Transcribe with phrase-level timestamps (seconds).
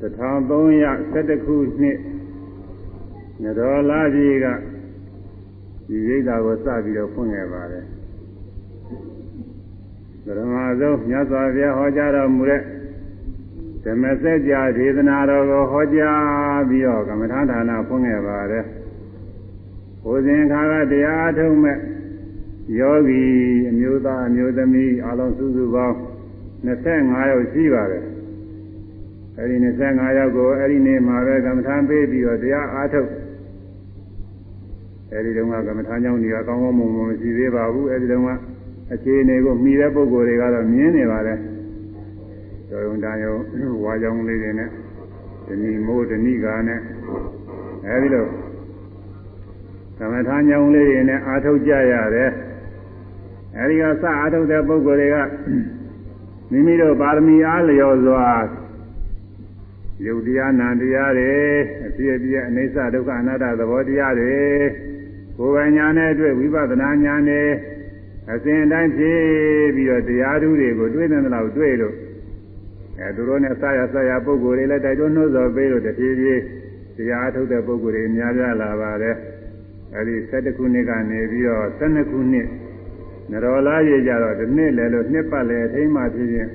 [0.00, 1.98] 1312ခုနှစ်
[3.42, 4.46] နတော်လာကြီးက
[5.86, 7.84] ဒီရိတ်တာကိုစပြီးတော့ဖွင့်ခဲ့ပါတယ်
[10.24, 12.62] ပရမဆုံးမြတ်စွာဘုရားဟောကြားတော်မူတဲ့
[13.84, 18.64] ဓမ္မစကြာဒေသနာတော်ကိုဟောကြားပြီးတော့ကမ္မထာဌာနဖွင့်ခဲ့ပါတယ်
[20.02, 21.78] ဘုဇင်ခါကတရားထုံးမဲ့
[22.78, 23.22] ယောဂီ
[23.70, 25.96] အမျိုးသားအမျိုးသမီးအလုံးစုစုပေါင်း
[26.66, 28.04] 25ယောက်ရှိပါတယ်
[29.40, 33.08] အဲဒီ25ယောက်ကိုအဲဒီနေ့မှာပဲကမ္မထာပေးပြီးတော့တရားအားထုတ်
[35.12, 38.30] အဲဒီတုန်းကကမ္မထာကြောင့်ဒီကကောင်းကောင်းမွန်မွန်မရှိသေးပါဘူးအဲဒီတုန်းက
[38.92, 41.38] အခြေအနေကိုမိတဲ့ပုဂ္ဂိုလ်တွေကတော့မြင်နေပါတယ်
[42.70, 43.34] တော်ရုံတန်ရုံ
[43.84, 44.68] ဝါကြောင်လေးတွေနဲ့
[45.46, 46.80] ဒီနီမိုးဒီနီကာနဲ့
[47.86, 48.26] အဲဒီလို
[49.98, 52.30] ကမ္မထာကြောင့်လေးတွေနဲ့အားထုတ်ကြရတယ်
[53.58, 55.16] အဲဒီကစအားထုတ်တဲ့ပုဂ္ဂိုလ်တွေက
[56.50, 58.24] မိမိတို့ပါရမီအားလျော်စွာ
[60.06, 61.32] ယုတ်တရားနာတရားတွေ
[61.86, 64.36] အပြည့်အပြည့်အိဋ္ဌဒုက္ခအနတ္တသဘောတရားတွေ
[65.38, 67.48] ကိုယ်ပိုင်ညာနဲ့တွေ့ဝိပဿနာညာနဲ့
[68.32, 69.22] အစဉ်တိုင်းဖြည့်
[69.76, 71.94] ပြီးတော့တရားဓုတွေကိုတွေ့တဲ့လောက်တွေ့လို့
[72.98, 76.42] အဲသူတို့နဲ့ဆရာဆရာပုဂ္ဂိုလ်တွေလည်းတိုက်တွန်းနှိုးဆော်ပေးလို့တဖြည်းဖြည်း
[76.96, 79.16] တရားထုတ်တဲ့ပုဂ္ဂိုလ်တွေများပြားလာပါတယ်
[79.94, 82.48] အဲဒီ7ခုနှစ်ကနေပြီးတော့12ခုနှစ်
[83.30, 86.50] နရောလာရေကြတော့ဒီနှစ်လည်းလို့နှစ်ပတ်လည်းအထိမ်းမှဖြစ်ခြင်း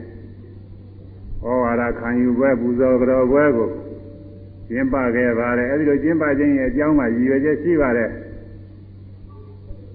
[1.44, 3.70] ဩဝါဒခံယူပွဲပူဇော်ကြောပွဲကို
[4.70, 8.10] ကျင်းပခဲ့ပါတယ်အဲဒီလိုကျင်းပခြင်းရဲ့အကြောင်းကရည်ရွယ်ချက်ရှိပါတယ်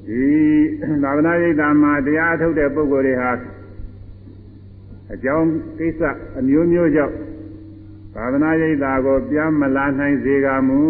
[0.06, 0.24] ဒီ
[1.02, 3.30] သာဝနာရိပ်သာမှာတရားထုတ်တဲ့ပုဂ္ဂိုလ်တွေဟာ
[5.12, 6.02] အကြောင်းကိစ္စ
[6.38, 7.14] အမျိုးမျိုးကြောင့်
[8.14, 10.80] သာသနာရိပ်သာကိုပြန်မလာနိုင်စေကမူ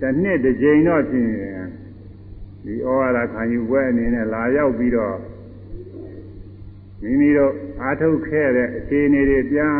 [0.00, 1.30] တစ်နှစ်တစ်ကြိမ်တော့ဖြင့်
[2.64, 5.16] ဒီဩဝါဒခံယူပွဲအနေနဲ့လာရောက်ပြီးတော့
[7.04, 7.52] မိမိတို့
[7.82, 9.74] အားထုတ်ခဲ့တဲ့အခြေအနေတွေပြန်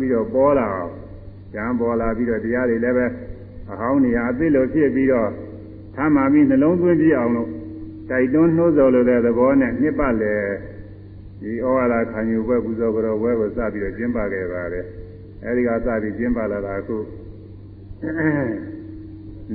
[0.00, 0.92] ပြီးတော့ပေါ်လာအောင်
[1.52, 3.06] ပြန်ပေါ်လာပြီးတော့တရားတွေလည်းပဲ
[3.70, 5.30] အဟောင်းနေရာအသိလို့ဖြစ်ပြီးတော့
[5.94, 7.48] ထားမှပြီးနှလုံးသွင်းပြအောင်လို့
[8.10, 10.34] တိုက်တွန်းနှိုးဆော်လိုတဲ့သဘောနဲ့နှစ်ပတ်လေ
[11.40, 14.84] ဒီဩဝါဒခံယူပွဲပူဇော်ကြောပွဲကိုစပြီးတော့ကျင်းပခဲ့ပါတယ်
[15.44, 16.96] အဲဒီကစပြီးကျင်းပလာတာအခု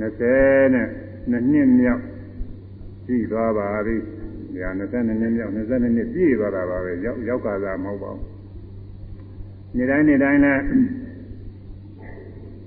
[0.00, 0.88] နဲ့
[1.30, 2.02] နှစ်မြောက်
[3.06, 3.98] ရှိသွားပါပြီ။
[4.62, 8.20] ဒါ22နှစ်မြောက်22နှစ်ပြည့်သွားတာပါပဲ။ရောက်ရောက်ကာသာမဟုတ်ပါဘူး။
[9.76, 10.60] နေ့တိုင်းနေ့တိုင်းလည်း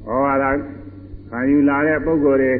[0.08, 0.46] ဩဝါဒ
[1.30, 2.52] ခံယူလာတဲ့ပုဂ္ဂိုလ်တွေ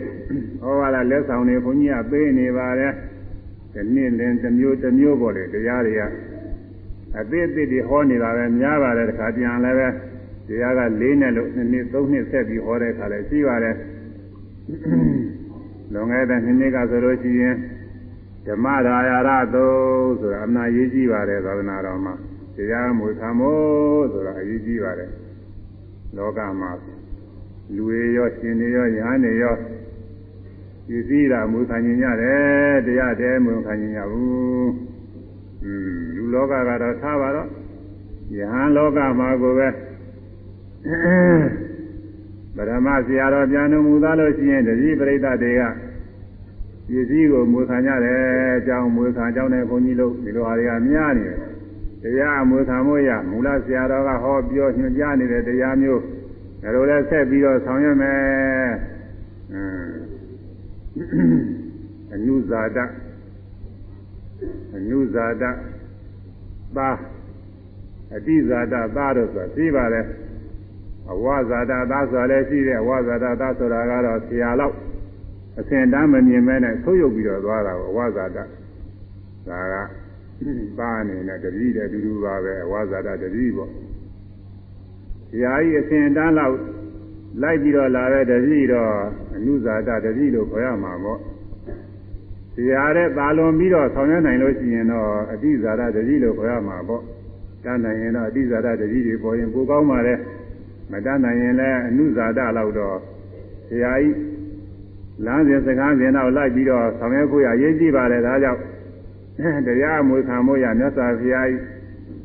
[0.64, 2.94] ဩဝါဒလက်ဆောင်တွေဘုန်းကြီးကပေးနေပါတယ်။
[3.74, 6.02] ဒီနေ့လင်းတစ်မျိုးတစ်မျိုးပေါ်တယ်တရားတွေက
[7.20, 9.88] အသေးအသေးတွေဟောနေတာပဲများပါတယ်တခါပြန်လည်းပဲ
[10.48, 13.76] တရားက၄နဲ့လို့2နှစ်3နှစ်ဆက်ပြီးဟောတဲ့အခါလည်းရှိပါတယ်။
[15.94, 17.56] လွန်ခဲ့တဲ့နှစ်နှစ်ကဆိုလို့ရှိရင်
[18.49, 19.67] ဓမ္မရာယာရသု
[20.21, 22.15] ဆိုတာအမှန်ရေးကြည့်ပါတယ်သာသနာတော်မှာ
[22.57, 25.11] တရားမူသံမို့ဆိုတာအရေးကြီးပါတယ်
[26.17, 26.71] လောကမှာ
[27.75, 29.57] လူတွေရောရှင်တွေရောယဟန်တွေရော
[30.89, 34.71] ပစ္စည်းတာမူခံញင်ရတယ်တရားတဲမူခံញင်ရဘူး
[35.65, 37.49] อืมလူလောကကတော့ထားပါတော့
[38.37, 39.69] ယဟန်လောကမှာကိုပဲ
[42.57, 45.63] ဗရမဆရာတော်ပြန်တော်မူသားလို့ရှိရင်တတိပရိသတ်တွေက
[46.90, 48.20] ပစ္စည်းကိုမွေခံကြတယ်
[48.58, 51.38] အကြောင်းမွေခံအကြောင်းနဲ့ဘုန်းကြီးတို့ဒီလိုဟာတွေကများနေတယ်
[52.04, 56.02] တရားမွေခံမို့ရမူလဆရာတော်ကဟောပြောညွှန်ကြားနေတဲ့တရားမျိုး
[56.62, 58.70] ဒါလိုလဲဆက်ပြီးတော့ဆောင်ရွက်မယ်
[62.14, 62.78] အနုဇာတ
[64.76, 65.44] အနုဇာတ
[66.78, 66.90] သာ
[68.16, 70.06] အတိဇာတသာတို့ဆိုတာသိပါတယ်
[71.12, 74.76] အဝဇာတသာဆိုတာလည်းရှိတယ်အဝဇာတသာဆိုတာကတော့ဆရာလောက်
[75.60, 78.44] အစဉ်တမ်းမမြင်မဲနဲ့ဆုပ်ယုပ်ပြီးတော့သွားတာကိုအဝဇာတဒါ
[79.72, 79.76] က
[80.78, 83.72] ပါအနေနဲ့တတိတဲ့တူတူပါပဲအဝဇာတတတိပေါ့
[85.30, 86.56] ဆရာကြီးအစဉ်တမ်းလောက်
[87.42, 88.92] လိုက်ပြီးတော့လာတဲ့တတိတော့
[89.36, 91.20] အနုဇာတတတိလို့ခေါ်ရမှာပေါ့
[92.54, 97.04] ဆရာတဲ့သာလွန်ပြီးတော့ဆောင်ရွက်နိုင်လို့ရှိရင်တော့အတိဇာတတတိလို့ခေါ်ရမှာပေါ့
[97.64, 100.16] တန်းနိုင်ရင်တော့အတိဇာတတတိတွေပေါ်ရင်ပိုကောင်းပါလေ
[100.92, 102.98] မတန်းနိုင်ရင်လည်းအနုဇာတလောက်တော့
[103.70, 104.29] ဆရာကြီး
[105.26, 108.60] လမ်းစဉ်စကားစဉ်တော့လိုက်ပြီးတော့ဆောင်ရွက်ဖို့ရရေးကြည့်ပါလေဒါကြောင့်
[109.68, 111.62] တရားအမွေခံဖို့ရမြတ်စွာဘုရားကြီး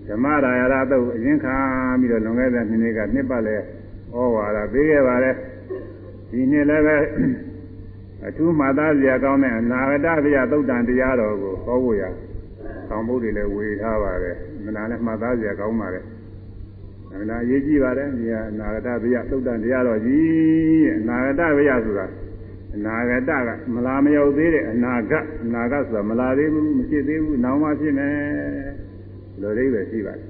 [0.09, 1.57] ဓမ္မရာယရတုတ်အရင်ခံ
[2.01, 3.57] ပြီးတော့လွန်ခဲ့တဲ့နှစ်နှစ်ကနှစ်ပတ်လဲ
[4.15, 5.31] ဩဝါဒပေးခဲ့ပါလေ
[6.31, 6.97] ဒီနှစ်လည်းပဲ
[8.27, 12.03] အထူးမှတ်သားစရာကောင်းတဲ့အနာဂတဗျာသုတ်တန်တရားတော်ကိုဟောဖို့ရ
[12.89, 16.05] ဆောင်ဖို့တွေလည်းဝေထားပါတယ်မနာလည်းမှတ်သားစရာကောင်းပါတယ်
[17.15, 22.07] အနာရေးကြည့်ပါတယ်ဒီကအနာဂတဗျာသုတ်တန်တရားတော်ကြီးအနာဂတဗျာဆိုတာ
[22.75, 28.15] အနာဂတကမလာမရောက်သေးတဲ့အနာဂတ်အနာဂတ်ဆိုတာမလာသေးဘူးမဖြစ်သေးဘူးနောက်မှဖြစ်မယ်
[29.41, 30.27] လိုလေးပဲရှိပါတယ်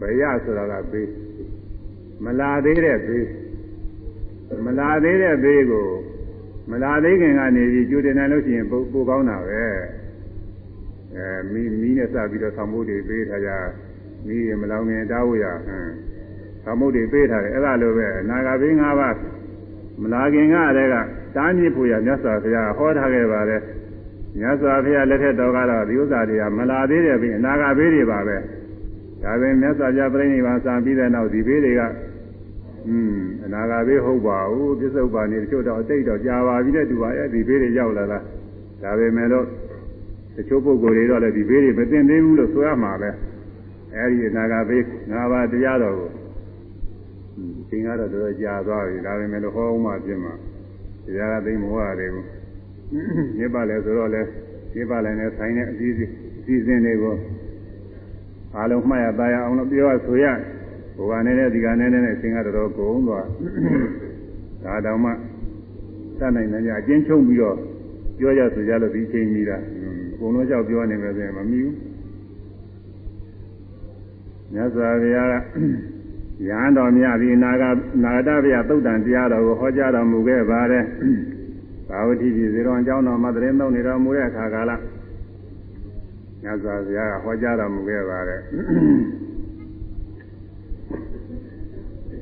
[0.00, 1.08] ဘယဆိုတာကဘေး
[2.24, 3.26] မလာသေးတဲ့ဘေး
[4.66, 5.88] မလာသေးတဲ့ဘေးကို
[6.70, 9.62] မလာသေးခင်ကနေပြီးကြိုတင်နိုင်လို့ရှိရင်ပိုပိုကောင်းတာပဲ
[11.16, 13.50] အဲမီးမီးနဲ့စပြီးတော့သံမိုးတွေပေးထားကြ
[14.26, 15.88] မီးရမလောင်ခင်တားဖို့ရဟမ်
[16.64, 19.14] သံမိုးတွေပေးထားတယ်အဲ့ဒါလိုပဲအနာဂတ်ဘေး၅ပါး
[20.02, 20.96] မလာခင်ကတည်းက
[21.36, 23.62] တားမြစ်ဖို့ရမြတ်စွာဘုရားဟောထားခဲ့ပါတယ်
[24.38, 28.36] မြတ်စွာဘုရားလက်ထက်တော်ကတော့ဒီဥစ္စာတွေကမလာသေးတဲ့ဘေးအနာဂတ်ဘေးတွေပါပဲ
[29.22, 31.82] ဒါပေမဲ့မြတ်စွာဘုရားပြိဋိဘံစံပြီးတဲ့နောက်ဒီဘေးတွေက
[32.88, 38.18] อืมအနာဂါဘေးဟုတ်ပါဘူးပြစ္ဆုတ်ပါနေတချို့တော့အတိတ်တော့ကြာပါပြီတဲ့သူပါရဲ့ဒီဘေးတွေရောက်လာတာ
[38.82, 39.46] ဒါပေမဲ့လို့
[40.36, 43.10] တချို့ပုဂ္ဂိုလ်တွေတော့လည်းဒီဘေးတွေမသိသေးဘူးလို့ဆိုရမှာပဲ
[43.94, 46.10] အဲဒီအနာဂါဘေးငါးပါးတရားတော်ကို
[47.68, 50.34] သင်္ကားတော့တော်ကြာသွားပြီဒါပေမဲ့လို့ဟောအောင်မှပြင်မှာ
[51.04, 52.26] တရားကသိမဟုတ်ရတယ်ဘူး
[53.38, 54.22] ညစ်ပါလဲဆိုတော့လဲ
[54.74, 55.96] ညစ်ပါလဲနဲ့ဆိုင်တဲ့အစည်းအ
[56.46, 57.16] စည်းတွေကို
[58.56, 60.26] အားလုံးမှတ်ရသားရအောင်လို့ပြောရဆိုရ
[60.96, 63.26] ဘဝနဲ့နဲ့ဒီကနဲ့နဲ့အရှင်ကတော်တော်ကုန်သွား
[64.64, 65.10] ဒါတောင်မှ
[66.18, 67.56] တတ်နိုင်တယ်ညအကျဉ်းချုပ်ပြီးတော့
[68.18, 69.58] ပြောရဆိုကြလို့ဒီချိန်ကြီးတာ
[70.12, 71.74] အကုန်လုံးလျှောက်ပြောနေမယ်ဆိုရင်မမီဘူး
[74.52, 75.34] မြတ်စွာဘုရားက
[76.44, 77.64] ရဟန်းတော်မြတ်ဒီနာဂ
[78.04, 80.84] နာဂတဗျာသုတ်တန်တရားတော်ကိုဟောကြားတော်မူခဲ့ပါတယ်
[81.88, 84.72] ဘာဝတိပြည်ဇေရောအကြောင်းတော်မှာတရင်သုံးနေတော်မူတဲ့အခါကာလ
[86.42, 88.40] မြတ်စွာဘုရားကဟောကြားတော်မူခဲ့ပါတယ်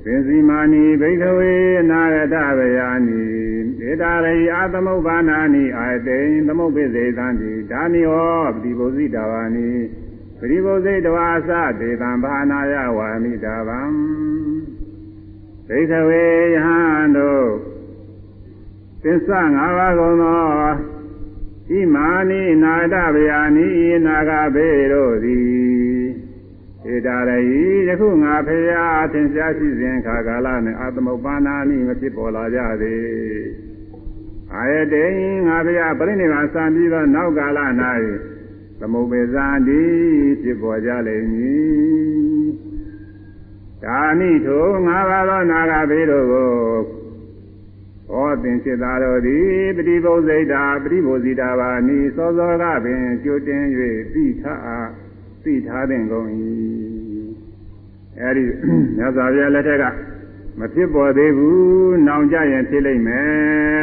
[0.05, 1.53] ပင်စီမာနီဘိကဝေ
[1.91, 3.23] နာဂတဗယာနိ
[3.89, 9.69] ဧတာရိအာသမုပ္ပါနာနိအာတေသမုပ္ပိစေသံတိဒါနိဟောပတိဘုဇိတဝါနိ
[10.04, 10.04] ပ
[10.51, 11.51] ရိဘုဇိတဝါသ
[11.81, 13.81] ဒေသံဘာနာယဝါမိတာဗံ
[15.69, 16.25] ဘိကဝေ
[16.55, 17.49] ယဟန်တို့
[19.03, 20.43] သစ္စာ၅ပါးကုန်သော
[21.71, 23.69] ဣမာနိနာဂတဗယာနိ
[24.07, 26.05] နာဂဘေတို့သည်
[26.93, 27.41] ဧတာရိ
[27.89, 33.05] ယခုငါဖရာသင်ရှားရှိစဉ်ခါကာလနဲ့အာသမုပ္ပါဏာနိမဖြစ်ပေါ်လာကြသည်
[34.55, 35.05] အာယတေ
[35.47, 37.59] ငါဖရာပြိဋိဘာစံပြီးသောနောက်ကာလ၌
[38.79, 39.83] သမုပ္ပေဇာတိ
[40.43, 42.51] ဖြစ်ပေါ်ကြလိမ့်မည်
[43.85, 53.65] ဒါနိထိုငါးပါးသောနာဂဘေးတို့ကိုဩသင်စေတာတော်သည်ပฏิဘုဇိတာပฏิဘုဇိတာပါနိစောစောကပင်ကြွတင်၍
[54.13, 54.89] ပြီးထား
[55.43, 56.29] ပြီးထားတဲ့ကုန်၏
[58.21, 58.45] အဲဒီ
[58.97, 59.85] မြတ်စွာဘုရားလက်ထက်က
[60.59, 63.81] မဖြစ်ပေါ်သေးဘူးနောင်ကြရင်ဖြစ်လိမ့်မယ်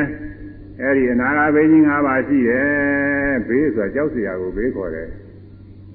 [0.81, 5.07] အဲ့ဒီအနာဂါဘေးကြီး၅ပါးရှိတယ်ဘေးဆိုတာကြောက်စရာကိုဘေးခေါ်တယ်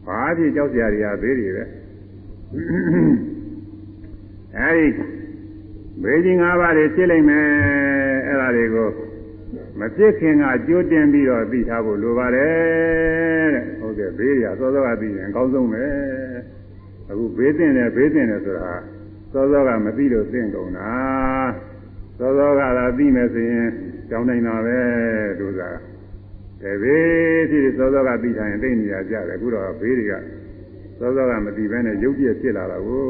[0.06, 1.64] ဘာဖြစ်ကြောက်စရာတွေကဘေးတွေပဲ
[4.58, 4.86] အဲ့ဒီ
[6.02, 7.46] ဘေးကြီး၅ပါးတွေဖြစ်လိမ့်မယ်
[8.26, 8.90] အဲ့ဒါတွေကို
[9.80, 15.84] မဖြစ်ခင်ကကြိုးတင်ပြီးတော့ပြီးထားဖို့လိုပါတယ်တဲ့ဟုတ်ကဲ့ဘေးရစောစောကပြီးရင်အကောင်းဆုံးပဲ
[17.10, 18.72] အခုဘေးတင်တယ်ဘေးတင်တယ်ဆိုတာ
[19.32, 20.92] စောစောကမပြီးလို့သိကုန်တာ
[22.18, 23.68] စောစောကသာပြီးမယ်ဆိုရင်
[24.10, 24.78] ကြောင်းနိုင်တာပဲ
[25.40, 25.70] တို့သာ
[26.62, 30.12] တဘေးဖြစ်စောစောကသိထားရင်သိနေရကြတယ်အခုတော့ဘေးတွေက
[30.98, 33.04] စောစောကမသိဘဲနဲ့ရုပ်ပြည့်ဖြစ်လာတာကို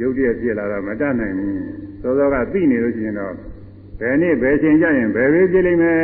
[0.00, 1.62] ရုပ်ပြည့်ဖြစ်လာတာမတတ်နိုင်ဘူး
[2.02, 3.34] စောစောကသိနေလို့ရှိရင်တော့
[4.00, 5.98] ဘယ်နေ့ဘယ်ချိန်ကျရင်ဘယ်ဘေးပြလိမ့်မယ်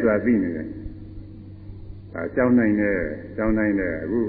[0.00, 0.68] ဆိုတာသိနေတယ်။
[2.14, 2.98] အဲကြောင်းနိုင်တယ်
[3.36, 4.20] ကြောင်းနိုင်တယ်အခု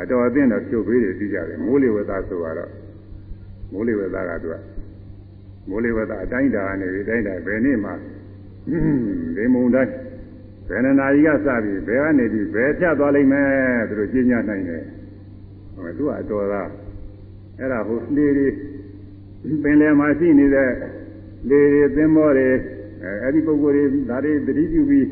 [0.00, 2.70] အတော်အသင့်တော့ဖြုတ်ပေးတယ်သိကြတယ်မိုးလေဝသဆိုတော့
[3.72, 4.56] မိုးလေဝသကသူက
[5.68, 7.90] မိုးလေဝသအတိုင်းတာကနေဒီတိုင်းတာဘယ်နေ့မှ
[9.36, 9.92] ဒီမုံတိုင်း
[10.68, 13.48] ဘယ်နှနာရီကစပြီးဘယ်ကနေပြီးဘယ်ဖြတ်သွားလိမ့်မယ်
[13.88, 14.82] သူတို့ကြီးညာနိုင်တယ်
[15.74, 16.68] ဟိုသူကအတော်သား
[17.58, 18.48] အဲ့ဒါဟိုလေတွေ
[19.62, 20.70] ပင်လယ်မှာရှိနေတဲ့
[21.48, 22.48] လေတွေသင်္ဘောတွေ
[23.02, 25.06] အဲအဲ့ဒီပုဂ္ဂိုလ်တွေဒါတွေတတိပြုပြီး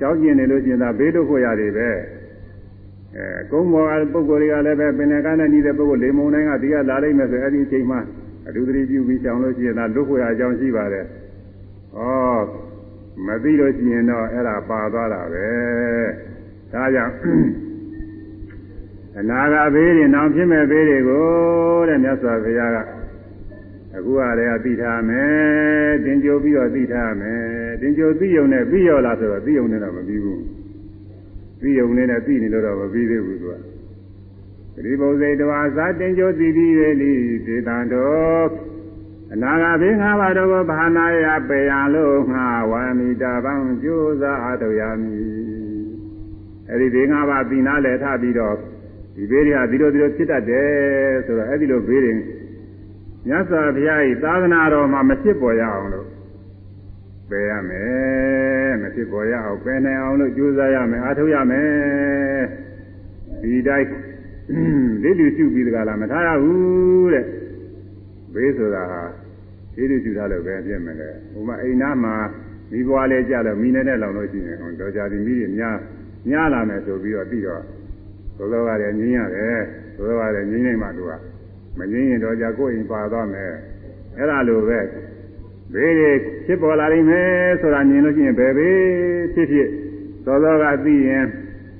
[0.00, 1.88] ကြောင်းကျင်နေလို့ကျင်တာဘေးဒုက္ခရတယ်ပဲ
[3.16, 8.00] အဲကုန်းပေါ်ကပုဂ္ဂိုလ်တွေကလည်းပဲပင်လယ်ကနဲ့နေတဲ့ပုဂ္ဂိုလ်လေမုန်တိုင်းကဒီကလာလိုက်မယ်ဆိုအဲ့ဒီအချိန်မှာ
[8.46, 11.06] အတူတတိပြုပြီးကြောင်းလို့ရှိရင်ဒါဒုက္ခရအကြောင်းရှိပါတယ်
[11.96, 12.00] ဩ
[13.26, 15.48] မသိလို့ရှိရင်တော့အဲ့ဒါပါသွားတာပဲ
[16.72, 17.14] ဒါကြောင့်
[19.18, 21.26] အနာဂတ်ဘေးတွေနောင်ဖြစ်မဲ့ဘေးတွေကို
[21.88, 22.78] တဲ့မြတ်စွာဘုရားက
[23.96, 27.42] အခုအရေကသိထားမယ်တင်ကြိုပြီးတော့သိထားမယ်
[27.80, 30.42] တင်ကြိုသိုံနဲ့ပြီးရောလားဆိုတော့သိုံနဲ့တော့မပြီးဘူး
[31.62, 33.71] သိုံနဲ့သိနေလို့တော့မပြီးသေးဘူးသူက
[34.74, 37.12] ပရိဘုဇေတဝါသာတင်ကြိုသိပြီးလေလိ
[37.46, 38.48] ဒေသံတော်
[39.32, 45.22] အနာဂါဘေးငါးပါးတို့ကိုဘာနာယပေယံလို့ငါဝါမိတာပံကြိုးစားအားထုတ်ရမည်
[46.68, 48.56] အဲ့ဒီဘေးငါးပါးပြီးနာလဲထပြီးတော့
[49.16, 50.70] ဒီဘေးတွေကဒီလိုဒီလိုဖြစ်တတ်တယ်
[51.26, 52.12] ဆိုတော့အဲ့ဒီလိုဘေးတွေ
[53.26, 56.08] မြတ်စွာဘုရား၏သာသနာတော်မှာမဖြစ်ပေါ်ရအောင်လို့
[57.30, 62.42] ပယ်ရမယ်မဖြစ်ပေါ်ရအောင်ပယ်နိုင်အောင်လို့ကြိုးစားရမယ်အားထုတ်ရမယ်
[63.42, 63.88] ဒီတိုင်း
[65.02, 67.24] ဒီလူရှုပြီးတကလားမထားရဘူးတဲ့
[68.34, 69.02] ဘေးဆိုတာဟာ
[69.74, 72.14] ဒီလိုယူထားလို့ပဲဖြစ်မယ်လေဟိုမှာအိမ်သားမှာ
[72.70, 75.76] မိဘွားလေးကြတော့မိနေတဲ့လောင်လို့ရှိရင်ဟိုတော့ကြသည်မိတွေများ
[76.28, 77.62] များလာမယ်ဆိုပြီးတော့ပြီးတော့
[78.36, 79.60] သောသောကလည်းငင်းရတယ်
[79.96, 81.12] သောသောကလည်းငင်းနေမှသူက
[81.78, 83.50] မငင်းရင်တော့ကြကိုယ်ရင်ပါသွားမယ်
[84.16, 84.80] အဲ့ဒါလိုပဲ
[85.74, 86.10] ဘေးတွေ
[86.46, 87.28] ဖြစ်ပေါ်လာနိုင်မယ်
[87.60, 88.78] ဆိုတာမြင်လို့ရှိရင်ဘယ်ဘေး
[89.34, 89.68] ဖြစ်ဖြစ်
[90.26, 91.24] သောသောကသိရင်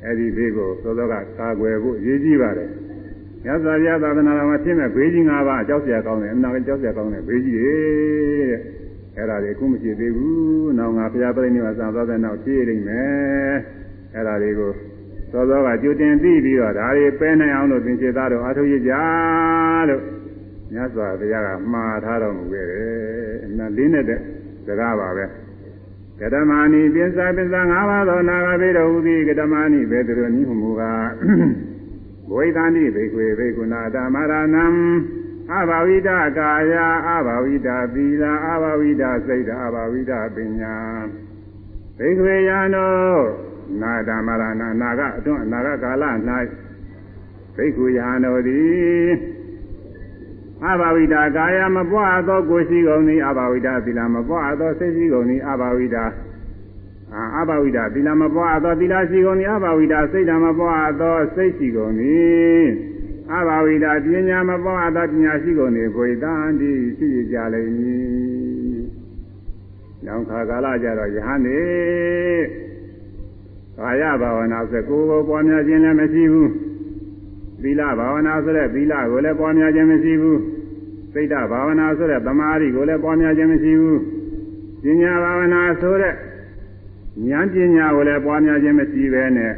[0.05, 2.71] အဲဒီဘေးကိုသောသောကကာကွယ်ဖို့အရေးကြီးပါတယ်
[3.45, 7.75] မြတ်စွာဘုရားသာသနာတော်မှာဖြစ်မဲ့ဘေးကြီး၅ပါးအကြောက်စရာကောင်းတယ်အနာကကြောက်စရာကောင်းတယ်ဘေးကြီးတွေ
[8.51, 8.61] တဲ့
[9.17, 13.55] အဲ့ဒါတွေအခုမရှိသေးဘူးနောက်ငါဘုရားပြိဋိနိဗ္ဗာန်သာသနာတော်ဖြည့်လိမ့်မယ်
[14.15, 14.73] အဲ့ဒါတွေကို
[15.33, 18.93] သောသောကကြိုတင်သိပြီးတော့ဒါတွေပဲနိုင်အောင်လို့သင်္ချေသားတို့အားထုတ်ရကြ
[19.89, 20.03] လို့
[20.73, 24.21] မြတ်စွာဘုရားကမှားထားတော်မူခဲ့တယ်အနလေးနဲ့တဲ့
[24.67, 25.25] စကားပါပဲ
[26.23, 31.09] ကတမဏီပိစ္ဆာပိစ္ဆာ၅ပါးသောနာဂဗေဒဟုသည်ကတမဏီဘေသူတို့နိဟုမူကား
[32.29, 34.67] ဘဝိသန္တိဘေခွေဘေကုဏဓမ္မရဏံ
[35.53, 36.75] အဘဝိဒကာယ
[37.09, 40.77] အဘဝိဒသီလအဘဝိဒစိတ်အဘဝိဒပညာ
[41.99, 43.23] ဘေခွေယံတို့
[43.81, 46.05] နာဓမ္မရဏနာဂအတွန်းအနာဂကာလ၌
[47.57, 49.09] ဘေခွေယံတို့သည်
[50.71, 55.97] အဘဝိဒကာယမပွားသောကိုရှိကုန်သည်အဘဝိဒသီလမပွားသောစိတ်ရှိကုန်သည်အဘဝိဒ
[57.15, 62.65] အာအဘဝိဒသီလမပွားသောသီလရှိကုန်သည်အဘဝိဒစိတ်ဓမ္မပွားသောစိတ်ရှိကုန်သည်
[63.33, 68.81] အဘဝိဒပညာမပွားသောပညာရှိကုန်သည်ကိုယ်တန်ဒီရှိကြလိမ့်မည်။
[70.07, 71.63] နောက်ခါကာလကြတော့ယဟန်နေ
[73.79, 76.49] ကာယဘာဝနာဆိုကိုယ်ကိုပွားများခြင်းလည်းမရှိဘူး။
[77.63, 80.39] သီလဘာဝနာဆိုတဲ့သီလကိုလည်းပွားများခြင်းမရှိဘူး။
[81.13, 83.99] စိတ်ဓာဘာဝနာဆိုတဲ့သမာဓိကိုလည်းပွားများခြင်းမရှိဘူး။
[84.83, 86.15] ပညာဘာဝနာဆိုတဲ့
[87.29, 89.53] ဉာဏ်ပညာကိုလည်းပွားများခြင်းမရှိပဲနဲ့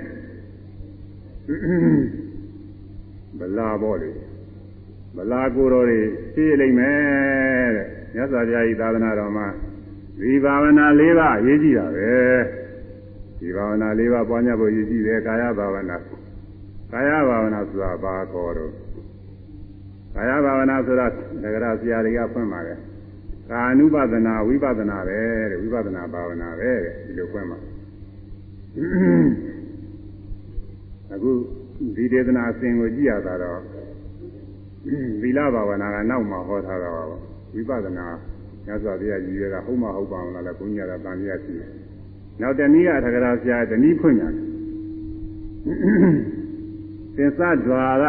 [3.39, 4.11] ဗလာဘောလေ
[5.17, 6.01] ဗလာကိုတော်တွေ
[6.35, 9.47] သိလိမ့်မယ်တဲ့မြတ်စွာဘုရားဤသာသနာတော်မှာ
[10.21, 12.13] ဒီဘာဝနာ၄ပါးအရေးကြီးတာပဲ
[13.39, 15.97] ဒီဘာဝနာ၄ပါးပွားများဖို့ရည်ကြည့်တယ်ကာယဘာဝနာ
[16.95, 18.71] ကာယဘာဝနာဆိုတာဘာခေါ်တော့
[20.15, 21.07] ကာယဘာဝနာဆိုတာ
[21.43, 22.79] ဒဂရဆရာတွေကဖွင့်ပါတယ်
[23.51, 25.19] ကာနုပဒနာဝိပဒနာပဲ
[25.51, 27.59] တဲ့ဝိပဒနာဘာဝနာပဲတဲ့ဒီလိုဖွင့်ပါ
[31.13, 31.31] အခု
[31.97, 33.61] ဒီဒေသနာအစဉ်ကိုကြည့်ရတာတော့
[35.21, 37.03] သီလဘာဝနာကနောက်မှဟောထားတာပါ
[37.55, 38.07] ဝိပဿနာ
[38.67, 41.71] ညစွာဘုရားကြီးရတာဟုတ်မှဟုတ်ပါမလားလဲဘုန်းကြီးကတန်ရရှိတယ်
[42.41, 44.45] နောက်တနည်းအထကရာဆရာတနည်းဖွင့်ရတယ်
[47.17, 48.05] သင်္သဒွါရ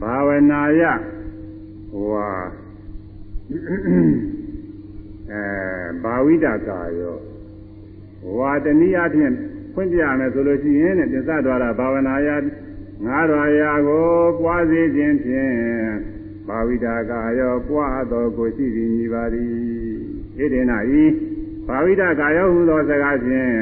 [0.00, 0.82] ဘာဝနာယ
[1.90, 2.28] ဟိုဟာ
[5.30, 5.42] အဲ
[6.02, 7.16] ဘာဝိဒကာယော
[8.36, 9.32] ဝါတနည်းအားဖြင့်
[9.74, 12.28] ဖွင့်ပြရမယ်ဆိုလို့ရှိရင်တဲ့သစ္စာဒွါရဘာဝနာယ
[13.06, 14.06] ငါးတော်ရာကို
[14.40, 15.54] ပွားစေခြင်းဖြင့်
[16.48, 19.48] ဘာဝိတာကာယောပွားတော်ကိုရှိသည်ညီပါသည်
[20.36, 21.04] ဣဒေနာဤ
[21.66, 23.54] ဘာဝိတာကာယောဟူသောစကားဖြင့်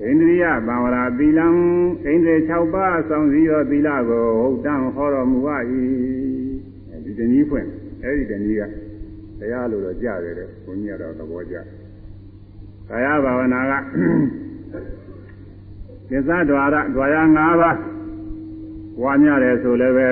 [0.00, 5.56] ဣန္ဒြိယဘာဝရာသီလံဣန္ဒြေ6ပါးဆောင်စည်းသောသီလကိုဟုတ်တံဟောတော်မူပါ၏
[7.04, 7.66] ဒီတနည်းဖွင့်
[8.02, 8.62] အဲ့ဒီတနည်းက
[9.38, 11.56] တရားလိုတော့ကြားတယ်တဲ့ဘုန်းကြီးကတော့သဘောကျ
[12.88, 13.72] ကာယဘာဝနာက
[16.08, 17.78] သစ္စာဒွါရဒွါရ၅ပါး
[19.02, 20.08] ဝါညတယ်ဆိုလည်းပဲ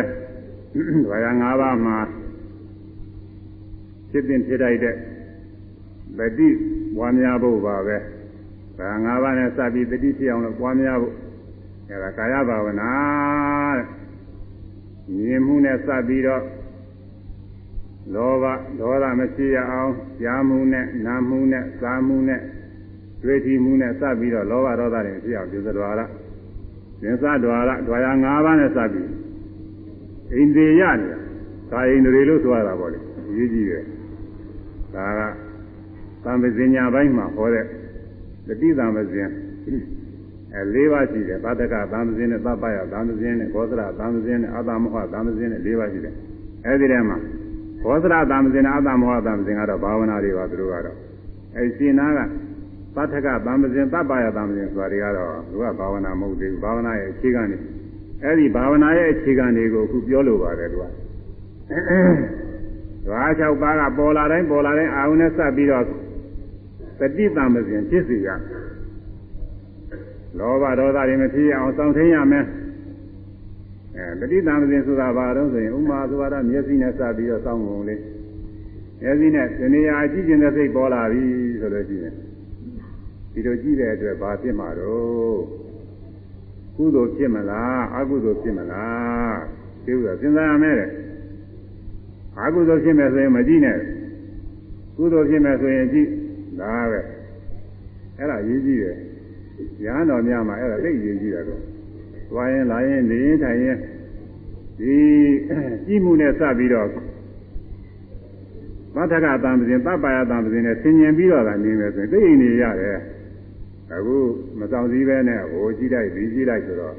[1.07, 1.99] ဒွါရ၅ပါးမှာ
[4.11, 4.95] ဖြစ်တင်ဖြစ်တိုက်တဲ့
[6.18, 6.49] ဗတိ
[6.99, 7.97] ဝါများဖို့ပါပဲ
[8.78, 11.14] ဒါ၅ပါးနဲ့စပြီးတတိဖြစ်အောင်လို့ပွားများဖို့
[11.88, 12.90] အဲဒါကာယဘာဝနာ
[13.76, 13.87] တဲ့
[15.16, 16.42] မြင်မှုနဲ့စပြီးတော့
[18.14, 18.44] လောဘ
[18.80, 19.92] ဒေါသမရှိရအောင်
[20.23, 22.40] ကြားမှုနဲ့နားမှုနဲ့စားမှုနဲ့
[23.23, 25.92] တွေ့ထီမှုနဲ့စပ်ပြီးတော့လောဘဒေါသတွေဖြစ်အောင်ပြုသတော်ရ
[27.02, 29.08] သင်္သတော်ရဒွါရ၅ပါးနဲ့စပ်ပြီး
[30.32, 31.08] အိန္ဒိယနေ
[31.70, 33.85] ကာယိန္ဒြေလို့ဆိုရတာပေါ့လေအရေးကြီးတယ်
[34.94, 35.20] ဒါက
[36.25, 37.64] သံပဇင်ညာဘိုင်းမှာဟောတဲ့
[38.48, 39.28] တတိသံပဇင်
[40.54, 46.14] အဲ၄ပါးရှိတယ်သတ္တကသံပဇင်နဲ့သဗ္ဗယသံပဇင်နဲ့ဘောဓရသံပဇင်နဲ့အတ္တမောဟသံပဇင်နဲ့၄ပါးရှိတယ်
[46.66, 47.18] အဲဒီထဲမှာ
[47.82, 50.96] ဘောဓရသံပဇင်နဲ့အတ္တမောဟသံပဇင်ကတော့ဘာဝနာတွေပါသူတို့ကတော့
[51.56, 52.20] အဲဒီရှင်နာက
[52.96, 57.58] သတ္ထကသံပဇင်သဗ္ဗယသံပဇင်ဆိုတာတွေကတော့သူကဘာဝနာမဟုတ်သေးဘူးဘာဝနာရဲ့အခြေခံတွေ
[58.24, 60.86] အဲဒီဘာဝနာရဲ့အခြေခံတွေကိုအခုပြောလိုပါတယ်သူကဓ
[63.10, 65.84] ဝါ၆ပါးကပေါ်လာတိုင်းပေါ်လာတိုင်းအာဟုနဲ့စပ်ပြီးတော့
[66.98, 68.28] တတိတံပဇင်ဖြစ်စီက
[70.38, 72.44] လောဘဒေါသတွေမဖြစ်အောင်စောင့်ထိန်ရမယ်
[73.96, 77.96] အဲတတိတံပဇင်ဆိုတာဘာတော့ဆိုရင်ဥမာဆိုတာမျက်စိနဲ့စပ်ပြီးတော့စောင့်ကုန်လေ
[79.02, 81.22] မျက်စိနဲ့ဇနေရာကြည့်ကျင်တဲ့စိတ်ပေါ်လာပြီ
[81.60, 82.14] ဆိုလို့ရှိရင်
[83.32, 85.40] ဒီလိုကြည့်တဲ့အတွက်ဘာဖြစ်မှာတော့
[86.76, 89.36] ကုသိုလ်ဖြစ်မလားအကုသိုလ်ဖြစ်မလား
[89.84, 90.90] ဒီဥစ္စာစဉ်းစားရမယ်တဲ့
[92.40, 93.78] အကုသိုလ်ဖြစ်မယ်ဆိုရင်မကြည့်နဲ့
[94.96, 96.08] ကုသိုလ်ဖြစ်မယ်ဆိုရင်ကြည့်
[96.60, 97.00] ဒါပဲ
[98.18, 98.96] အဲ့ဒါရေးကြည့်တယ်
[99.84, 101.62] ရဟန်းတော်များမှာအဲ့ဒါသိရေးကြည့်တယ်တော့
[102.30, 103.76] သွားရင်လာရင်နေရင်ထိုင်ရင်
[104.78, 104.96] ဒီ
[105.86, 106.88] ကြည့်မှုနဲ့စပြီးတော့
[108.94, 112.98] သတ္တကတံပစဉ်တပ်ပါယတံပစဉ်နဲ့ဆင်ញင်ပြီးတော့လာနေမယ်ဆိုရင်သိရင်နေရတယ်
[113.92, 114.16] အခု
[114.58, 116.94] မဆောင်စည်းပဲနဲ့ဟိုကြည့်လိုက်ဒီကြည့်လိုက်ဆိုတော့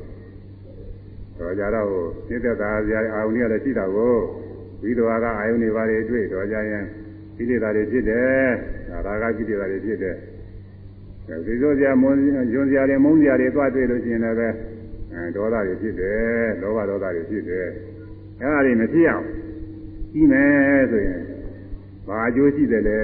[1.39, 4.15] တော့ကြတော့ဟိုသိသက်သာစရာအာယုန်ကြီးလည်းရှိတာကို
[4.81, 6.85] ဝိတော်ကအာယုန်တွေပါတွေတွေ့တော့ကြရင်
[7.37, 8.47] ကိလေသာတွေဖြစ်တယ်
[9.05, 10.15] ဒါကကိလေသာတွေဖြစ်တယ်
[11.45, 12.19] ဒီလိုစရာမုန်း
[12.53, 14.47] ယွန်စရာတွေမုန်းစရာတွေသွားတွေ့လို့ရှိရင်လည်းပဲ
[15.13, 17.67] အဲဒေါသတွေဖြစ်တယ်လောဘဒေါသတွေဖြစ်တယ်
[18.39, 19.25] အဲဒါတွေမဖြစ်အောင်
[20.11, 21.19] ပြီးမယ်ဆိုရင်
[22.07, 22.99] ဘာအကျိုးရှိတယ်လဲ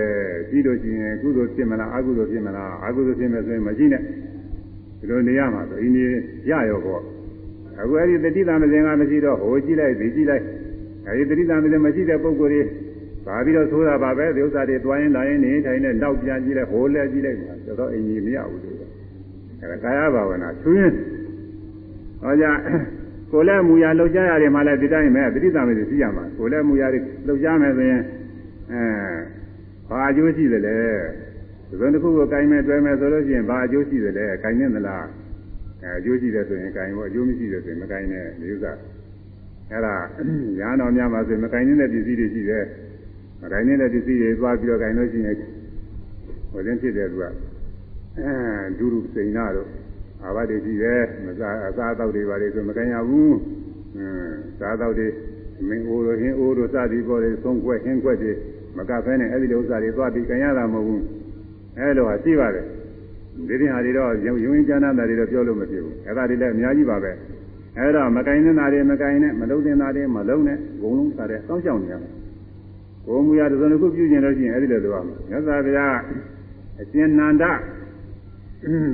[0.49, 4.01] ပြီးလို့ရှိရင်ကုသိုလ်ဖြစ်မလားအကုသိုလ်ဖြစ်မလားအကုသိုလ်ဖြစ်မယ်ဆိုရင်မရှိနဲ့
[4.99, 6.09] ဒီလိုနေရမှာဆိုအင်းကြီး
[6.49, 7.01] ရရောပေါ့
[7.79, 10.43] အခုအဲ့ဒီတတိသမဇင်ကမရှိတော့ဟိုကြည့်လိုက်ဒီကြည့်လိုက်
[11.07, 12.61] အဲဒီတတိသမဇင်မရှိတဲ့ပုံကိုယ်တွေ
[13.25, 18.75] ပါပြီးတော့ဆိုတာပါပဲဒီဥစ္စာတွေတွားရင်လာရင်နေထိုင်နေနောက်ပြန်ကြည့်လိုက်ဟိုလဲကြည့်လိုက်ပါတော့အင်းကြီးမရဘူးလို့
[19.61, 20.95] အဲဒါကာယဘာဝနာချွင်း
[22.21, 22.45] ဟောကြ
[23.31, 28.01] ကိုယ်လည်းမူရလှုပ်ရှားရတယ်မှလည်းဒီတိုင်းပဲတတိသမဇင်ရှိရမှာကိုယ်လည်းမူရတွေလှုပ်ရှားမယ်ဆိုရင်
[28.71, 28.83] အဲ
[29.89, 30.77] ဘာအကျိုးရှိသလဲ
[31.69, 35.05] ဒီလိုတစ်ခုကိုကင်မဲ့တွဲမဲ့ဆိုလို့ရှိရင်ဘာအကျိုးရှိသလဲကင်နေသလား
[35.81, 38.71] အဲအကျိုးရှိတယ်ဆိုရင်ကင်ဖို့အကျိုးမရှိတယ်ဆိုရင်မကင်နဲ့ဒီဥစ္စာ
[39.71, 39.95] အဲ့ဒါ
[40.59, 42.84] ညာတော်များမှာဆိုရင်မကင်နေတဲ့ပစ္စည်းတွေရှိတယ်မ
[43.51, 45.35] ကင်နေတဲ့ပစ္စည်းတွေသွားပြီးတော့ကင်လို့ရှိရင်
[46.51, 48.31] ဟိုရင်ဖြစ်တယ်သူကအဲ
[48.77, 49.69] ဒုရုစိန်နာတို့
[50.23, 53.35] အာဘတွေရှိတယ်မစားအစားအသောက်တွေပါလေဆိုမကင်ရဘူး
[53.97, 55.07] အင်းစားသောက်တွေ
[55.69, 58.31] မင်းအိုးတို့ဟင်းအိုးတို့စသည်ပေါ်လေသုံးခွက်ဟင်းခွက်တွေ
[58.77, 61.03] မကဖဲနဲ့အဲ့ဒီလိုဥစ္စာတွေသွားပြီးကင်ရတာမဟုတ်ဘူး
[61.77, 62.65] အဲ့လိုဟာရှိပါတယ်
[63.47, 67.11] ဒီတင်ဟာတွေတော့ယုံယုံကျမ်းသာတွေတော့ပြောလို့မဖြစ်ဘူးအဲ့ဒါတွေလည်းအများကြီးပါပဲ
[67.77, 72.09] အဲ့တော့မကင်နေတာတွေမကင်နဲ့မလုံးတင်တာတွေမလုံးနဲ့ဘုံလုံးစားတဲ့တောင်းချောင်းနေရမှာ
[73.05, 75.97] ကိုမူရတစ်စုံတစ်ခုပြုကျင်လို့ရှိရင်အဲ့ဒီလိုသွားမှာမြတ်စွာဘုရား
[76.81, 77.43] အရှင်နန္ဒ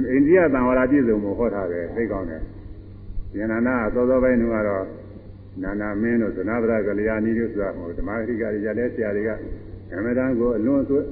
[0.09, 2.41] အိန္ဒိယသံဝရပြည့်စုံမှုဟောထားတယ်သိကောင်းတယ်
[3.33, 4.86] ရှင်နန္ဒကသောသောပိုင်းတုန်းကတော့
[5.63, 9.29] နာနာမင်းတို့သနဗရကလျာဏီတို့ဆိုတာဟိုဓမ္မဂရိကတွေရတဲ့ဆရာတွေက
[9.93, 11.05] အမတန်ကိုအလွန်ဆွေး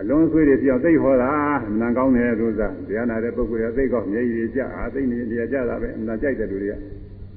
[0.00, 1.30] အလွန်ဆွေးတွေပြောင်းသိဟောတာ
[1.68, 6.74] အမှန်ကောင်းတယ်လို့ဆိုတာတရားနာတဲ့ပုဂ္ဂိုလ်တွေသိကောင်းမျက်ရည်ကြအာသိနေတရားကြတာပဲအမှန်ကြိုက်တဲ့လူတွေက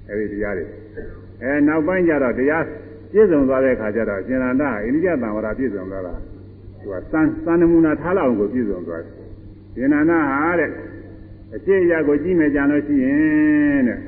[0.10, 0.66] အဲဒီတရားတွေ
[1.42, 2.64] အဲနောက်ပိုင်းကျတော့တရား
[3.12, 6.14] ပြည့်စုံသွားတဲ့အခါကျတော့ရှင်ရန္ဒအိန္ဒိယသံဝရပြည့်စုံသွားတာ
[6.80, 9.14] သူကစံစံနမူနာထားလောက်ကိုပြည့်စုံသွားတယ်
[9.76, 10.70] ရှင်ရန္ဒဟာတဲ့
[11.56, 14.00] အရှိအရာကိုကြည့်မယ်ကြံလို့ရှိရင်တဲ့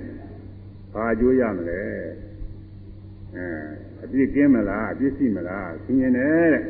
[0.93, 1.81] ဘာအကျိုးရမလဲ
[3.33, 3.45] အဲ
[4.03, 6.63] အပြစ်ကင်းမလားအပြစ်ရှိမလားသိရင်တယ်တဲ့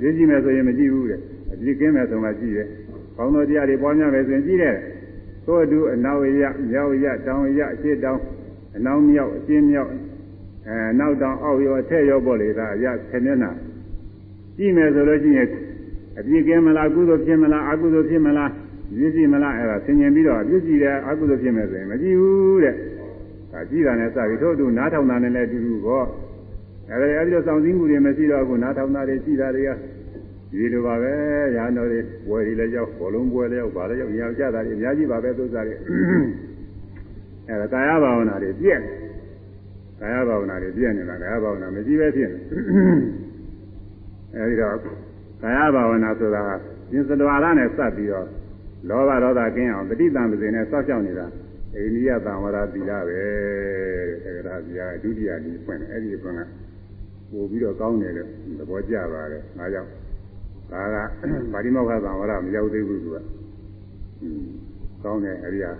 [0.00, 1.20] ပြစ်ရှိမယ်ဆိုရင်မကြည့်ဘူးတဲ့
[1.52, 2.66] အပြစ်ကင်းမယ်ဆိုမှကြည့်တယ်။
[3.16, 4.76] ကောင်းသောတရားတွေပွားများမယ်ဆိုရင်ကြည့်တယ်။
[5.46, 8.20] သို့အတူအနောက်ရမြောက်ရတောင်ရအရှိတောင်
[8.76, 9.90] အနောက်မြောက်အရှင်းမြောက်
[10.68, 13.50] အဲနောက်တောင်အောက်ရောအထက်ရောပေါ့လေဒါရခက်မျက်နှာ
[14.56, 15.48] ကြည့်မယ်ဆိုလို့ရှိရင်
[16.18, 18.50] အပြစ်ကင်းမလားကုသိုလ်ဖြစ်မလားအကုသိုလ်ဖြစ်မလား
[18.96, 22.74] ပြစ်ရှိမလားအဲ့ဒါဆင်ញင်ပြီးတော့အပြစ်ရှိတယ်အကုသိုလ်ဖြစ်မယ်ဆိုရင်မကြည့်ဘူးတဲ့
[23.52, 26.06] ဒါကြည့်တာနဲ့စပြီးထို့အတူနားထောင်တာနဲ့လည်းအတူတူပေါ့
[26.90, 29.70] အဲဒီအဲဒီတော့စောင့်စည်းမှုတွေမရှိတော့အခုနားထောင်တာတွေရှိတာတွေက
[30.52, 31.12] ဒီလိုပါပဲ
[31.56, 35.74] ရာတော်တွေဘွယ်တွေလည်းရောက်ဘောလုံးဘွယ်လည်းရောက်ပါလည်းရောက်ညာကြတာတွေအများကြီးပါပဲသုစားတွေ
[37.48, 38.80] အဲဒါကာယဘာဝနာတွေပြည့်
[40.00, 42.40] ကာယဘာဝနာတွေပြည့်နေတာကာယဘာဝနာမရှိပဲဖြစ်နေ
[44.34, 44.76] အဲဒီတော့
[45.42, 46.42] ကာယဘာဝနာဆိုတာ
[46.90, 48.26] ကျင်စတဝါရနဲ့စပ်ပြီးတော့
[48.88, 51.26] လောဘဒေါသကင်းအောင်တတိတံပဇင်နဲ့စောင့်ရှောက်နေတာ
[51.74, 53.20] အိန္ဒိယသံဝရသီလပဲ
[54.24, 56.40] တဲ့ဒါကဗျာဒုတိယဒီဖွင့်တယ်အဲ့ဒီဖွင့်က
[57.30, 59.90] ပို့ပြီးတော့ကောင်းတယ်လို့သဘောကျပါတယ်ငါကြောင့်
[60.70, 60.96] ဒါက
[61.52, 63.16] ဗာတိမောက္ခသံဝရမရောက်သေးဘူးသူက
[65.04, 65.72] ကောင်းတယ်အဲ့ဒီဟာ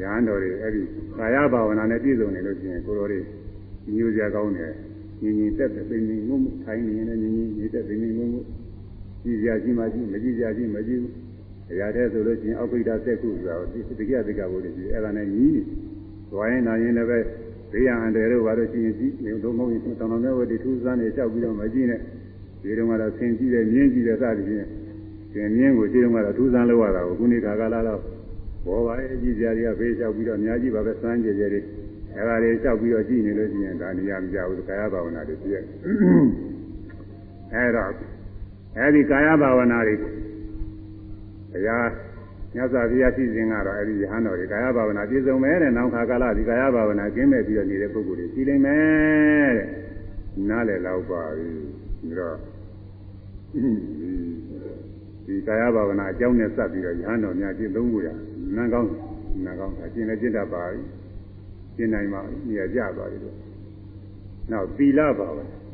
[0.00, 0.82] ရဟန်းတော်တွေအဲ့ဒီ
[1.18, 3.20] ကာယဘာဝနာနဲ့ပြည့်စုံနေလို့ရှိရင်ကိုယ်တော်တွေ
[3.96, 4.72] ညိုစရာကောင်းတယ်
[5.22, 8.26] ညီညီတက်တဲ့သိနေမှုထိုင်းနေနေညီညီညီတက်သိနေမှု
[9.22, 11.12] ကြည့်စရာကြီးမှကြီးမကြည့်စရာကြီးမကြည့်ဘူး
[11.68, 15.62] တရားတဲ့ဆိုလို့ရှိရင်အောက်ပိဋ္ဌစက်ခုဆိုတာဒီတိကတိကဘုရားကြီးအဲ့ဒါနဲ့ညီးနေ
[16.30, 17.18] သွားရင်နာရင်လည်းပဲ
[17.72, 22.00] ဘေးရန်အန္တရာယ်တို့ဘာလို့ရှိရင်ကြည့်နေတော့မဟုတ်ရင်တောင်တော်မြတ်ဝတိထူးဆန်းနေလျှောက်ပြီးတော့မကြည့်နဲ့
[22.62, 24.68] ဒီတုန်းကတော့ဆင်ကြည့်တယ်မြင်းကြည့်တယ်စသည်ဖြင့်
[25.32, 28.00] ဆင်မြင်းကိုဒီတုန်းကတော့ထူးဆန်းလောက်ရတာကိုခုနေ့ခါကလာတော့
[28.64, 31.60] ဘောပါရဲ့ကြည့်ကြရဘေးလျှောက်ပြီးတော့အများကြီးပါပဲစမ်းကြကြတွေ
[32.14, 35.56] အဲ့ဒါတွေလျှောက်ပြီးတော့ကြည့်နေလို့ရှိရင်ဒါနေရာမကြဘူးကာယဘာဝနာတွေပြည့်
[37.54, 37.90] အဲ့တော့
[38.78, 40.02] အဲ့ဒီကာယဘာဝနာတွေတ
[41.66, 41.88] ရား
[42.54, 49.68] မြတ်စွာဘုရားရှိစဉ်ကတော့အဲဒီယဟန်တော်တွေကာယဘာဝနာပြည့်စုံမယ်တဲ့နောက်ခါကာလဒီကာယဘာဝနာကျင်းမဲ့ပြီးတော့နေတဲ့ပုဂ္ဂိုလ်တွေရှိနေမယ်တဲ့
[50.48, 51.48] နားလည်လောက်ပါပြီ
[52.00, 52.36] ပြီးတော့
[55.26, 58.08] ဒီကာယဘာဝနာအကြောင်းနဲ့စပ်ပြီးတော့ယဟန်တော်များကျင့်သုံးဖို့ရ
[58.56, 58.90] နန်းကောင်း
[59.44, 60.80] နန်းကောင်းတာကျင့်လည်းကျင့်တတ်ပါပြီ
[61.76, 63.36] ကျင့်နိုင်မှနေရာကျသွားပြီလို့
[64.50, 65.64] နောက်သီလဘာဝနာသ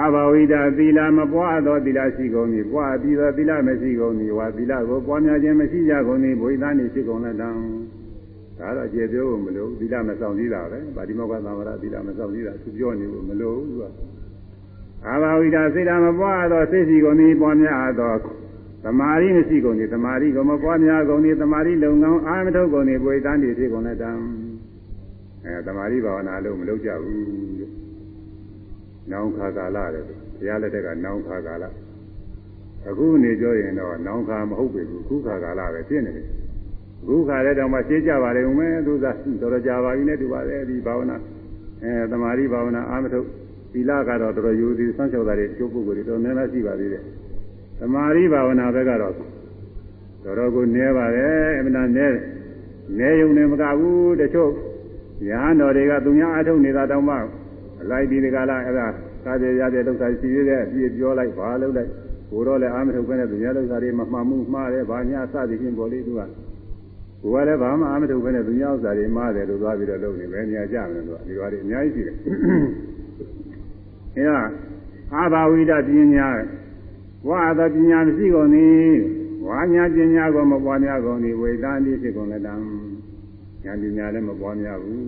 [0.00, 7.50] အဘဝိဒသီလမပွားသောသီလရှိကုန်၏ပွားပြီးသောသီလမရှိကုန်၏ဝါသီလကိုပွားများခြင်းမရှိကြကုန်၏ဘုရားနေရှိကုန်လက်တံ
[8.58, 13.84] ဒါတော့ကျေပြောဖို့မလိုသီလမဆောင်သေးတာပဲဗာတိမောကသံဝရသီလမဆောင်သေးတာသူပြောနေဖို့မလိုဘူးသူက
[15.06, 18.12] အဘဝိဒစိတ်ဓာမပွားသောစိတ်ရှိကုန်၏ပွားများသော
[18.86, 24.10] သမာဓိမရှိကုန်၏သမာဓိကိုမပွားများကုန်၏သမာဓိလုံကောင်းအာမထုတ်ကုန်၏ဘုရားနေရှိကုန်လက်တံ
[25.44, 27.86] အဲသမာဓိဘာဝနာလို့မလုပ်ကြဘူး
[29.10, 30.14] နောင်ခါကာလတဲ့ဘု
[30.48, 31.64] ရားလက်ထက်ကနောင်ခါကာလ
[32.88, 36.26] အခုနေကြရင်တော့နောင်ခါမဟုတ်ပြီခုခါကာလပဲဖြစ်နေတယ်
[37.02, 41.16] အခုခါတဲ့တောင်မှရှင်းကြပါလေဦးမယ်သူကတော်တော်ကြာပါပြီနဲ့တူပါတယ်ဒီဘာဝနာ
[41.82, 43.26] အဲသမာဓိဘာဝနာအာမထုတ်
[43.72, 47.02] သီလကတော့တော်တော်ယူသည်ဆန်းချောတာတွေကျိုးပုဂ္ဂိုလ်တွေတော်များများရှိပါသေးတယ်
[47.78, 52.18] သမာဓိဘာဝနာဘက်ကတော့တော်တော်ကိုနည်းပါတယ်အမှန်တန်နည်း
[52.98, 54.52] နည်းယုံနေမကဘူးတချို့
[55.26, 57.16] ညာတော်တွေကသူများအထုတ်နေတာတောင်မှ
[57.90, 58.86] လိုက်ပြီးဒီကလာအဲ့ဒါ
[59.24, 61.90] ကားရရတဲ့ဒုက္ခရှိသေးတဲ့အပြည့်ပြောလိုက်ဘာလုပ်လိုက်
[62.30, 66.32] ဘိုးတော့လည်းအာမထုတ်ပဲနဲ့သူများဒုက္ခတွေမမှန်မှုမှားတယ်ဘာညာစသည်ဖြင့်ပေါ်လေးသူကဘိုး
[67.34, 72.16] ကလည်းဘာမှအာမထုတ်ပဲနဲ့သူများဥစ္စာတွေမှားတယ်လို့သွားပြီးတော့လုပ်နေပဲညာကြမယ်လို့ဒီဘာတွေအများကြီးရှိတယ်
[74.16, 74.42] အဲဒါ
[75.14, 76.28] အာဘာဝိဒပညာ
[77.28, 78.96] ဝါသပညာမရှိကုန်သည်
[79.46, 82.54] ဝါညာပညာကိုမပွားများကုန်သည်ဝိသန္တိဖြစ်ကုန်လည်းတံ
[83.64, 85.04] ဉာဏ်ပညာလည်းမပွားများဘူး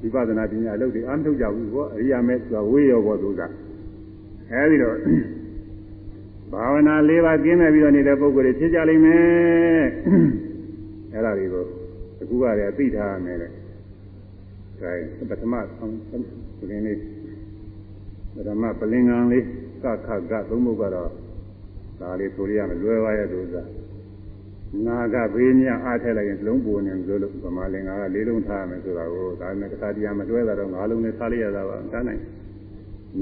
[0.00, 3.40] ဝိပဿနာပညာအလုပ်တွေအားမထုတ်ကြဘူးပေါ့အရိယာမဲဆိုတာဝေးရောပေါ့သူက
[4.50, 4.96] အဲဒီတော့
[6.52, 9.84] ဘာဝနာ၄ပါးကျင်းနေပြီးတော့နေတဲ့ပုဂ္ဂိုလ်တွေဖြစ်ကြလိမ့်မယ်
[11.14, 11.64] အဲဒါတွေကို
[12.20, 15.94] အခုကလည်းသိထားရမယ်လေဒါပထမဆုံး
[16.58, 16.98] ပလင်လေး
[18.34, 19.44] ပထမပလင်ငံလေး
[19.82, 21.10] ကခကသုံးပုဒ်ကတော့
[22.00, 23.68] ဒါလေးဆိုရရမယ်လွယ်ပါရဲ့သူစား
[24.86, 32.22] နာကဘေးမြအားထည့်လိုက်ရင်လုံးပုံနေလို့လို့ဗမာလင်္ကာကလေးလုံးထားရမယ်ဆိုတာကိုဒါနဲ့တခါတည်းမတွဲတာတော့ငါးလုံးနဲ့ထားလိုက်ရတာပါတန်းနိုင်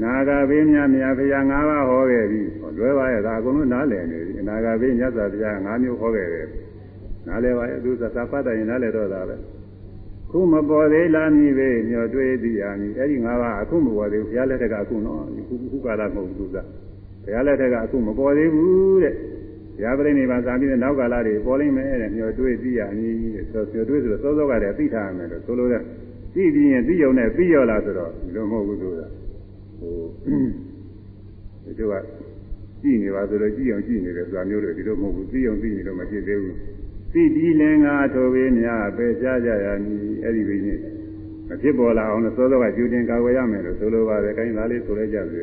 [0.02, 2.40] နာဂဘေးမြမြာဖရာ၅ပါးဟောခဲ့ပြီ
[2.78, 6.48] လွဲပါရဲ့ဒါအကုန်လုံးနားလည်နေပြီနာဂဘေးမြတ်စွာဘုရား၅မျိုးဟောခဲ့တယ်
[7.26, 9.36] နားလည်ပါရဲ့သူသသပတ်တိုင်နားလည်တော့တာပဲ
[10.30, 16.62] ခုမပေါ်သေးလားမြည်ပဲညော်တွေးသည်အာမီအဲ့ဒီ၅ပါးအခုမပေါ်သေးဘူးဘုရားလက်ထက်ကအခုနော်ခုခုကာလမဟုတ်ဘူးသူကဘု
[17.32, 19.14] ရားလက်ထက်ကအခုမပေါ်သေးဘူးတဲ့
[19.82, 25.82] ရာပရိနိဗ္ဗာန်သာပြီးတဲ့နောက်ကာလတွေပေါ်လိမ့်မယ်တဲ့မျောတွေးသိရမည်တဲ့ဆိုမျောတွေးဆိုတော့စောစောကတည်းကသိထားရမယ်လို့ဆိုလိုတဲ့
[26.34, 29.06] သိပြီးရင်သိရုံနဲ့သိရောလားဆိုတော့ဒီလိုမဟုတ်ဘူးဆိုတာ
[29.78, 29.94] ဟို
[31.64, 31.94] ဒီတို့က
[32.82, 36.56] ကြည့်နေပါဆိုတော့ကြည့်အောင်ကြည့်နေတယ်ဆိုတာမျိုးတွေဒီလိုမဟုတ်ဘူးသိအောင်သိနေတော့မဖြစ်သေးဘူး
[37.12, 40.78] သိပြီးလင်္ကာထိုဘေးများပဲကြားကြရမည်အဲ့ဒီဘင်းနဲ့
[41.48, 45.42] မဖြစ်ပေါ်လာအောင်လို့စောစောကကြိုတင်ကာကွယ်ရမယ်လို့ဆိုလိုပါတယ်ခိုင်းသားလေးဆိုလိုက်ကြပြီ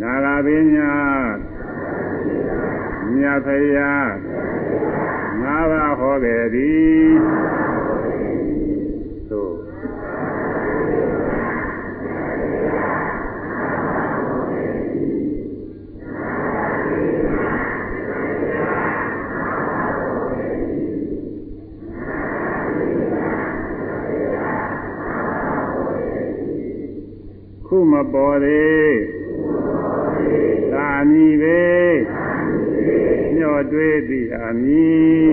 [0.00, 1.34] နာဂဘင်းများ
[3.14, 3.94] မြတ်ဖရာ
[5.42, 7.14] ငါးပါးဟောခဲ့သည်
[9.30, 9.54] သို့
[27.66, 29.13] ခုမပေါ်သေးသာ
[31.10, 31.62] မည်ပဲ
[33.36, 35.32] ညှော်တွေးသည်အမည်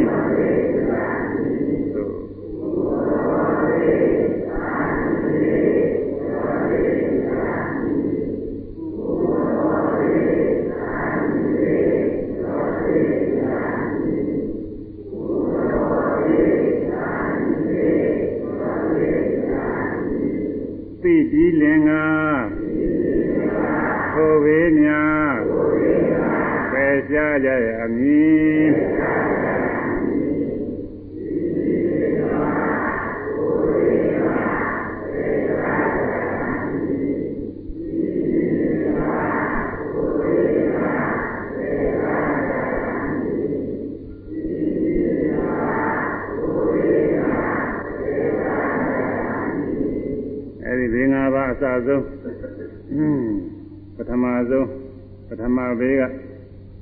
[21.03, 22.05] သိပြီးလင်္ကာ
[24.13, 25.11] ထိုဝေးများ
[27.11, 28.71] ရှား ကြရအမည်
[50.65, 52.03] အဲဒီဘေး၅ပါးအစဆုံး
[53.95, 54.67] ပထမဆုံး
[55.27, 56.03] ပထမဘေးက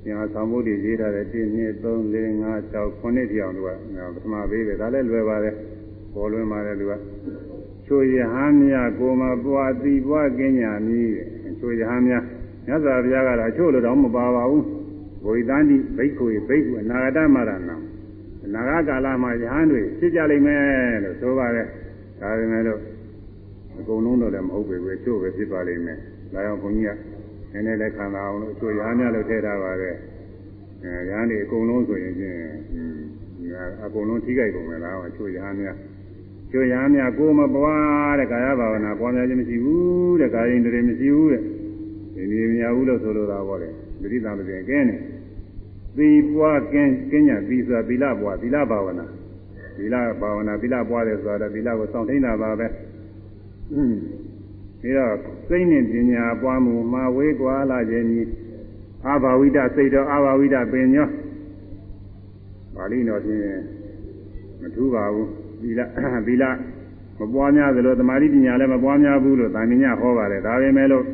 [0.06, 3.70] ညာဆောင်မှုတွေရေးထားတယ်1 2 3 4 5 6 9တိအောင်သူက
[4.16, 5.56] ပထမပေးတယ်ဒါလည်းလွယ်ပါတယ်
[6.14, 6.94] ပေါ်လွင်ပါတယ်သူက
[7.86, 11.10] ချိုရဟန်းမြကိုမပွားတိပွားကင်းညာမည်
[11.60, 12.14] ချိုရဟန်းမြ
[12.66, 14.66] မြတ်စွာဘုရားကတော့ချို့လို့တော့မပါပါဘူး
[15.26, 17.56] ဘုရားတိဘိက္ခုဘိက္ခုအနာဂတမရဏံ
[18.46, 20.64] အနာဂတ်ကာလမှာယဟန်တွေဖြစ်ကြလိမ့်မယ်
[21.04, 21.68] လို့ဆိုပါတယ်
[22.22, 22.80] ဒါပေမဲ့လို့
[23.80, 25.98] အကုန်လုံးတော့လည်းမဟုတ်ပေဘူးချို့ပဲဖြစ်ပါလိမ့်မယ်
[26.34, 27.09] ဒါကြောင့်ဘုန်းကြီးက
[27.52, 29.96] နည်းနည်းလည်းခံလာအောင်လို့သူရဟန်းများလို့ထည့်ထားပါတယ်
[30.84, 32.38] အဲရဟန်းတွေအကုန်လုံးဆိုရင်ချင်း
[33.86, 35.78] အကုန်လုံးထိခိုက်ကုန်မယ်လားအချို့ရဟန်းများ
[36.52, 41.42] ချို့ရဟန်းများကိုမပွားတဲ့ကာယဘာဝနာပွားများခြင်းမရှိဘူးတဲ့ကာယိန္ဒြေမရှိဘူးတဲ့
[42.16, 43.70] ဒီနည်းများဝလို့ဆိုလိုတာပေါ့လေ
[44.02, 44.96] သတိသမစဉ်ကင်းနေ
[45.98, 49.06] သီပွားကင်းကင်းညာသီဆိုတာသီလပွားသီလဘာဝနာ
[49.78, 52.68] သီလဘာဝနာသီလပွားတယ်ဆိုတာသီလကိုစောင့်ထိန်တာပါပဲ
[53.74, 53.96] อืม
[54.82, 55.14] ပြီးတော့
[55.48, 58.22] စိတ်နဲ့ပညာပွားမှုမှာဝေးကွာလာခြင်းဤ
[59.06, 61.08] အာဘာဝိဒစိတ်တော်အာဘာဝိဒပင်ညော
[62.76, 63.62] ပါဠိတော်ဖြင့်
[64.62, 65.30] မထူးပါဘူး
[65.62, 65.80] သီလ
[66.28, 66.44] သီလ
[67.20, 71.06] မပွားများသလိုသမာဓိပညာလည်းမပွားများဘူးလို့သာမညဟောပါတယ်ဒါပေမဲ့လို့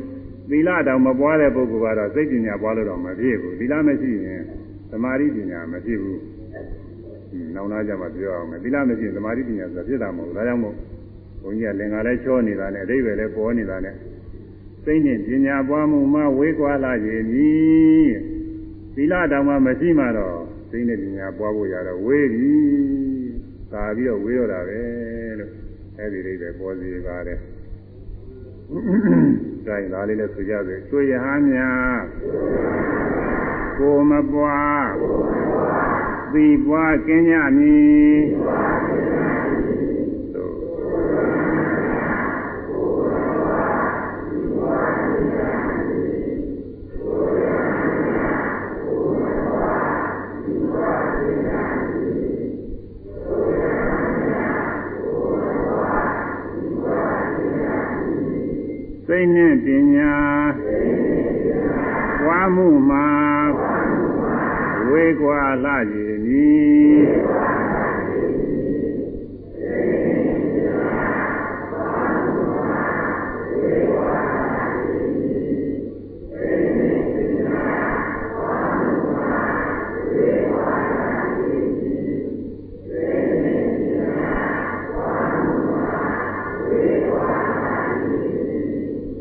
[0.50, 4.42] သီလတောင်မပွားတဲ့ပုဂ္ဂိုလ်ကတော့စိတ်ပညာပွားလို့တော့မဖြစ်ဘူးသီလမရှိရင်
[4.90, 6.20] သမာဓိပညာမဖြစ်ဘူး
[7.54, 10.95] နောင်လာကြမှာပြောအောင်မယ်သီလမရှိရင်သမာဓိပညာဆိုတာဖြစ်တာမဟုတ်ဘူးဒါကြောင့်မို့ဘု
[11.50, 13.94] န်းကြီးကလင်္ကာလည်းချောနေတာနဲ့အဓိပ္ပာယ်လည်းပေါ်နေတာနဲ့
[14.84, 17.50] စိတ်နဲ့ပညာပွားမှုမှဝေးကွာလာခြင်းဤ
[18.94, 20.38] သီလတောင်မှမရှိမှတော့
[20.70, 22.54] စိတ်နဲ့ပညာပွားဖို့ရတော့ဝေးပြီ
[23.72, 24.80] သာပြီးတော့ဝေးတော့တာပဲ
[25.38, 25.50] လို့
[25.98, 27.38] အဲဒီလေးပဲပေါ်စီပါတယ်
[29.66, 32.00] ဒါရင်ဒါလေးလည်းဆိုကြစေကျွေရဟန်းများ
[33.78, 34.88] ကိုမပွား
[36.32, 38.20] သီပွားကင်းကြမည်
[59.18, 60.14] စိတ်နဲ့ပညာ
[62.22, 63.08] ပွားမှုမှာ
[64.88, 67.36] ဝေကွာလာကြည်မည်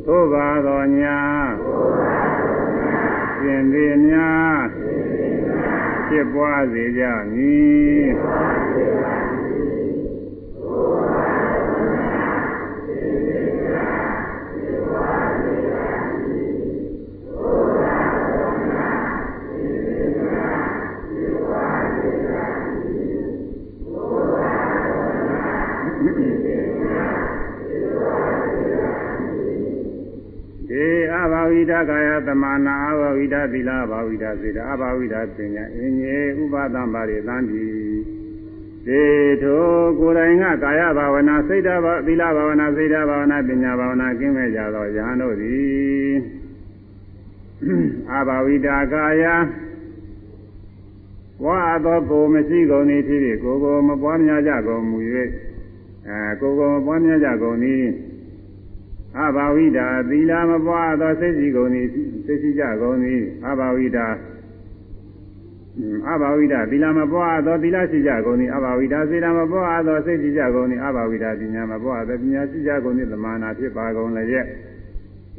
[0.08, 1.20] သို့ပါ တော်ညာ
[3.40, 4.62] ရှင်သည်များ
[6.08, 37.66] ဖြစ်ပွားစေကြမည်ေအဘာဝိဒကာယ သမနာအဘာဝိဒသီလဘာဝိဒစေတအဘာဝိဒပညာအင်းကြီးဥပဒံပါရိသံတိ
[38.88, 39.04] ဒေ
[39.44, 39.66] ထို
[40.00, 46.14] ကိုယ်တိုင်ကကာယဘာဝနာစိတ်ဓာတ်သီလဘာဝနာစိတ်ဓာတ်ဘာဝနာပညာဘာဝနာကင်းမဲ့ကြသောယဟန်တို့သည်
[48.12, 49.24] အဘာဝိဒကာယ
[51.44, 55.00] ဝါသောကိုမရှိကုန်သည်ဖြစ်ဖြစ်ကိုယ်ကိုမပွားများကြကုန်မူ၍
[56.08, 57.84] အဲကိုယ်ကိုမပွားများကြကုန်သည်
[59.22, 61.88] အဘာဝိဒာသီလမပွားသောစိတ်စီကုန်သည်
[62.26, 64.08] စိတ်စီကြကုန်သည်အဘာဝိဒာ
[66.10, 74.48] အဘာဝိဒာသီလမပွားသောသီလရှိကြကုန်သည်အဘာဝိဒာစေတမပွားသောစိတ်ရှိကြကုန်သည်အဘာဝိဒာပညာမပွားသောပညာရှိကြကုန်သည်သမာနာဖြစ်ပါကုန်လည်း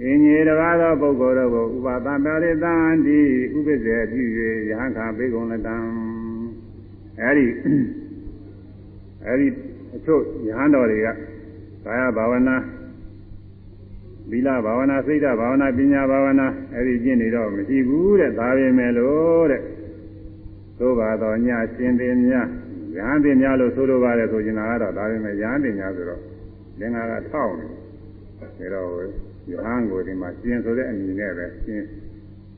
[0.03, 2.75] အင်းကြီးတကားသောပုဂ္ဂိုလ်တို့ကိုဥပါသံပါရိသံ
[3.07, 3.19] တိ
[3.57, 4.23] ဥပ္ပဇေပြု၍
[4.69, 5.77] ယဟန်ခါပေးကုန်လည်းတံ
[7.21, 7.47] အဲဒီ
[9.27, 9.47] အဲဒီ
[9.95, 11.09] အချို့ယဟန်တော်တွေက
[11.85, 12.57] ကာယဘာဝနာ
[14.31, 19.63] သီလဘာဝနာစိတ်ဓာတ်ဘာဝနာပညာဘာဝနာအဲ့ဒီကျင့်နေတော့မရှိဘူးတဲ့ဒါပဲမဲ့လို့တဲ့
[20.79, 22.49] သို့ပါတော့ညရှင်ပင်များ
[22.97, 26.21] ရဟန်းပင်များလို့ဆိုလိုပါတယ်ဆိုရင်ကတော့ဒါပဲမဲ့ရဟန်းပင်များဆိုတော့
[26.81, 27.79] လင်္ကာကထောက်နေဒါ
[28.75, 28.91] တော့
[29.51, 31.83] ယဟန်ကိုဒီမှာရှင်ဆိုတဲ့အမည်နဲ့ပဲရှင်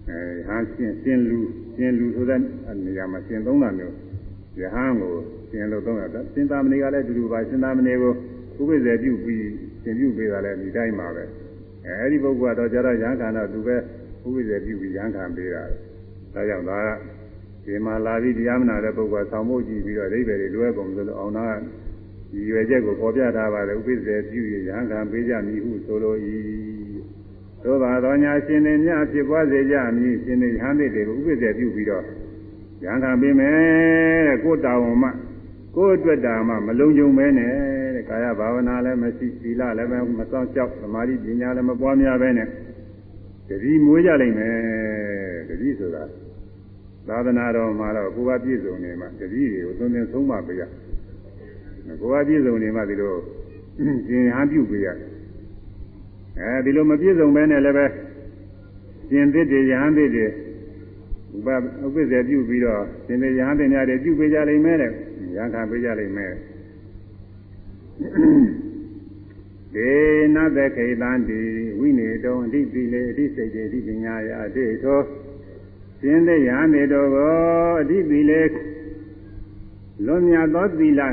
[0.08, 1.40] အဲယဟန်ရှင်ရှင်လူ
[1.76, 2.40] ရှင်လူဆိုတဲ့
[2.84, 3.94] နေရာမှာရှင်သုံးတာမျိုး
[4.60, 5.14] ယဟန်ကို
[5.50, 8.12] ရှင်လို့သုံးတာရှင်သာမဏေကလည်းတူတူပါရှင်သာမဏေကို
[8.60, 9.44] ဥပ္ပဇေပြုပြီး
[9.82, 11.24] ရှင်ပြုပေးတာလည်းဒီတိုင်းပါပဲ
[12.00, 15.62] အဲဒီပုဂ္ဂိုလ်ကတော့ကျတော့ရဟန်းခံတော့သူပဲဥပ္ပဇေပြုပြီးရဟန်းခံပေးတာ
[16.34, 16.88] ဒါကြောင့်ဒါက
[17.64, 21.46] ဒီမှာလာပြီးတရားမနာတဲ့ပုဂ္ဂိုလ်ဆောင်းဖို့ကြည့်ပြီးတော့အိဗယ်တွေလွဲကုန်လို့အောင်နာ
[22.30, 26.14] ဒီရွယ်ချက်ကိုပေါ်ပြထားပါတယ်ဥပ္ပဇေပြုရရဟန်းခံပေးကြမည်ဟုဆိုလို၏
[27.62, 32.04] သို့ပါတော်ညာရှင်တွေများဖြစ်ပွားစေကြမည်ရှင်တွေဟန်တွေကိုဥပ္ပဇေပြုပြီးတော့
[32.84, 33.52] ရဟန်းခံပေးမယ်
[34.26, 35.08] တဲ့ကိုတာဝန်မှ
[35.78, 37.52] ကိုအတွက်တာမှမလုံခြုံပဲနဲ့
[37.94, 42.48] တဲ့ကာယဘာဝနာလည်းမရှိသီလလည်းမစောင့်ကြောက်သမာဓိပညာလည်းမပွားများပဲနဲ့
[43.48, 44.56] တတိမွေးကြလိမ့်မယ်
[45.48, 46.02] တတိဆိုတာ
[47.08, 50.62] သာသနာတော်မှာတော့ကိုယ်ကပြည့်စုံနေမှတတိတွေကိုသွန်သင်ဆုံးမပေးရ
[52.00, 53.14] ကိုယ်ကပြည့်စုံနေမှဒီလို
[54.08, 54.88] ကျင်ဟန်ပြုပေးရ
[56.40, 57.86] အဲဒီလိုမပြည့်စုံပဲနဲ့လည်းပဲ
[59.10, 64.92] ကျင်သစ်တွေယဟန်သစ်တွေဥပဥပ္ပဇ္ဇေပြုပြီးတော့သင်္ကေယဟန်တင်များတွေပြုပေးကြလိမ့်မယ်တဲ့
[65.38, 66.34] ရဟန်းခံပေးကြလိမ့်မယ်
[69.74, 69.92] ဒေ
[70.34, 71.40] နသခေတံတိ
[71.78, 75.00] ဝိနေတောအဓိပိလေအဓိစိတ်တေအဓိပညာယအတေသော
[76.00, 77.32] ရှင်သေယမေတောကို
[77.80, 78.42] အဓိပိလေ
[80.06, 81.00] လွန်မြတ်သောသီလ၌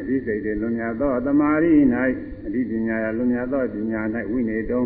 [0.00, 1.72] အဓိစိတ်တေလွန်မြတ်သောသမာဓိ၌
[2.46, 4.84] အဓိပညာယလွန်မြတ်သောပညာ၌ဝိနေတော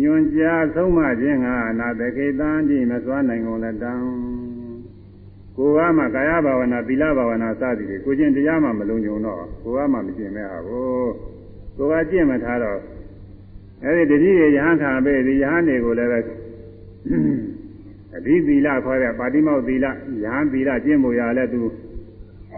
[0.00, 3.94] ညွန်ကြားဆုံးမခြင်းကအနာတခေတံတိမစွမ်းနိုင်ကုန်လက်တံ
[5.62, 10.86] ကိုယ်ကမှကာယဘာဝနာသီလဘာဝနာစသည်တွေကိုကျင့်တရားမှမလုံးုံတော့ကိုယ်ကမှမကျင့်မဲ့ဟာကို
[11.76, 12.78] ကိုယ်ကကျင့်မထားတော့
[13.84, 16.18] အဲဒီတတိယယဟန်ခံပဲဒီယဟန်တွေကိုလည်းပဲ
[18.16, 19.90] အဓိသီလခေါ်တဲ့ပါတိမောက်သီလယ
[20.32, 21.62] ဟန်သီလကျင့်ဖို့ရလဲသူ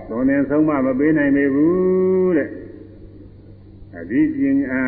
[0.08, 2.48] သုံးနေဆုံးမမပေးနိုင်ပေဘူးတဲ့
[3.98, 4.82] အဓိပညာ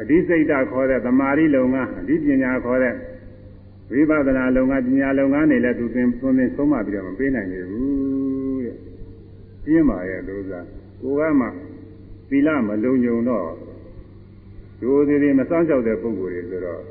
[0.00, 2.94] အဓိစိတ်ဓာခေါ်တဲ့သမာဓိလုံကအဓိပညာခေါ်တဲ့
[3.92, 8.76] ဝိပဿနာလုံကပညာလုံကနေလည်းသူသင်သွန်သင်ဆုံးမပြီးတော့မပေးနိုင်ပေဘူးတဲ့
[9.64, 10.60] ပြင်းပါရဲ့လို့သာ
[11.00, 11.46] ကိုကမှ
[12.28, 13.46] သီလမလုံုံတော့
[14.80, 16.82] ဒိုသေးသေးမစောင့်ကြောက်တဲ့ပုဂ္ဂိုလ်တွေဆိုတော့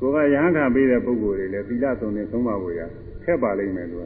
[0.00, 2.80] ကိုကရဟန်းခံပေးတဲ့ပုဂ္ဂိုလ်တွေလည်းသီလသုံးသင်ဆုံးမဖို့ရ
[3.24, 4.04] ခက်ပါလိမ့်မယ်သူက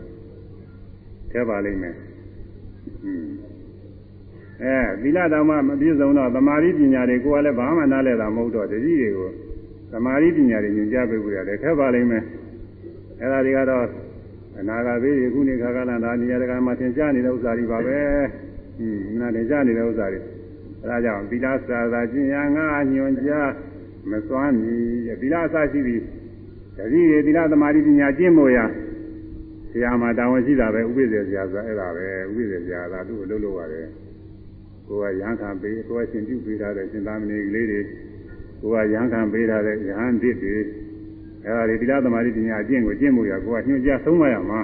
[1.33, 1.95] ခက်ပါလိမ့်မယ်
[3.05, 3.27] อืม
[4.63, 9.31] အဲသီလတော်မှမပြည့်စုံတော့သမာဓိပညာတွေကိုယ်ကလည်းဘာမှနားလဲတာမဟုတ်တော့တတိတွေကို
[9.93, 12.25] သမာဓိပညာတွေညွှန်ကြားပေးဖို့ရတယ်ခက်ပါလိမ့်မယ်
[13.21, 13.87] အဲဒါတွေကတော့
[14.59, 17.99] အနာဂတ်ဘေးတွေခုနေခါကလန်ဒါနေရာတကာမှာသင်ကြားနေတဲ့ဥစ္စာတွေပါပဲ
[18.81, 20.21] อืมနားသင်ကြားနေတဲ့ဥစ္စာတွေ
[20.83, 23.49] အဲဒါကြောင့်သီလစာသာကျင့်ရငါညွှန်ကြား
[24.11, 24.77] မစွမ်းမီ
[25.21, 26.03] သီလအစရှိပြီး
[26.77, 28.59] တတိတွေသီလသမာဓိပညာကျင့်ဖို့ရ
[29.71, 33.87] ဆရာမှာတာဝန်ရှိတာပဲဥပိ္ပဇေဆရာဆိုအဲ့ဒါပဲဥပိ္ပဇေဆရာကသူ့ကိုလုပ်လို့ရတယ်
[34.87, 37.81] ကိုကရဟန်းခံပေးကိုကရှင်ပြုပေးထားတဲ့ရှင်သာမဏေကလေးတွေ
[38.61, 40.57] ကိုကရဟန်းခံပေးထားတဲ့ရဟန်းသစ်တွေ
[41.45, 44.61] အဲ့ဒါတွေသီလသမာဓိပညာအကျင့်ကိုကျင့်မှုရကိုကညွှန်ကြားဆုံးမရမှာ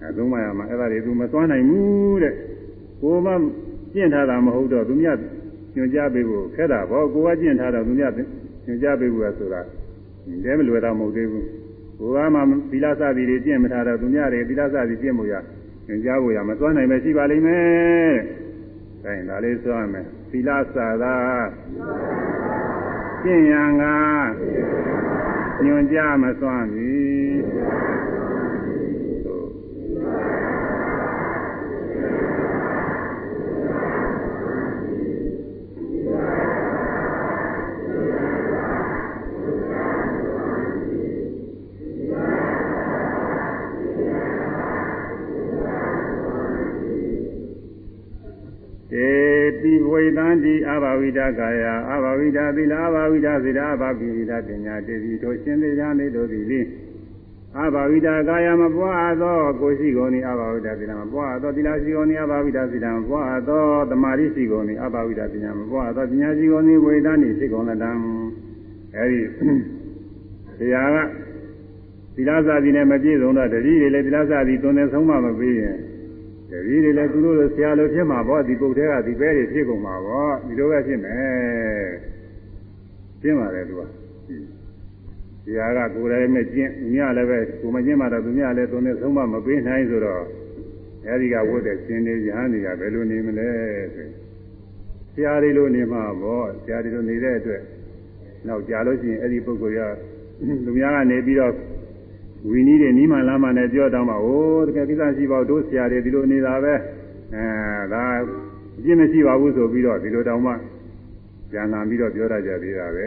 [0.00, 2.34] အဲသုံးမရမှာအဲ့ဒါတွေသူမသွားနိုင်ဘူးတဲ့
[3.02, 3.32] ကိုမှ
[3.92, 5.18] ကျင့်ထားတာမဟုတ်တော့သူမြတ်
[5.74, 8.12] ညွှန်ကြားပေးဖို့ခက်တာပေါ့ကိုကကျင့်ထားတော့သူမြတ်
[8.66, 9.60] ညွှန်ကြားပေးဖို့ဆိုတာ
[10.44, 11.46] တဲမလွယ်တာမဟုတ်သေးဘူး
[11.98, 15.34] ကိုကမှသီလစသည်တွေကျင့်မထားတော့သူမြတ်တွေသီလစသည်ကျင့်မှုရ
[15.86, 18.12] ညွှန်ကြားဖို့ရမသွားနိုင်ပဲရှိပါလိမ့်မယ်။
[19.02, 21.14] ဒါရင်ဒါလေးဆိုရမယ်။သီလစာသာ
[23.26, 23.84] ကျင့်ရန်က
[25.64, 49.12] ညွန်ကြမစွမ်းပြီေ
[49.60, 51.83] ပိဝိသန္တိအဘာဝိဒကာယအဘာ
[52.18, 56.60] ဝိဒသီလအဘာဝိဒစေတအဘာဝိဒပညာတေတိတို့ရှင်သေးရနေတို့သည်လိ
[57.60, 67.90] အဘာဝိဒကာယမပွားသောကိုရှိကုန်၏အဘာဝိဒသီလမပွားသောသီလရှိကုန်၏အဘာဝိဒသီလမပွားသောသမာဓိရှိကုန်၏အဘာဝိဒပညာမပွားသောပညာရှိကုန်၏ဝိသန္တိရှိကုန်လတံ
[68.96, 69.20] အဲဒီ
[70.58, 70.98] တရားက
[72.14, 75.76] သီလစာသည်နဲ့မပြည့်စုံတော့တတိတွေလည်းသီလစာသည်သွန်သင်ဆုံးမမပေးရင်
[76.50, 81.63] တပည့်တွေလည်းသူတို့လိုဆရာလိုဖြစ်မှာပေါ့ဒီပုတ်သေးကဒီပဲတွေဖြစ်ကုန်မှာပေါ့ဒီလိုပဲဖြစ်မယ်
[83.24, 83.82] ရှင်းပါတယ်သူက
[85.44, 90.22] ဆရာကကိုယ်တိုင်နဲ့ကျင့်ညလည်းပဲကိုမကျင့်မှတော့သူညလည်းသူနဲ့ဆုံးမမပေးနိုင်ဆိုတော့
[91.06, 93.48] အဲဒီကဝတ်တဲ့ရှင်နေရဟန်းတွေကဘယ်လိုနေမလဲ
[93.94, 94.08] ဆို
[95.14, 97.62] ဆရာတွေလိုနေမှာပေါ့ဆရာတွေလိုနေတဲ့အတွက်
[98.46, 99.80] နောက်ကြာလို့ရှိရင်အဲ့ဒီပုဂ္ဂိုလ်က
[100.64, 101.52] လူများကနေပြီးတော့
[102.50, 106.74] ဝီနည်းတွေနီးမှလာမှနဲ့ပြောတော့မှဟိုတကယ်ကိစ္စရှိပါတို့ဆရာတွေဒီလိုနေတာပဲ
[107.34, 107.46] အဲ
[107.92, 108.04] ဒါ
[108.78, 110.52] အပြစ်မရှိပါဘူးဆိုပြီးတော့ဒီလိုတောင်မှ
[111.54, 113.06] ပြန်လာပြီးတော့ပြောရကြသေးတာပဲ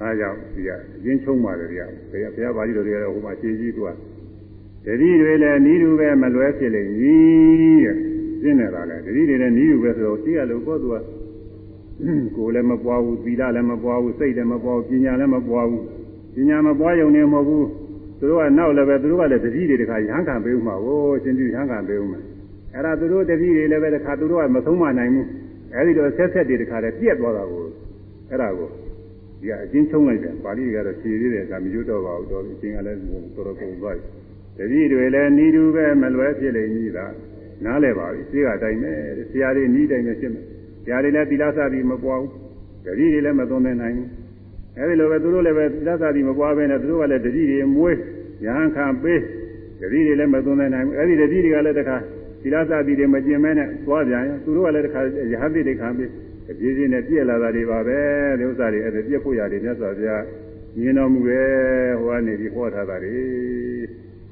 [0.00, 3.88] အဲကြောင့်ဒီကအရင်ချုံပါတယ်ဒီကဘယ်ဘုရားပါဠိတော်တွေကတော့ဟိုမှာရှင်းကြီးသူက
[4.84, 7.96] တတိတွေလည်းနီးတူပဲမလွဲဖြစ်လိမ့်မည်တဲ့
[8.40, 10.94] ရှင်းနေတာလေတတိတွေလည်းနီးတူပဲဆိုတော့ရှိရလို့ကိုယ်သူက
[12.36, 15.84] ကိုယ်လည်းမပွားဘူးသီလလည်းမပွားဘူးစိတ်လည်းမပွားဘူးပညာလည်းမပွားဘူး
[16.34, 17.66] ပညာမပွားရုံနဲ့မဟုတ်ဘူး
[18.18, 22.20] သူတို့ကနောက်လည်းပဲသူတို့ကလည်းတတိတွေတခါရဟန်းခံပေးဦးမှာဟိုရှင်ပြုရဟန်းခံပေးဦးမှာ
[22.74, 25.26] အဲ့ဒါသူတို့တတိတွေလည်းပဲတခါသူတို့ကမဆုံးမနိုင်ဘူး
[25.74, 27.64] အဲ့ဒီတော့ဆက်ဆက်တွေတခါလည်းပြက်သွားတာကို
[28.30, 28.68] အဲ့ဒါကို
[29.40, 34.06] ဒီကအချင်းချုံလိုက်တယ်ပါဠိတွေကတော့ဖြည်သေးတယ်ကမရွတ်တော့ပါဘူးတော်ပြီအချင်းကလည်းတော်တော်ကုန်သွားပြီ
[34.58, 37.06] တတိတွေလည်းဤသူပဲမလွဲဖြစ်လိမ့်မည်သာ
[37.64, 38.92] နားလဲပါပြီရှိကအတိုင်းပဲ
[39.30, 40.44] ဆရာတွေဤတိုင်းပဲရှင်းမယ်
[40.84, 42.32] ဆရာတွေလည်းသီလစသည်မပွားဘူး
[42.84, 44.08] တတိတွေလည်းမသွန်သင်နိုင်ဘူး
[44.76, 47.96] အဲဒီလိုပဲသူတို့လည်းပဲသစ္စာတိမပွားဘဲနဲ့သူတို့ကလည်းတတိတွေမွေး
[48.44, 49.20] ရဟန်းခံပေး
[49.80, 51.96] တတိတွေလည်းမသွန်နိုင်ဘူးအဲဒီတတိတွေကလည်းတခါ
[52.42, 55.00] သီလသတိတွေမကျင်မဲနဲ့သွားပြန်ရင်သူတို့ကလည်းတခါ
[55.32, 56.10] ရဟန်းတိတွေခံပေး
[56.50, 57.98] အပြည့်စင်းနဲ့ပြည့်လာတာတွေပါပဲ
[58.38, 60.24] ဒီဥစ္စာတွေအဲ့ဒါပြည့်ဖို့ရတယ်မြတ်စွာဘုရား
[60.78, 63.16] မြင်တော်မူရဲ့ဟိုကနေပြီးဟောထားတာတွေ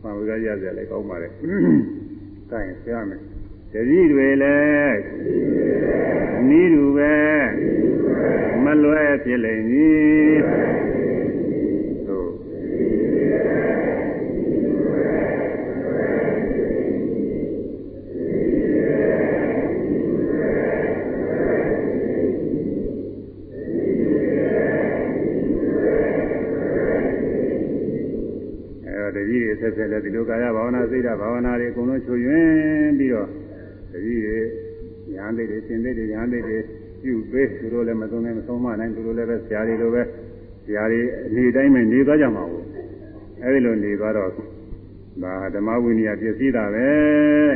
[0.02, 1.28] မှန်ပါကြရစေလည်းကောင်းပါလေ။
[2.50, 3.20] ဒါရင်ဆရာမယ်။
[3.72, 4.98] တတိတွေလည်း
[6.48, 7.16] နီးတူပဲ
[8.64, 10.38] မလွဲဖြစ်လိမ့်မည်
[12.06, 12.30] သို့
[29.66, 33.28] အဲတတိတွေဆက်ဆက်လည်းဒီလိုကာယဘာဝနာစိတ်ဓာတ်ဘာဝနာတွေအကုန်လုံးချွယွင်းပြီးတော့
[33.92, 34.38] တတိတွေ
[35.14, 36.58] ညာသိတွေရှင်သိတွေညာသိတွေ
[37.02, 40.02] ပြုပေးသူတို့လည်းမသုံးနိုင်မဆုံးမနိုင်သူတို့လည်းပဲဆရာတွေလိုပဲ
[40.64, 42.64] ဆရာတွေအနေတိုင်းပဲနေသွားကြမှာဘူး
[43.42, 44.30] အဲဒီလိုနေသွားတော့
[45.22, 46.88] ဒါဓမ္မဝိနည်းပြည့်စည်တာပဲ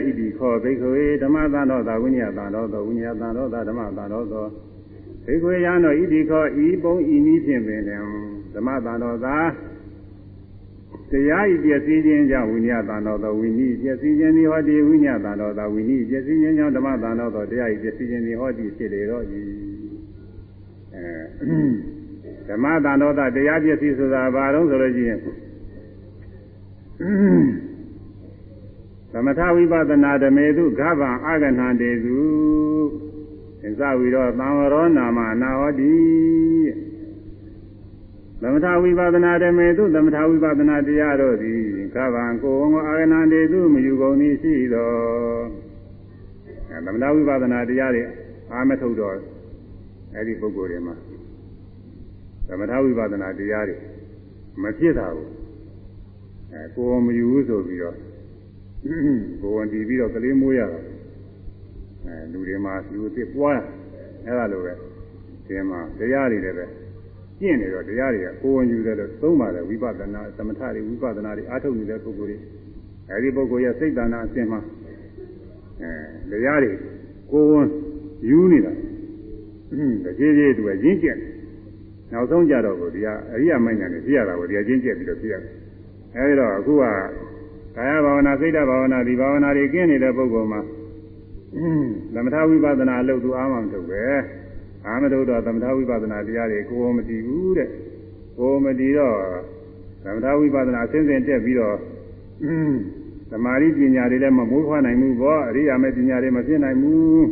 [0.05, 4.47] ဣတိခောဘိက္ခဝေဓမ္မသံတော်သာဝိနည်းသံတော်သောဝိနည်းသံတော်သာဓမ္မသံတော်သော
[5.25, 7.83] ဘိက္ခဝေယံတော်ဣတိခောဤပုံဤနည်းဖြင့်ပင်
[8.55, 9.37] ဓမ္မသံတော်သာ
[11.11, 19.41] တရားဤပြည့်စည်ခြင်းကြောင့်ဝိညာဉ်တန်တော်သောဝိနည်းပြည့်စည်ခြင်းသည်ဟောဒီဝိညာဉ်တန်တော်သောဝိနည်းပြည့်စည်ခြင်းကြောင့်ဓမ္မတန်တော်သောတရားဤပြည့်စည်ခြင်းသည်ဟောဒီဖြစ်လေတော့ဤ
[20.95, 21.07] အဲ
[22.49, 25.19] ဓမ္မတန်တော်သောတရားပြည့်စည်ဆိုတာဘာလို့ဆိုလို့ရှိရင်
[29.13, 32.19] သမထဝိပဿနာဓမေတုဂဗံအာဂဏံတေစု
[33.61, 35.95] သင်္သဝီရောသံဝရောနာမနာဟောတိ
[38.43, 41.61] သမထဝိပဿနာဓမေတုသမထဝိပဿနာတရားတို့သည်
[41.95, 44.91] ကဗံကိုယ်ဝအာဂဏံတေတုမယူကုန်သည်ရှိသော
[46.85, 48.03] သမထဝိပဿနာတရားတွေ
[48.53, 49.15] အာမထုတ်တော့
[50.15, 50.95] အဲ့ဒီပုဂ္ဂိုလ်တွေမှာ
[52.49, 53.77] သမထဝိပဿနာတရားတွေ
[54.63, 55.29] မဖြစ်တာဘူး
[56.53, 57.97] အဲကိုယ်မယူဘူးဆိုပြီးတော့
[59.43, 60.81] ကိုယ်ဝန်တည်ပြီးတော့ကလေးမိုးရတာ
[62.05, 63.61] အဲလူတွေမှာလူအစ်ပွား
[64.27, 64.73] အဲ့ဒါလိုပဲ
[65.47, 66.80] ဒီမှာတရားတွေလည်းပဲ
[67.41, 72.37] ကျင့်နေတော့တရားတွေကကိုယ်ဝန်ယူတယ်လို့သုံးပါတယ်ဝိပဿနာသမထတွေဝိပဿနာတွေအားထုတ်နေတဲ့ပုဂ္ဂိုလ်တွေ
[73.11, 74.61] အဲဒီပုဂ္ဂိုလ်ရဲ့စိတ်တဏ္ဍာအစဉ်မှာ
[75.83, 76.73] အဲတရားတွေ
[77.33, 77.67] ကိုယ်ဝန်
[78.29, 78.73] ယူနေတာ
[80.05, 81.19] တကြည်ကြည်သူကရင်းကျက်
[82.13, 85.51] နောက်ဆုံးကြတော့ကိုဒီကအရိယာမဉ္ဇဉ်နဲ့ပြရတာကိုဒီကရင်းကျက်ပြီးတော့ပြရတယ်
[86.17, 86.85] အဲဒီတော့အခုက
[87.77, 90.61] ကာယဘာဝနာစိတ်ဓာတ်ဘာဝနာဒီဘာဝနာတွေကင်းနေတဲ့ပုဂ္ဂိုလ်မှာ
[92.15, 94.03] သမထဝိပဿနာအလုပ်သူအားမှမထုတ်ပဲ
[94.87, 97.69] အာမထုတ်တော့သမထဝိပဿနာတရားတွေကိုယ်မတည်ဘူးတဲ့
[98.39, 99.17] ကိုယ်မတည်တော့
[100.05, 101.77] သမထဝိပဿနာအစဉ်စဉ်တက်ပြီးတော့
[103.31, 107.27] သမာဓိပညာတွေလည်းမမိုးခွားနိုင်ဘူးပေါ့အရိယာမေပညာတွေမဖြစ်နိုင်ဘူး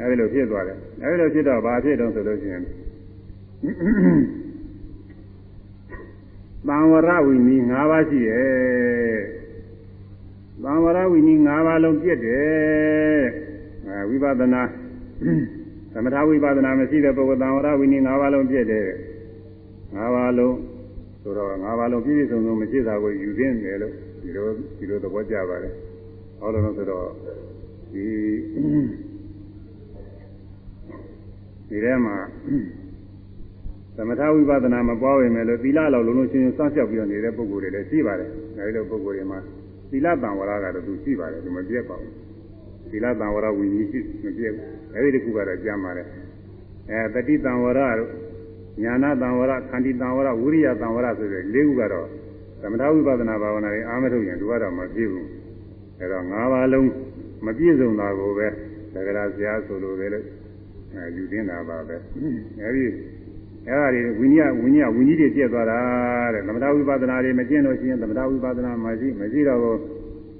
[0.00, 2.62] အဲဒီလိုဖြစ်သွားတယ်အဲဒီလိုဖြစ်တော့ဘာဖြစ်တော့ဆိုလို့ရှိရင်
[6.68, 9.20] သံဝရဝိနည်း၅ပါးရှိရဲ့
[10.62, 13.22] သံဝရဝိနည်း၅ပါးလုံးပြည့်တယ်
[13.86, 14.62] အဲဝိပဿနာ
[15.92, 18.86] သမထဝိပဿနာမရှိတဲ့ပုဂ္ဂိုလ်သံဝရဝိနည်း၅ပါးလုံးပြည့်တယ်
[19.96, 20.56] ၅ပါးလုံး
[21.22, 24.46] ဆိုတော့၅ပါးလုံးပြည့်ပြည့်စုံစုံမရှိတာကိုယူသင့်တယ်လို့ဒီလို
[24.78, 25.72] ဒီလိုသဘောကျပါတယ်
[26.40, 27.06] ဟောလို့ဆိုတော့
[27.92, 28.04] ဒီ
[31.68, 32.16] ဒီထဲမှာ
[33.96, 39.38] သမထဝိပဿနာမပွားဝင်မယ်လို့သီလလောက်လုံးလုံးချင်းချင်းစောင့်ရှောက်ပြီးနေတဲ့ပုဂ္ဂိုလ်တွေလည်းရှိပါတယ်အဲဒီလိုပုဂ္ဂိုလ်တွေမှာ
[39.90, 42.12] သီလတန်ဝရကတော့သူရှိပါတယ်သူမပြတ်ပါဘူး
[42.90, 46.06] သီလတန်ဝရဝိနည်းရှိမပြတ်ဘူး အဲဒီတစ်ခုကတော့ကြမ်းပါတယ်
[46.90, 48.10] အဲတတိတန်ဝရတို့
[48.82, 52.06] ညာနာတန်ဝရခန္တီတန်ဝရဝိရိယတန်ဝရဆိုတဲ့လေးခုကတော့
[52.60, 55.28] သမထဝိပဿနာဘာဝနာတွေအားမထုတ်ရင်သူကတော့မပြည့်ဘူး
[55.98, 56.90] အဲတော့၅ပါးလုံး
[57.46, 58.48] မပြည့်စုံတာကိုပဲ
[58.92, 60.24] သက္ကရာဆရာဆိုလိုတယ်လို့
[60.94, 61.96] အဲယူတင်တာပါပဲ
[62.60, 62.86] အဲဒီ
[63.66, 65.80] အဲ့ဒါတွေဝိညာဉ်ဝိညာဉ်ဝိညာဉ်တွေပြည့်သွားတာ
[66.34, 69.78] တဲ့သမထဝိပဿနာတွေမကျင့်လို့ရှိရင်သမထဝိပဿနာမရှိမရှိတော့ဘူး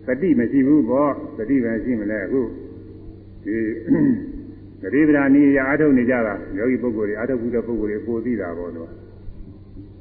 [0.06, 2.40] သတိမရှိဘူးပေါ့သတိပဲရှိမလဲအခု
[3.44, 3.56] ဒီ
[4.82, 8.90] ဂရိပဒာနီးရအာထုတ်နေကြတာယောဂီပုဂ္ဂိုလ်တွေအာထုတ်ဘူးတဲ့ပုဂ္ဂိုလ်တွေပိုသိတာပေါ့တော့။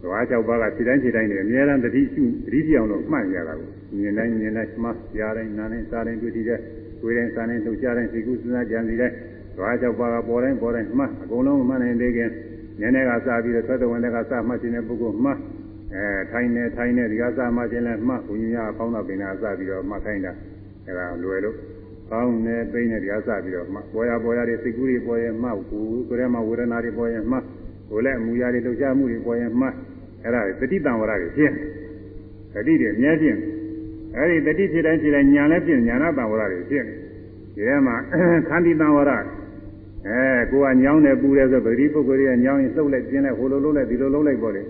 [0.02, 6.60] သွား၆ပါးကခြေတိုင်းခြေတိုင်းတွေအများအားသတိရှိသတိပြောင်းလို့မှတ်ရတာကိုမြင်တိုင်းမြင်တိုင်းမှကြားတိုင်းနားတိုင်းစားတိုင်းတွေ့ထိတဲ့
[7.02, 9.16] ကိုယ်တိုင်းစားတိုင်းလှုပ်ရှားတိုင်းစိတ်ကူးစဉ်းစားကြံစီတိုင်း
[9.58, 12.32] သွား၆ပါးကပေါ်တိုင်းပေါ်တိုင်းမှအကုန်လုံးမှတ်နိုင်သေးခင်
[12.80, 15.32] နည်းနည်းကစပြီးတော့သက်တော်ဝင်တဲ့ကစမှတ်ခြင်းတဲ့ပုဂ္ဂိုလ်မှ
[15.94, 20.34] အဲထိုင်နေထိုင်နေဒီကစမှတ်ခြင်းလဲမှဘုညာပေါင်းတော့ပင်နာစပြီးတော့မှတ်ခိုင်းတာ
[20.86, 21.56] အဲဒါလွယ်လို့
[22.12, 27.38] ကောင်းနေပိနေဒီကစပြီးတော့မှပေါ်ရပေါ်ရတွေစိတ်ကူးတွေပေါ်ရင်မှကူကိုယ်ထဲမှာဝေဒနာတွေပေါ်ရင်မှ
[27.90, 29.68] ကိုယ်လည်းအမူအရာတွေလှုပ်ရှားမှုတွေပေါ်ရင်မှ
[30.24, 31.52] အဲဒါတတိတံဝရတွေဖြစ်
[32.54, 33.38] တတိတွေအများဖြစ်
[34.16, 37.96] အဲဒီတတိဖြစ်တိုင်းဖြစ်တိုင်းညာလည်းဖြစ်ညာနာတံဝရတွေဖြစ်ဒီထဲမှာ
[38.50, 39.12] ခန္တီတံဝရ
[40.08, 44.64] အဲကိုကညောင်းတယ်ပူတယ်ဆိုပဂတိပုဂ္ဂိုလ်ရဲ့ညောင်းရင်လှုပ်လိုက်ပြင်းလိုက်ဟိုလိုလှုပ်လိုက်ဒီလိုလှုပ်လိုက်ပေါ့လေ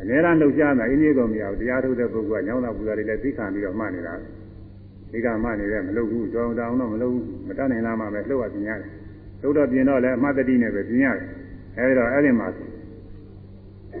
[0.00, 4.14] အများအားလှုပ်ရှားတာအင်းကြီးကုန်မရဘူးတရားထုတ်တဲ့ပုဂ္ဂိုလ်ကညောင်းတာပူတာတွေလည်းသိခံပြီးတော့မှတ်နေတာ
[5.12, 8.88] ဒီကမှတ်နေတယ်မလှုပ်ဘူးကြောင်တောင်တော့မလှုပ်ဘူးမတတ်နိုင်လားမှပဲလှုပ်ရပြင်ရတယ်
[9.42, 11.24] လှုပ်တော့ပြင်တော့လည်းအမှတ်တတိနဲ့ပဲပြင်ရတယ်
[11.76, 12.48] အဲဒီတော့အဲ့ဒီမှာ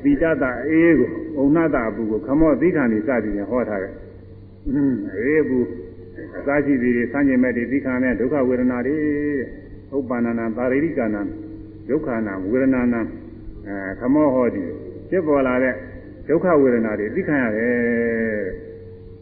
[0.04, 3.94] သီတတအေးကိုဥဏ္ဏတအပူကိုခမောသီခံနေစသည်ရင်ဟောထားတယ်
[5.16, 5.66] အေးဘူး
[6.38, 8.96] အစာရှိသည်တွေဆန်းကျင်မဲ့တွေသိခံတဲ့ဒုက္ခဝေဒနာတွေ
[9.96, 11.22] ဥပ္ပန္နနာပါရိရိကနာ
[11.88, 13.00] ဒုက္ခနာဝေဒနာနာ
[13.66, 14.62] အဲခမောဟောဒီ
[15.10, 15.74] ဖြစ်ပေါ်လာတဲ့
[16.28, 18.69] ဒုက္ခဝေဒနာတွေသိခံရတယ်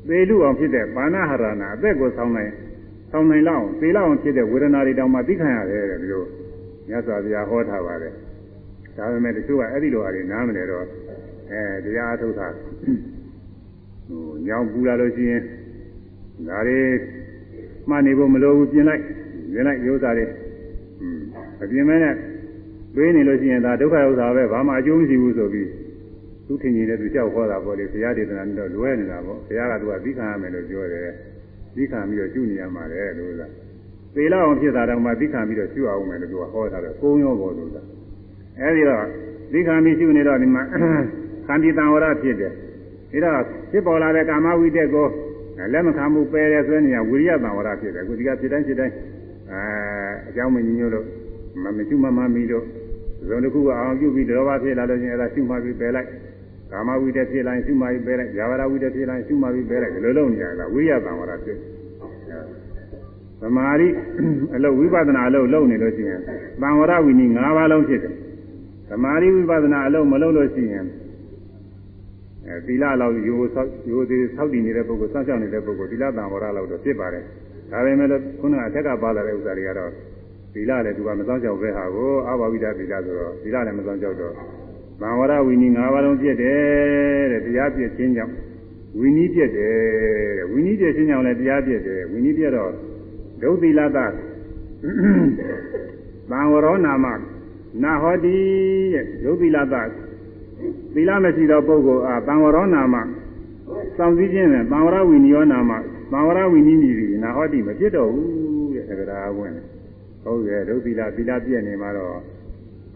[0.06, 2.52] သေလူအောင်ဖြစ်တဲ့ပါဏဟရဏအသက်ကိုဆောင်းနိုင်
[3.10, 6.24] ဆောင်းနိုင်လောက်သေလောက်အောင်ဖြစ်တဲ့ဝေဒနာတွေတောင်မှသိခံရတယ်တဲ့ဒီလို
[6.88, 8.12] မြတ်စွာဘုရားဟောထားပါတယ်
[8.96, 10.84] ဒါပေမဲ့တချို့ကအဲ့ဒီလိုအရင်နားမလဲတော့
[11.50, 12.46] အဲတရားအထုတ်တာ
[14.08, 15.42] ဟိုညောင်ပူလာလို့ရှိရင်
[16.48, 16.80] ဒါတွေ
[17.88, 19.02] မှတ်နေဖို့မလိုဘူးပြင်လိုက်
[19.52, 20.26] ပြင်လိုက်ရိုးစားတွေ
[21.62, 22.14] အပြင်မဲနဲ့
[22.94, 25.68] တွေးနေလို့ရှိရင်ဒါဒုက္ခဥစ္စာပဲဘာမှအကျိုးမရှိဘူးဆိုပြီး
[26.48, 31.08] သူထင်ကြီးတဲ့သူကြောက်ခေါ်တာပေါ့လေဘုရားဒေသနာနဲ့တော့လွဲနေတာပေါ့ဘုရားကသူကသိခံရမယ်လို့ပြောတယ်
[31.76, 33.50] သိခံပြီးတော့ကျุနေရမှာလေလို့လား
[34.14, 37.86] သေလောက်အောင်ဖြစ်တာတော့မှသိခံပြီးတော့ကျุအောင်မယ်လို့သူကဟောတာတော့ကုန်းရောပေါ်လို့လား
[38.60, 39.04] အဲဒီတော့
[39.52, 40.62] သိခံပြီးကျุနေတော့ဒီမှာ
[41.46, 42.52] ခန္တီတံဝရဖြစ်တယ်
[43.24, 45.06] ဒါတော့ဖြစ်ပေါ်လာတဲ့ကာမဝိတက်ကို
[45.72, 48.94] လက်မခံမှုပယ်ရဲဆိုနေရဝိရိယတံဝရဖြစ်တယ်အခုဒီကဖြစ်တိုင်းဖြစ်တိုင်း
[49.50, 49.60] အဲ
[50.28, 51.04] အကြောင်းမညညို့လို့
[51.62, 52.64] မမကျุမမမီတို့
[53.28, 56.08] ဇုံတစ်ခုကအောင်ပြုပြီးတော်ဘာဖြစ်လာလို့ချင်းအဲဒါရှုမှတ်ပြီးပယ်လိုက်
[56.70, 61.58] ကာမဝိတက်ဖြစ်လိုက်ရှုမှတ်ပြီးပယ်လိုက်ဇာဝရဝိတက်ဖြစ်လိုက်ရှုမှတ်ပြီးပယ်လိုက်ဒီလိုလုပ်နေရတာဝိရိယတံဝရဖြစ်
[63.40, 63.88] သမာဓိ
[64.56, 66.20] အလုပ်ဝိပဿနာအလုပ်လုပ်နေလို့ရှိရင်
[66.62, 68.14] တံဝရဝိနည်း၅ပါးလုံးဖြစ်တယ်
[68.88, 70.86] သမာဓိဝိပဿနာအလုပ်မလုပ်လို့ရှိရင်
[72.46, 77.24] အဲသီလလောက်ရိုးဆောက်ရိုးသေးဆောက်တည်နေတဲ့ပုဂ္ဂိုလ်စောင့်ရှောက်နေတဲ့ပုဂ္ဂိုလ်သီလတံဝရလောက်တော့ဖြစ်ပါတယ်
[77.72, 78.08] ဒါပေမဲ့
[78.40, 79.90] ခုနကအထက်ကပါလာတဲ့ဥစ္စာတွေကတော့
[80.54, 84.34] သီလလည်းသူကမစောင့်ရှောက်ပဲဟာကိုအာဘဝိဒသီလဆိုတော့သီလလည်းမစောင့်ရှောက်တော့
[85.00, 88.34] ဗံဝရဝိနည်း၅ပါးလုံးပြည့်တယ်တဲ့တရားပြည့်ခြင်းကြောင့်
[88.98, 89.72] ဝိနည်းပြည့်တယ်
[90.38, 92.72] တဲ့ဝိနည်းပြည့်ခြင်းကြောင့်လည်းတရားပြည့်တယ်ဝိနည်းပြည့်တော့
[93.42, 93.98] ဒုသီလတ
[96.30, 97.06] သံဝရောနာမ
[97.82, 98.36] နာဟောတိ
[98.94, 99.74] တဲ့ဒုသီလတ
[100.94, 102.96] သီလမရှိသောပုဂ္ဂိုလ်အားသံဝရောနာမ
[103.96, 105.72] စောင့်စည်းခြင်းနဲ့သံဝရဝိနည်းယောနာမ
[106.12, 109.54] သံဝရဝိနည်းညီပြီးနာဟောတိမဖြစ်တော့ဘူးတဲ့သက္ကရာဝင်
[110.22, 112.37] ဟုတ်ကဲ့ဒုသီလသီလပြည့်နေမှာတော့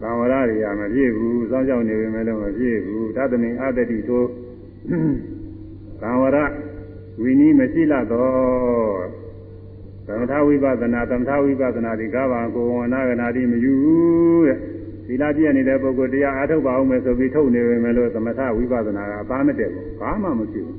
[0.01, 4.27] သံဝရတွေကမပြည့်ဘူးစောင့်ကြောက်နေပေမဲ့လည်းမပြည့်ဘူးသတ္တမိအတ္တိသို့
[6.01, 6.37] သံဝရ
[7.21, 9.23] ဝိနည်းမရှိလတော့
[10.07, 13.75] သမထဝိပဿနာသမထဝိပဿနာဒီကဘာကိုဝနာကနာတိမယူ
[14.47, 14.57] တဲ့
[15.07, 20.77] သီလပြည့်နေတဲ့ပုဂ္ဂိုလ်တရားအားထုတ်ပါအောင်မယ်ဆိုပြီးထုတ်နေပေမဲ့လို့သမထဝိပဿနာကအသားမတက်ဘူးဘာမှမရှိဘူး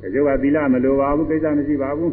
[0.00, 2.12] ဒီကျုပ်ကသီလမလိုပါဘူးကိစ္စမရှိပါဘူး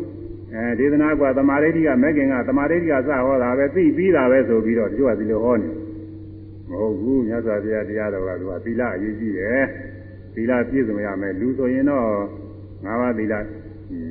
[0.54, 5.89] အဲဒေသနာကသမာဓိတိကမဲ့ခင်ကသမာဓိတိကစဟောတာပဲသိပြီးတာပဲဆိုပြီးတော့ဒီကျုပ်ကဒီလိုဟောနေမ
[6.80, 9.64] ဟုတ်ဘူးမြတ်စွာဘုရားတရားတော်ကသူကသီလအရေးကြီးတယ်
[10.36, 12.06] သီလပြည့်စုံရမယ်လူဆိုရင်တော့
[12.86, 13.34] ငါးပါးသီလ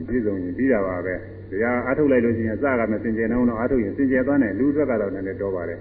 [0.08, 1.14] ပြည့်စုံရင်ပြီးတာပါပဲ
[1.50, 5.78] တရားအားထုတ်လိုက်လို့ရှိရင်စကားမစင်ကြယ်နှောင်းတော့အားထုတ်ရင်စင်ကြယ်သွားတယ်လူအတွက်ကတော့လည်းတော့ပါတယ်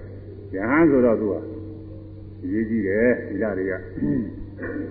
[0.56, 1.36] ယဟန်ဆိုတော့သူက
[2.44, 3.74] အရေးကြီးတယ်ဒီလားတွေက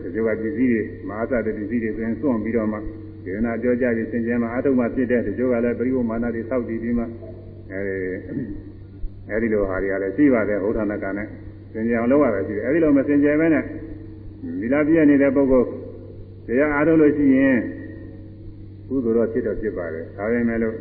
[0.02, 2.78] ဒီလိုကပစ္စည်းတွေမဟာသတ္တပစ္စည်းတွေဆိုရင်စွန့်ပြီးတော့မှ
[3.24, 7.04] ဒေနာပြောကြပြီးစင်ကြယ်မှာအားထုတ်မှဖြစ်တဲ့ဒီလိုကလည်းပရိဝမာနတွေစောက်တည်ပြီးမှ
[7.72, 7.96] အဲဒီ
[9.30, 11.28] အဲဒီလိုဟာတွေကလည်းရှိပါတယ်ဘုရားနာကနဲ့
[11.76, 13.64] စင်ကြယ်အောင်လုပ်ရတယ်ရှိတယ်အဲဒီလိုမစင်ကြယ်ပဲနဲ့
[14.60, 15.68] ဒီလားပြည့်နေတဲ့ပုဂ္ဂိုလ်
[16.46, 17.58] တရားအားထုတ်လို့ရှိရင်
[18.88, 20.74] ကုသိုလ်တော့ဖြစ်တော့ဖြစ်ပါတယ်ဒါပေမဲ့လို့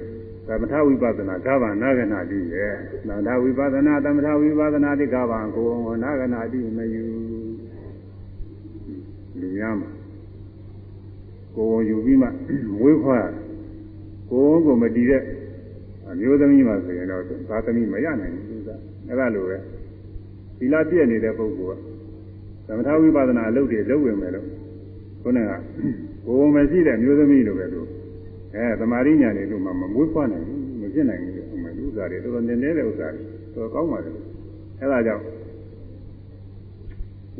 [0.47, 2.73] သမထဝိပဿနာကဗ္ဗနာဂနာတိရဲ့
[3.07, 5.67] သမထဝိပဿနာသမထဝိပဿနာတိကဗ္ဗကို
[6.03, 7.03] နာဂနာတိမယူ
[9.39, 9.89] လူများမှာ
[11.55, 12.27] ကိုယ်ယူပြီးမှ
[12.79, 13.29] မွေးဖွား
[14.29, 15.21] ကိုယ်ကိုမတည်တဲ့
[16.07, 18.69] အမျိုးသမီးမှဆိုရင်တော့သာသမီမရနိုင်ဘူးသူက
[19.07, 19.57] အဲ့ဒါလိုပဲ
[20.59, 21.81] သီလပြည့်နေတဲ့ပုဂ္ဂိုလ်က
[22.67, 24.47] သမထဝိပဿနာအလုပ်တွေလုပ်ဝင်မယ်လို့
[25.21, 25.51] ခုနက
[26.25, 27.81] ကိုယ်မရှိတဲ့မျိုးသမီးလိုပဲသူ
[28.55, 33.23] အဲသမာဓိညာတွေတို့မှမမွေးဖွားနိုင်ဘူးမဖြစ်နိုင်ဘူးအမှန်ဥစ္စာတွေတော်တော်နည်းနည်းတဲ့ဥစ္စာတွေ
[33.55, 34.15] တော်ကောင်းပါတယ်
[34.81, 35.23] အဲဒါကြောင့်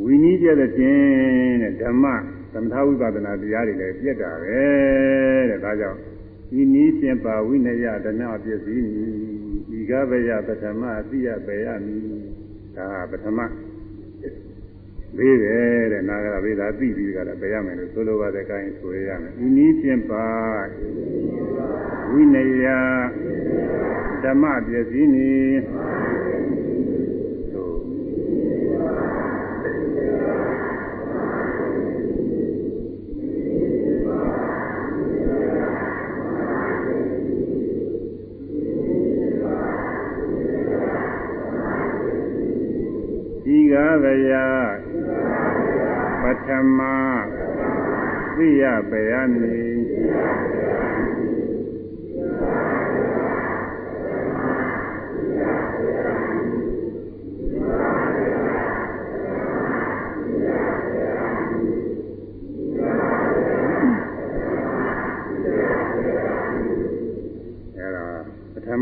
[0.01, 2.05] ဝိနည်းပြတဲ့ခြင်းတဲ့ဓမ္မ
[2.53, 4.61] သမထဝိပဿနာတရားတွေလည်းပြက်တာပဲ
[5.49, 5.99] တဲ့ဒါကြောင့်
[6.59, 9.05] ဤနည်းပြင်ပါဝိနယဒနာပစ္စည်းမီ
[9.77, 11.97] ဤကဗယပထမအတိယပေယမီ
[12.77, 13.39] ဒါပထမ
[15.17, 20.27] သေးတယ်တဲ့နာဂရဝေသာသိပြီးကြတာပြရမယ်လို့ဆိုလိုပါတဲ့ကိုင်းဆိုရမယ်ဤနည်းဖြင့်ပါ
[22.11, 22.65] ဝိနယ
[24.23, 25.31] ဓမ္မပစ္စည်းနီ
[43.75, 44.47] ဤကားဗျာ
[46.21, 46.47] ပထ
[46.77, 46.79] မ
[48.35, 49.57] သိရပေယနိ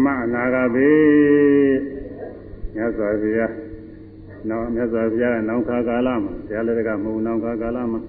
[0.03, 0.93] မအနာဂဘေ
[2.75, 3.72] မြတ်စွာဘုရား
[4.49, 7.99] နောက်မြတ်စွာဘုရားကနောင်ခါကာလမှာဘုရားလည်းကမဟုတ်နောင်ခါကာလမှာ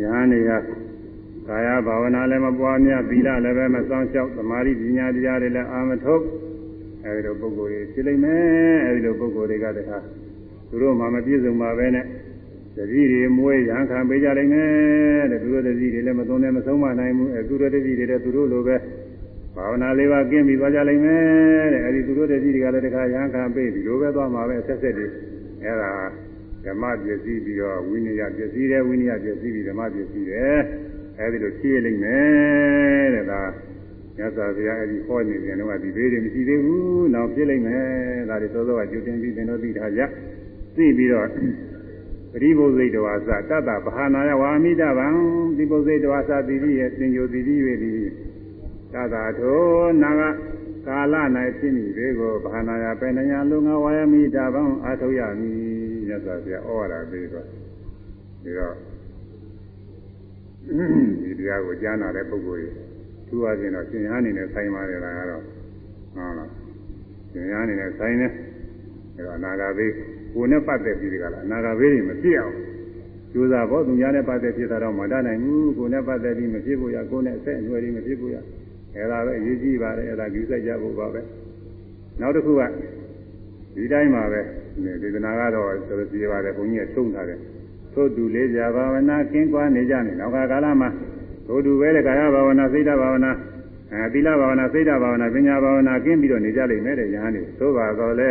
[0.00, 0.50] ယဟန်တွေက
[1.48, 6.24] ကာယဘာဝနာလည်းမပွားများသီလလည်းပဲမစောင့်ရှောက်သမာဓိပညာတရားတွေလည်းအာမထုတ်
[7.04, 9.98] အဲဒီလိုပုဂ္ဂိုလ်တွေဖြစ်လိမ့်မယ်အဲဒီလိုပုဂ္ဂိုလ်တွေကတခါ
[10.68, 12.06] သူတို့မှမပြည့်စုံပါပဲနဲ့
[12.76, 18.76] တတိတွေမွေးရန်ခံပေးကြလိမ့်မယ်တဲ့သူတို့တတိတွေလည်းမသုံးနဲ့မဆုံးမနိုင်ဘူးအဲသူတို့တတိတွေလည်းသူတို့လိုပဲ
[19.62, 25.06] ဘာဝနာလေးပါကင်းပြီးသွားကြလိမ့်မယ်တဲ့အဲဒီသူတို့တတိတွေကလည်းတခါရန်ခံပေးပြီးလိုပဲသွားမှာပဲဆက်ဆက်တွေ
[25.62, 25.90] အဲဒါ
[26.64, 30.58] ဓမ္မပစ္စည်းပြီးတော့ဝိနည်းပစ္စည်းတယ်ဝိနည်းပစ္စည်းပြီးဓမ္မပစ္စည်းတယ်
[31.18, 33.40] အဲဒီလိုဖြည့်လိမ့်မယ်တဲ့ဒါ
[34.16, 37.84] မြတ်စွာဘုရားအဲဒီဟောနေတယ်တော့ဒီဘေးတွေမရှိသေးဘူးနောက်ပြည့်လိမ့်မယ်
[38.28, 40.02] ဒါတွေသောသောကကြိုတင်ပြီးသင်တို့သိထားကြ
[40.76, 41.26] သိပြီးတော့
[42.32, 45.06] ပရိဘုဇိတဝါစတတ္တဗဟာနာယဝါမိတဗံ
[45.56, 47.56] ဒီဘုဇိတဝါစတိတိရဲ့သင်္ကြိုတိတိ၍
[48.92, 49.62] သည်တတ္တထို
[50.02, 50.22] နာက
[50.86, 51.14] ကာလ၌
[51.58, 55.56] ဖြစ်မိသေးကိုဗဟာနာယပေနညာလုံငါဝါယမိတဗံအာထုတ်ရမည်
[56.06, 57.46] မြတ်စွာဘုရားဩဝါဒပေးတော့
[58.42, 58.74] ဒီတော့
[61.22, 62.70] ဒီတရားကိုကြားနာတဲ့ပုဂ္ဂိုလ်တွေ
[63.28, 65.42] သူအချင်းတော့ရှင်ရဟန်းနေနဲ့ဆိုင်ပါတယ်လားကတော့
[66.14, 66.50] ဟုတ်လား
[67.30, 68.28] ရှင်ရဟန်းနေနဲ့ဆိုင်နေ
[69.14, 69.92] အဲတော့အနာဂါဘေး
[70.34, 72.54] ကိုယ်နဲ့ပတ်သက်ပြီးဒီကလားအနာဂါဘေးတွေမဖြစ်အောင်
[73.32, 78.36] ကျိုးစားဖို့သူများနဲ့ပတ်သက်ဖြစ်တာတော့မတတ်နိုင်ဘူးကိုယ်နဲ့ပတ်သက်ပြီးမဖြစ်ဘူးရကိုယ်နဲ့အဆက်အနွယ်တွေမဖြစ်ဘူးရ
[78.96, 81.20] အဲဒါပဲအရေးကြီးပါတယ်အဲဒါယူဆိုင်ကြဖို့ပါပဲ
[82.20, 82.62] နောက်တစ်ခုက
[83.76, 84.40] ဒီတိုင်းမှာပဲ
[85.02, 87.38] ဒေသနာကတော့ဆိုလို့ပြပါတယ်ဘုန်းကြီးကသုံးထားတယ်
[87.94, 90.88] သို့တူလေးကြဘာဝနာကင်းကွာနေကြနေနောက်ကကာလမှာ
[91.48, 93.32] သို့တူပဲလေကာယဘာဝနာစိတ်ဓာဘာဝနာ
[93.92, 98.30] အဲသီလဘာဝနာစိတ်ဓာဘာဝနာပညာဘာဝနာကင်းပြီးတော့နေကြလိမ့်မယ်တဲ့ညာနေသို့ပါတော့လေ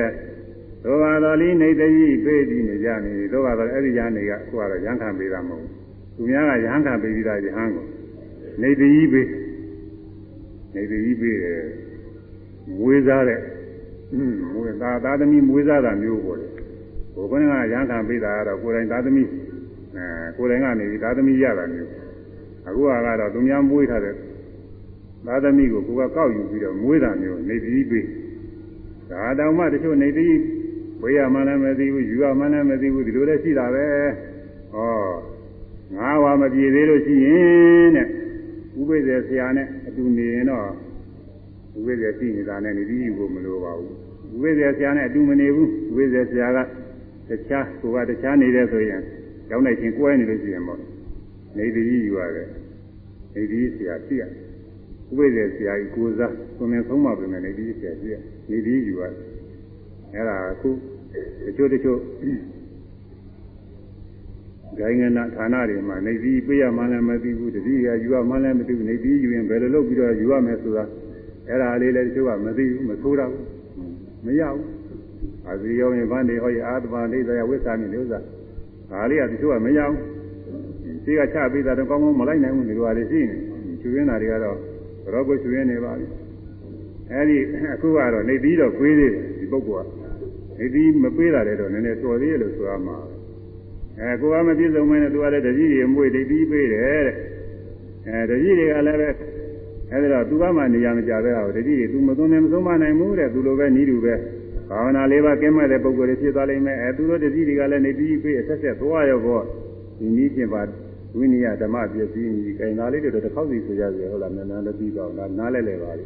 [0.83, 5.71] သို့ပါတော့လိနေတကြီးပေးပြီးနေကြနေသို့ပါတော့အဲ့ဒီညာနေကခုကတော့ရဟန်းခံပေးတာမဟုတ်ဘူး
[6.15, 7.85] သူများကရဟန်းခံပေးပြီးသားရဟန်းကို
[8.61, 9.27] နေတကြီးပေး
[10.73, 11.61] နေတကြီးပေးတယ်
[12.77, 13.39] မွေးစားတဲ့
[14.11, 16.47] အင်းမွေးသားသားသမီးမွေးစားတာမျိုးပေါ့လေ
[17.31, 19.27] ဘုရားကရဟန်းခံပေးတာကတော့ကိုယ်တိုင်သားသမီး
[19.95, 20.05] အဲ
[20.37, 21.91] ကိုယ်တိုင်ကနေပြီးသားသမီးရတာမျိုး
[22.67, 22.87] အခုက
[23.19, 24.15] တော့သူများမွေးထားတဲ့
[25.27, 28.05] သာသမီကိုကိုကကောက်ယူပြီးတော့မွေးတာမျိုးနေပြီးပြီး
[29.09, 30.35] ဒါတောင်မှတချို့နေပြီး
[31.01, 33.85] ဝေးရမှလည်းမသိဘူးယူရမှလည်းမသိဘူးဒီလိုလည်းရှိတာပဲ
[34.73, 34.77] ဩ
[35.97, 38.07] ငါးဝါမပြေသေးလို့ရှိရင်တဲ့
[38.81, 40.65] ဥပိ္ပေဆရာနဲ့အတူနေရင်တော့
[41.77, 43.93] ဥပိ္ပေရှိနေတာနဲ့နေပြီးယူဖို့မလိုပါဘူး
[44.33, 46.59] ဥပိ္ပေဆရာနဲ့အတူမနေဘူးဥပိ္ပေဆရာက
[47.29, 49.01] တခြားကိုကတခြားနေတယ်ဆိုရင်
[49.47, 50.79] ကြောင်းနိုင်ချင်းကွဲနေလို့ရှိရင်ပေါ့
[51.57, 52.47] နေတကြီးယူရတယ်
[53.35, 54.29] နေတကြီးဆရာသိရတယ်
[55.09, 58.15] ဥပိ္ပေဆရာကြီးကိုစားကိုမြင်ဆုံးမပြင်မယ်နေတကြီးဆရာသိရ
[58.49, 59.13] နေတကြီးယူရတယ်
[60.13, 60.69] အဲ့ဒါအခု
[61.45, 61.99] တချို့တချို့
[64.77, 70.83] ဂိုင်းငနာဌာနတွေမှာနေပြီးပြရမှလည်းမသိဘူးတတိယယူရမှလည်းမသိဘူးနေပြီးယူရင်ဘယ်လိုလုပ်ပြီးတော့ယူရမယ်ဆိုတာ
[71.47, 73.45] အဲ့ဒါလေးလည်းတချို့ကမသိဘူးမဆိုးတော့ဘူး
[74.25, 74.67] မရဘူး
[75.47, 78.19] အာဇီယောရင်ဗန္ဒီဟောရအာသဘာဒိသယဝိသမိလို့ဆိုတာ
[78.91, 79.99] ဒါလေးကတချို့ကမရဘူး
[81.03, 84.57] ရှိကချပြီးတာတော့ကောင်းကောင်းမလိုက်နိုင်ဘူးဒီလိုဟာလေးရှိနေချူရင်းတာတွေကတော့
[85.13, 86.05] တော့ကိုချူရင်းနေပါပြီ
[87.11, 87.37] အဲ့ဒီ
[87.73, 89.89] အခုကတော့နေပြီးတော့ကွေးသေးတယ်ဒီပုဂ္ဂိုလ်က
[90.59, 92.97] နေပြီးမပေးတာလည်းတော့နည်းနည်းတော်သေးလို့ဆိုရမှာ
[94.01, 97.15] အဲကိုကမပြည့်စုံမင်းနဲ့သူကလည်းတကြီးတွေမွေတိပြီးပေးတယ်တဲ့
[98.07, 99.09] အဲတကြီးတွေကလည်းပဲ
[99.91, 104.13] အဲဒီတော့သူကမှနေရာမကြပဲဟောတကြီးတွေသူမသွန်းနေမသုံးမနိုင်ဘူးတဲ့သူလိုပဲနီးတူပဲ
[104.69, 109.43] ဘာဝနာလေးပါကင်းမဲ့တဲ့ပုဂ္ဂိုလ်တွေဖြစ်သွားလိမ့်မယ်အဲသူတို့တကြီးတွေကလည်းနေပြီးပေးအဆက်ဆက်သွားရောပေါ့
[109.99, 110.61] ဒီနည်းချင်းပါ
[111.17, 116.03] ဝိနည်းဓမ္မပစ္စည်းကြီးခိုင်သားလေးတွေတော့တစ်ခေါက်စီဆိုကြစေဟုတ်လားနာနာလည်းပြီးတော့လားနားလဲလဲပါလိ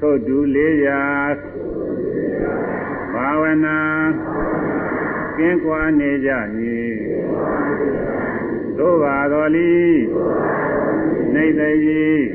[0.00, 1.00] ထို့တူလေးရာ
[3.14, 3.76] ဘာဝနာ
[5.38, 6.92] ကင်းကွာနေကြမည်
[8.78, 9.72] သို့ပါတော်လီ
[11.34, 12.26] နေသေးကြီး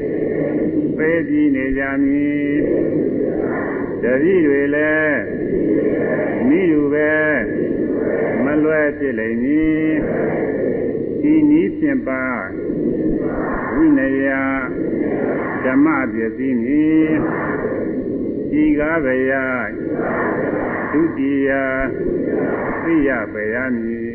[0.98, 2.54] ပေးပြီးနေကြမည်
[4.04, 5.22] တတိတွေလည်း
[6.48, 7.14] မိယူပဲ
[8.44, 9.92] မလွဲဖြစ်လိမ့်မည်
[11.32, 12.26] ဤနည်းဖြင့်ပါ
[13.74, 14.28] ဝိနယ
[15.64, 17.12] ဓမ္မပစ္စည်းမည်
[18.62, 19.46] ဤကားဗျာ
[20.94, 21.50] ဒုတိယ
[22.84, 24.06] သိရပေရမည်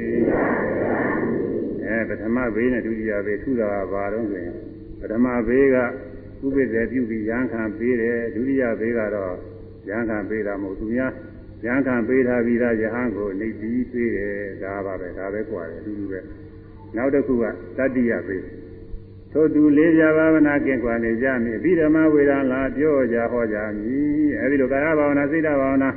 [1.86, 4.54] အဲပထမဘေးနဲ့ဒုတိယဘေးထူတာဘာတော့ဆိုရင်
[5.00, 9.34] ပထမဘေးကဥပိ္ပေပြုပြီးရန်ခံပေးတယ်ဒုတိယဘေးကတော့
[9.88, 11.12] ရန်ခံပေးတာမဟုတ်သူများ
[11.64, 16.20] ရန်ခံပေးထားပြီးသားယဟန်ကိုနေပြီးပေးတယ်ဒါပါပဲဒါပဲကြွားတယ်အတူတူပဲ
[16.96, 17.44] နောက်တစ်ခုက
[17.78, 18.44] တတိယဘေး
[19.32, 25.90] ထို့သူလေးပြဘာဝနာကင်းကွာနေကြမည်အဘိဓမ္မာဝေဒံလာပြောကြဟောကြမည်အဲဒီလိုကာယဘာဝနာစိတ်ဓာဘာဝနာ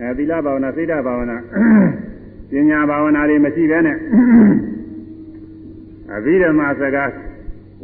[0.00, 1.36] အဲသီလဘာဝနာစိတ်ဓာဘာဝနာ
[2.50, 3.96] ပညာဘာဝနာတွေမရှိဘဲနဲ့
[6.14, 7.10] အဘိဓမ္မာစကား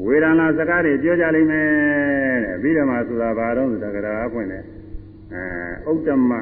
[0.07, 1.69] ဝေဒနာစကားတွေပြောကြလိမ့်မယ်
[2.63, 4.65] ပြီးတော့မှဆိုတာဘာတော့ဆိုတာကရာအဖွင့်တယ်
[5.87, 6.33] အဲဥဒ္ဓမ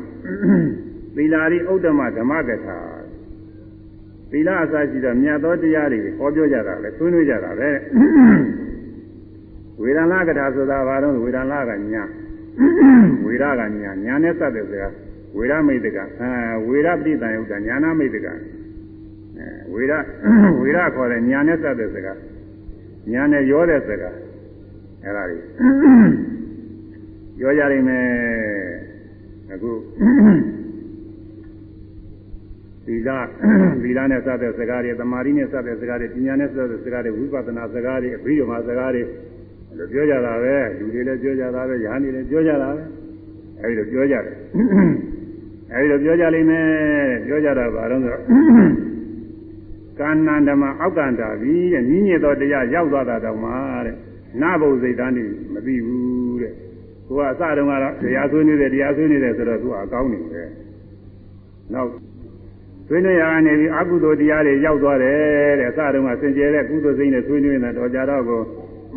[1.17, 2.77] သီလာရီဥဒ္ဓမဓမ္မကထာ
[4.31, 7.71] သီလအစရှိတော့မြတ်သောတရားတွေဟောပြောကြတာပဲဆွေးနွေးကြတာပဲ
[9.81, 12.05] ဝေဒနာကထာဆိုတာဘာတော့ဝေဒနာကညာ
[13.27, 14.93] ဝေဒကညာညာနဲ့စတဲ့စကား
[15.37, 16.31] ဝေဒမိတ်တကအဲ
[16.69, 18.35] ဝေဒပဋိသင်ယုတ်တာညာနာမိတ်တကအဲ
[19.73, 19.93] ဝေဒ
[20.61, 22.19] ဝေဒခေါ်တဲ့ညာနဲ့စတဲ့စကား
[23.13, 24.17] ညာနဲ့ရောတဲ့စကား
[25.05, 25.39] အဲ့ဒါတွေ
[27.39, 28.07] ပြောကြနိုင်မယ်
[29.53, 29.71] အခု
[32.87, 33.11] သီလ
[33.83, 39.03] သီလနဲ့စတဲ့စကားတွေသမာဓိနဲ့စတဲ့စကားတွေပညာနဲ့စတဲ့စကားတွေဝိပဿနာစကားတွေအဘိဓမ္မာစကားတွေ
[39.79, 42.83] လို့ပြောကြတာပဲလူတွေလည်းပြောကြတာပဲယာနေလည်းပြောကြတာပဲ
[43.63, 44.35] အဲဒီလိုပြောကြတယ်
[45.75, 46.67] အဲဒီလိုပြောကြလိမ့်မယ်
[47.27, 48.23] ပြောကြတာဘာလို့ဆိုတော့
[49.99, 53.51] ကာဏန္ဓမအောက်ကန္တာပြီတဲ့ညီညွတ်သောတရားရောက်သွားတာတော့မှ
[53.87, 53.97] တဲ့
[54.41, 56.53] နာဘုံစိတ်တန်းနေမသိဘူးတဲ့
[57.07, 60.49] ကိုကအစတုန်းကတော့တရားဆွေးနေတယ်တရားဆွေးနေတယ်ဆိုတော့သူကအကောင်းနေတယ်
[61.73, 61.89] နောက်
[62.89, 68.41] ဆွေးနွေးရကနေပြီးအကုသိုလ်တရားတွေရောက်သွားတယ်တဲ့အစတုန်းကစင်ကြယ်တဲ့ကုသိုလ်စိတ်နဲ့ဆွေးနွေးနေတာတော့ကြတော့ကို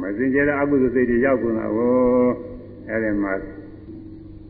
[0.01, 1.93] မစင်ကြယ်တဲ့အကုသိုလ်စိတ်တွေရောက်ကုန်တာကို
[2.89, 3.33] အဲဒီမှာ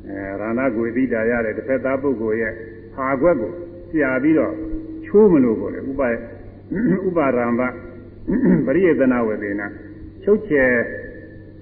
[0.10, 2.53] အဲရဏဂွေတိတာရတဲ့တစ်ဖက်သားပုဂ္ဂိုလ်ရဲ့
[2.95, 3.51] ဟာခွက်ကို
[3.91, 4.53] ကြာပြီးတော့
[5.06, 6.01] ချိုးမလို့ပေါ့လေဥပ
[7.08, 7.62] ဥပါရံပ
[8.66, 9.68] ပရိယေသနာဝေဒေနာ
[10.24, 10.72] ချုပ်ချယ်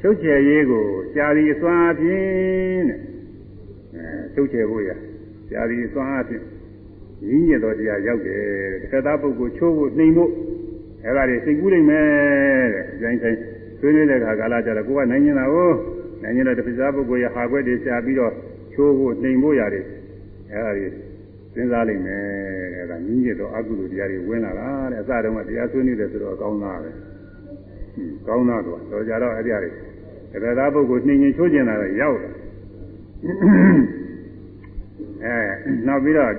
[0.02, 0.86] ချုပ်ချယ်ရေးကို
[1.16, 3.00] ကြာရီအစွမ်းအပြင်တဲ့
[3.94, 4.90] အဲချုပ်ချယ်ဖို့ရ
[5.50, 6.44] ကြာရီအစွမ်းအပြင်
[7.28, 8.44] ရင်းရတော်တရားရောက်တယ်
[8.82, 10.32] တစ်ခါသားပုဂ္ဂိုလ်ချိုးဖို့နှိမ်ဖို့
[11.04, 13.38] အဲ့ဒါတွေစိတ်ကူးနိုင်မယ်တဲ့အကျဉ်းချင်း
[13.80, 15.70] ဆွေးနွေးတဲ့အခါကာလကြတော့ကိုကနိုင်နေတာကို
[16.24, 18.34] နိုင်နေတဲ့တစ်ခါသားပုဂ္ဂိုလ်ရဟာခွက်တွေရှာပြီးတော့
[18.74, 19.86] ချိုးဖို့နှိမ်ဖို့ရတယ်
[20.52, 20.86] အဲ့ဒါတွေ
[21.54, 22.24] စဉ်းစားလိုက်မယ်
[22.76, 26.92] တဲ့ဒါမြင့်ရတော့အကုသိုလ်တရားတွေဝင်လာတာတဲ့အစတုန်းကတရားဆွေးနွေးတယ်ဆိုတော့အကောင်းသားပဲ
[28.28, 32.34] ကောင်းသားတော့တော့ကြတော့အဲ့ဒီအရာတွေတကယ်သားပုဂ္ဂိုလ်နှိမ်ရင်ချိုးကျင်တာတော့ရောက်တယ်
[35.24, 35.38] အဲ
[35.88, 36.32] နောက်ပြီးတော့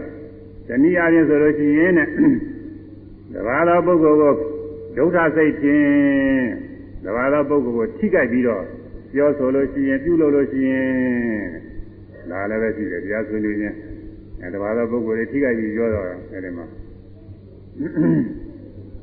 [0.69, 2.09] ဇနီးအားဖြင့်ဆိုလို့ရှိရင်တဲ့
[3.35, 4.35] တဘာသောပုဂ္ဂိုလ်ကို
[4.97, 6.45] ဒုက္ခစိတ်ဖြင့်
[7.05, 8.65] တဘာသောပုဂ္ဂိုလ်ကိုထိကြိုက်ပြီးတော့
[9.15, 10.89] ပြောဆိုလို့ရှိရင်ပြုလုပ်လို့ရှိရင်
[12.31, 13.77] ဒါလည်းပဲရှိတယ်တရားဆွေးနွေးခြင်း
[14.41, 16.67] အဲတဘာသောပုဂ္ဂိုလ်တွေထိကြိုက်ပြီးပြောတော့အဲဒီမှာ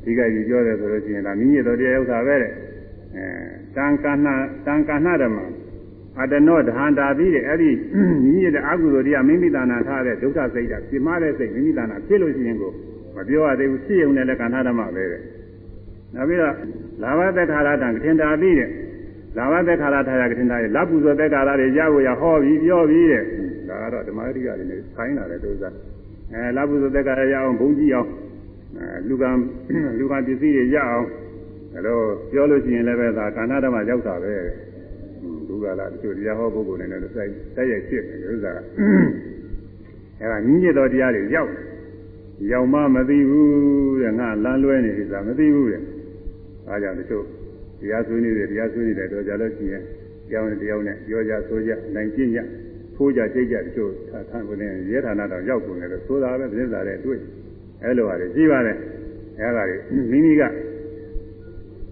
[0.04, 2.52] ထိကြိုက်ပြီးပြောတယ်ဆိုလို့ရှိရင်ဒါမိညစ်တော်တရားဥစ္စာပဲတဲ့
[3.16, 3.26] အဲ
[3.76, 4.34] တန်ကနာ
[4.66, 5.38] တန်ကနာဓမ္မ
[6.20, 7.72] အတနောဒဟန္တာပြီးတဲ့အဲ့ဒီ
[8.24, 12.72] မိမိရဲ့အကုသိုလ်တရားမိမိတဏ္ဍာထားတဲ့ဒုက္ခစိတ်ကပြမတဲ့စိတ်မိမိတဏ္ဍာဖြစ်လို့ရှိရင်ကို
[13.16, 15.22] မပြောရသေးဘူးဖြစ်ုံနဲ့လည်းကဏ္ဍဓမ္မပဲတဲ့
[16.16, 16.56] နောက်ပြီးတော့
[17.04, 18.70] လာဘသက်္ခါရတံကထင်တာပြီးတဲ့
[19.38, 23.24] လာဘသက်္ခါရထာယကထင်တာရဲ့လက်ပူဇော်သက်္ခါရတွေရကိုရဟောပြီးပြောပြီးတဲ့
[23.70, 25.74] ဒါကတော့ဓမ္မရိယာတွေနဲ့ခိုင်းလာတယ်သူစား
[26.34, 28.10] အဲလက်ပူဇော်သက်္ခါရရအောင်ဘုံကြည့်အောင်
[28.78, 29.30] အဲလူကံ
[30.00, 31.08] လူကံပစ္စည်းတွေရအောင်
[31.74, 31.98] အဲလို
[32.32, 34.34] ပြောလို့ရှိရင်လည်းပဲဒါကဏ္ဍဓမ္မရောက်တာပဲ
[35.48, 38.52] ဒုက္ခလားတချို့တရားဟောပုဂ္ဂိုလ်တွေနဲ့လည်းစိုက်တိုက်ရိုက်ဖြစ်နေဥစ္စာ
[40.20, 41.50] အဲဒါမြင့်မြတ်တော်တရားတွေရောက်
[42.52, 45.82] ရောက်မှမသိဘူးတဲ့ငါလမ်းလွဲနေပြီဆိုတာမသိဘူးတဲ့
[46.68, 47.26] အဲကြောင့်တချို့
[47.82, 49.84] တရားဆွေးနေတယ်တရားဆွေးနေတယ်တော့ကြလို့ရှိရင်
[50.28, 52.40] တရားနဲ့တရားနဲ့ပြောကြဆိုကြနိုင်ကျင့်ကြ
[52.96, 53.92] ထိုးကြကြိတ်ကြတချို့
[54.30, 57.20] ထန်ကုန်နေရဲဌာနတော့ရောက်ကုန်တယ်လို့ဆိုတာပဲပြင်းစားတဲ့အတွေ့
[57.84, 58.74] အဲလိုပါလေကြည့်ပါလေ
[59.40, 59.78] အဲဒါတွေ
[60.12, 60.42] မိမိက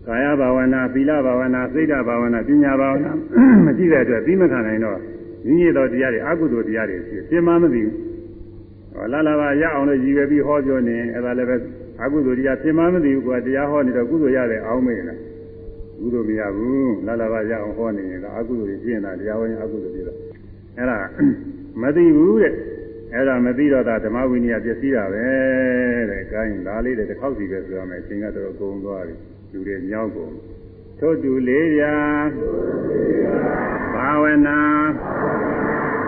[0.07, 3.11] ကာယဘာဝနာသီလဘာဝနာစိတ်ဓာဘာဝနာပညာဘာဝနာ
[3.65, 4.99] မရှိတဲ့အတွက်သိမခံနိုင်တော့
[5.45, 7.95] ညီညွတ်သောတရားတွေအကုသိုလ်တရားတွေဖြစ်ပြင်းမမသိဘူး
[8.93, 11.55] ဟောလာလာပါရအောင်လို့ရည်ရွယ်ပြီးဟောပြောနေအဲ့ဒါလည်းပဲ
[12.03, 15.19] အကုသိုလ်တရားပြင်းမမသိဘူးကွာတရားဟောနေတော့ကုသိုလ်ရတယ်အောင်းမေးလား
[15.99, 20.17] ကုသိုလ်မရဘူးလာလာပါရအောင်ဟောနေရင်တော့အကုသိုလ်ကြီးပြင်းတာတရားဝင်အကုသိုလ်ကြီးတော့
[20.77, 20.97] အဲ့ဒါ
[21.81, 22.53] မသိဘူးတဲ့
[23.13, 25.25] အဲ့ဒါမသိတော့တာဓမ္မဝိနည်းပျက်စီးတာပဲ
[26.09, 29.15] တဲ့။ကိုင်းဒါလေးတွေတစ်ခေါက်စီပဲဆိုရမယ်။အချိန်ကတော့ကုန်သွားပြီ။
[29.51, 30.33] လူတွေမြောက်ကုန်
[30.99, 31.95] ထို့တူလေးရာ
[33.93, 34.59] ဘာဝနာ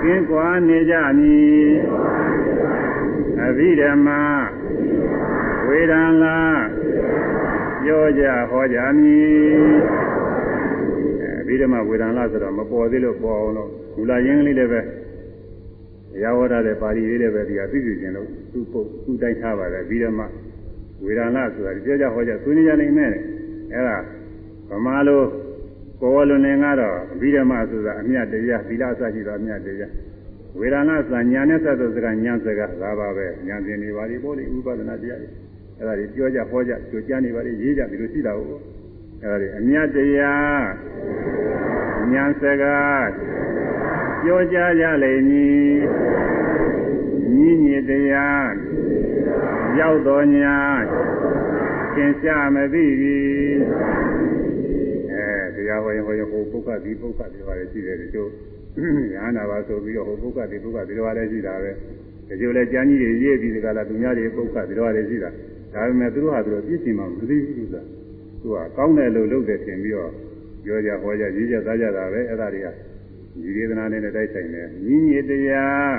[0.02, 1.72] ကင်းကွာနေကြမည်
[3.44, 4.22] အဘိဓမ္မာ
[5.68, 6.40] ဝေဒံလာ
[7.84, 9.80] ပြောကြဟောကြမည်
[11.40, 14.82] အဘိဓမ္မာဝေဒံလာဆိုတော့မပေါ်သေးလို့ပေါ်အောင်လို့မူလာရင်းလေးလည်းပဲ
[16.22, 20.26] ရာဝရတဲ့ပါဠိလေးလည်းပဲဒီဟာသိသိချင်းလို့သူ့ပုတ်သူ့တိုက်ထားပါတယ်အဘိဓမ္မာ
[21.06, 23.12] ဝေဒနာဆိုတာပြောကြဟောကြဆွေးနွေးကြနိုင်မယ်
[23.74, 23.98] အဲ့ဒါ
[24.70, 25.22] ဗမာလို
[26.00, 29.92] ပေါ်လွန်နေကတော့အဘိဓမ္မာဆိုတာအမြတ်တရားသီလအစရှိသောအမြတ်တရား
[30.60, 35.30] ဝေဒနာဆိုတာညာနဲ့ဆက်သောစကားညာစကားဒါပါပဲညာသင်နေပါလိပေါ်လိဥပဒနာတရားတွေ
[35.82, 38.62] အဲ့ဒါတွေပြောကြဟောကြကြိုကြားနေပါလိရေးကြဒီလိုရှိတာဟုတ်
[39.22, 40.64] အဲ့ဒါတွေအမြတ်တရား
[42.12, 43.10] ညာစကား
[44.24, 45.74] ပြောကြကြလိမ့်မည်
[47.36, 48.54] ညီညွတ်တရား
[49.80, 50.58] ရောက်တော်ညာ
[51.96, 53.18] သင်ရှားမသိပြီ
[55.12, 58.30] အဲတတရားဟောရင်ဟောရင်ဟိုပုဂ္ဂတိပုဂ္ဂတိဟောတယ်ရှိတယ်တချို့
[59.14, 61.72] ညာနာပါဆိုပြီးတော့ဟိုပုဂ္ဂတိပုဂ္ဂတိတော်လည်းရှိတာပဲ
[62.32, 65.30] တချို့လည်းကျမ်းကြီးတွေရေးပြီးဒီကလာသူများတွေပုဂ္ဂတိတော်လည်းရှိတာ
[65.74, 67.82] ဒါပေမဲ့သူတို့ဟာသူတို့ပြည့်စုံမှမသိဘူးဆိုတာ
[68.42, 70.12] သူကကောင်းတယ်လို့လုပ်တယ်ထင်ပြီးတော့
[70.64, 72.68] ပြောကြဟောကြရေးကြသားကြတာပဲအဲ့ဒါတွေက
[73.42, 75.96] ဒီဒေသနာနဲ့တိုက်ဆိုင်တယ်ညီညီတရား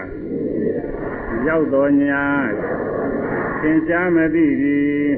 [1.47, 2.25] ရောက်တော်ညာ
[3.61, 5.09] သင်ရှားမသိသည်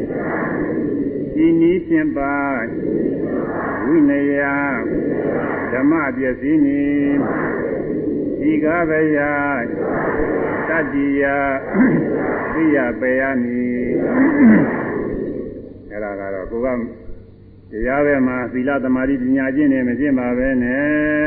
[1.44, 2.34] ဤနည်းဖြင့်ပါ
[3.84, 4.40] ဝိနယ
[5.72, 6.82] ဓမ္မပစ္စည်းနိ
[8.50, 9.32] ဤကားဗျာ
[10.74, 11.24] တတ္တိယ
[12.54, 13.60] သိယပေယနိ
[15.90, 16.68] အဲ့ဒါကတော့ကိုက
[17.70, 21.24] တရားပဲမှာသီလသမာဓိပညာကျင့်နေမကျင့်ပါပဲနဲ့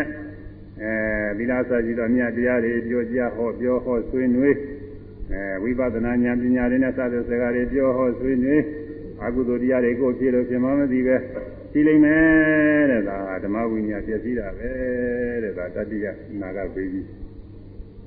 [0.81, 0.93] အဲ
[1.37, 4.55] သီလစကြည့်တော့မြတ်တရားတွေပြောကြဟောပြောဟောဆွေးနွေး
[5.31, 8.61] အဲဝိပဿနာဉာဏ်ပညာတွေနဲ့စတဲ့စကားတွေပြောဟောဆွေးနွေး
[9.23, 11.15] အကုသိုလ်တရားတွေကိုဖြည့်လို့ပြင်မမသိပဲ
[11.71, 14.69] ရှိလိမ့်မယ်တဲ့ဒါဓမ္မဝိညာဉ်ပြည့်စည်တာပဲ
[15.43, 16.05] တဲ့ဒါတတိယ
[16.41, 17.07] နာဂဘေးကြီး။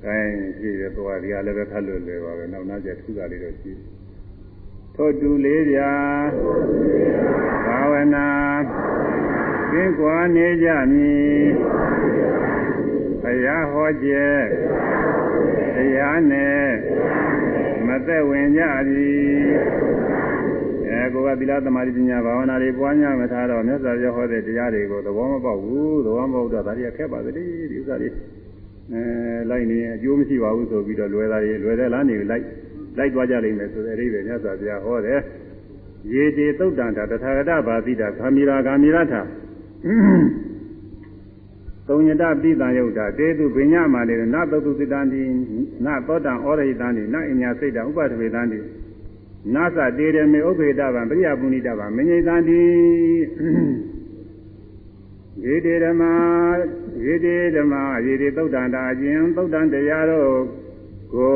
[0.05, 0.17] အဲ
[0.57, 3.85] ရှိတယ်သွားဒီကလည်းပဲဖတ်လို့လွယ်ပါပဲနောက်နောက်ကျထူတာလေးတော့ရှိတယ်
[4.95, 5.91] ထို့တူလေးပြာ
[7.65, 8.27] ဘာဝနာ
[9.71, 11.43] ကျင့်ကွာနေကြမည်
[13.21, 14.45] ဘုရားဟောခြင်း
[15.75, 16.65] တရားနဲ့
[17.87, 19.41] မသက်ဝင်ကြသည်
[20.89, 28.09] အဲကိုကသီလသမာဓိပညာဘာဝနာတွေပွားများမထားတော့မြတ်စွာဘုရားဟောတဲ့တရားတွေကိုသဘောမပေါက်ဘူးသဘောမပေါက်တော့ဒါတွေကခက်ပါသေးတယ်ဒီဥစ္စာတွေ
[28.93, 29.03] အဲ
[29.49, 32.45] လိုက်နေအကျိုးမရှိပါဘူးဆိုပြီးတော့လွယ်တာတွေလွယ်တယ်လားနေလိုက်
[32.97, 35.19] လိုက်သွားကြလိမ့်မယ်ဆိုတဲ့အဓိပ္ပာယ်မြတ်စွာဘုရားဟောတယ်
[36.13, 39.13] ရေတေသုတ်တန်တာတထာဂတဘာတိတာဂာမိရာဂာမိရထ
[41.87, 45.21] သုံးညတပိတံယုတ်တာတေတုပညာမာနေနသုတုစိတံတိ
[45.85, 48.59] နသောတံဩရိတံတိနအညာစိတ်တံဥပထဝေတံတိ
[49.55, 52.59] နာသတေရမေဥပေတဗံပရိယပုဏိတဗံမငိတံတိ
[55.45, 56.13] ရေတေဓမ္မာ
[57.05, 60.31] ရေတေဓမ္မာရေတေသုတ်တံတာအကျဉ်သုတ်တံတရားတို့
[61.13, 61.35] ကို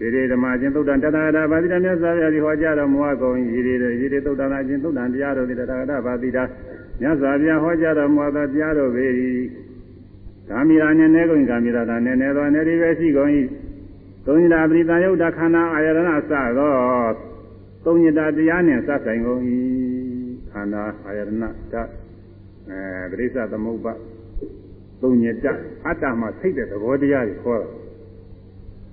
[0.00, 6.44] ရေတေဓမ္မာချင်းသုတ်တံတထာဂတာဗာတိတမြတ်စွာဘုရားဒီဟောကြားတော်မူအပ်ကုန်ရေတေရေတေသုတ်တံအချင်းသုတ်တံတရားတို့ဒီတထာဂတာဗာတိတာ
[7.00, 9.06] မြတ်စွာဘုရားဟောကြားတော်မူသောတရားတို့ပေ၏
[10.48, 13.30] ကာမိရာနဲ့နေကုန်ကာမိရာသာနဲ့နေသောနေဒီပဲရှိကုန်၏
[14.26, 16.72] သုံးညတာပရိသယုတ်တခန္ဓာအာယရဏစသော
[17.84, 19.40] သုံးညတာတရားနှင့်စပ်ဆိုင်ကုန်၏
[20.50, 21.99] ခန္ဓာအာယရဏဓာတ်
[22.70, 23.92] အဲပရိစ္ဆသမုပ္ပါ
[25.02, 25.46] သုံးညတ
[25.86, 27.68] အတ္တမှာစိတ်တဲ့သဘောတရားတွေခေါ်တာ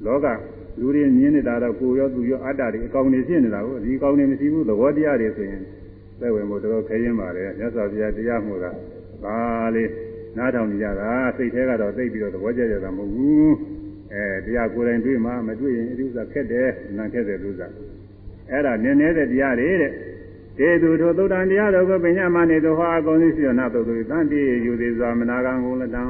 [0.06, 0.26] လောက
[0.80, 5.62] လူတွေမြင်နေတာတော့ကိုယ်ရောသူရောအတ္တတွေအကောင်နေဖြစ်နေတာကိုဒီအကောင်နေမရှိဘူးသဘောတရားတွေဆိုရင်
[6.20, 8.72] သက်ဝင်ဖို့တော်တော်ခဲရင်ပါတယ်မြတ်စွာဘုရားတရားမှုတာ
[9.24, 9.38] ဒါ
[9.76, 9.90] လေး
[10.38, 13.54] နားထောင်ကြတာစိတ်ထဲကတော့သိပြီးတော့သဘောကျကြတာမဟုတ်ဘူး
[14.14, 17.88] အဲတရားကိုယ်တိုင်တွေ့မှမတွေ့ရင်အဥစ္စာခက်တယ်နာခက်တယ်လို့ဆိုတာ
[18.52, 19.92] အဲ့ဒါနည်းနည်းတဲ့တရားတွေတဲ့
[20.60, 26.04] တေသူတို့သုတ္တန်တရားတော်ကိုပညာမနေသောဟောအကုန်သိစီရနာသုတ်တို့တန်တိယူသေးစွာမနာကံကုန်လက်တံ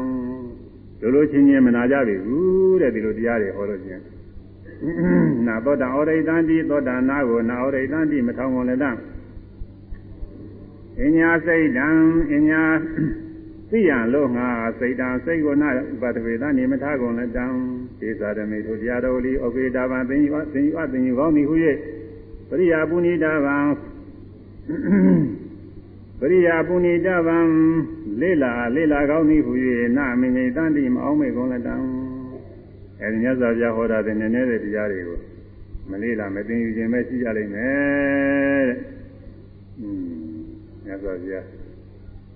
[1.01, 4.01] တို့လိုချင်းချင်းမနာကြပြီဘူးတဲ့ဒီလိုတရားတွေဟောလို့ချင်း
[5.47, 8.91] နာသောတာဩရိတံတိသောတာနာကိုနာဩရိတံတိမထောင်ကုန်လက်တံ
[11.01, 11.87] အညာစိတ်တံ
[12.33, 12.61] အညာ
[13.69, 14.47] သိရလို့ငါ
[14.79, 15.69] စိတ်တံစိတ်ကိုနာ
[16.01, 17.45] ပတ္တဝေသနေမထားကုန်လက်တံ
[17.99, 21.55] ဒေသရမေတို့တရားတော်လီဩကေတာဗံသင်္ယူသင်္ယူအသင်္ယူကောင်းသည်ဟု၍
[22.49, 23.57] ပရိယာပုဏိတာဗံ
[26.20, 27.38] ပရိယာပုဏိတဗံ
[28.22, 29.53] လေးလာလေးလာကောင်းသည်ဟု၍
[29.97, 31.76] နာမင်းကြီးတန်တိမအောင်မေကုန်လက်တံ
[33.01, 35.18] အဲဒီမြတ်စွာဘုရားဟောတာတဲ့နည်းနည်းတဲ့တရားတွေကို
[35.89, 38.78] မလေးလာမသိယူခြင်းပဲရှိကြလိမ့်မယ်တဲ့။
[39.80, 40.39] อืม
[40.86, 41.45] မြတ်စွာဘုရား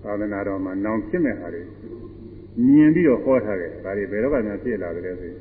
[0.04, 1.62] သာသနာတော်မှာနောင်ဖြစ်မဲ့ဟာတွေ
[2.66, 5.40] မြင်ပြီးတော့ဟောထားတယ်။ဒါတွေဘယ်တော့မှဖြစ်လာတယ်ဆိုရင်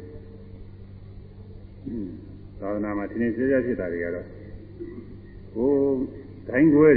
[2.60, 4.26] သာသနာမှာသင်္ချေရဖြစ်တာတွေကတော့
[5.54, 5.70] ကို
[6.40, 6.90] ယ်ဒိုင်းခွဲ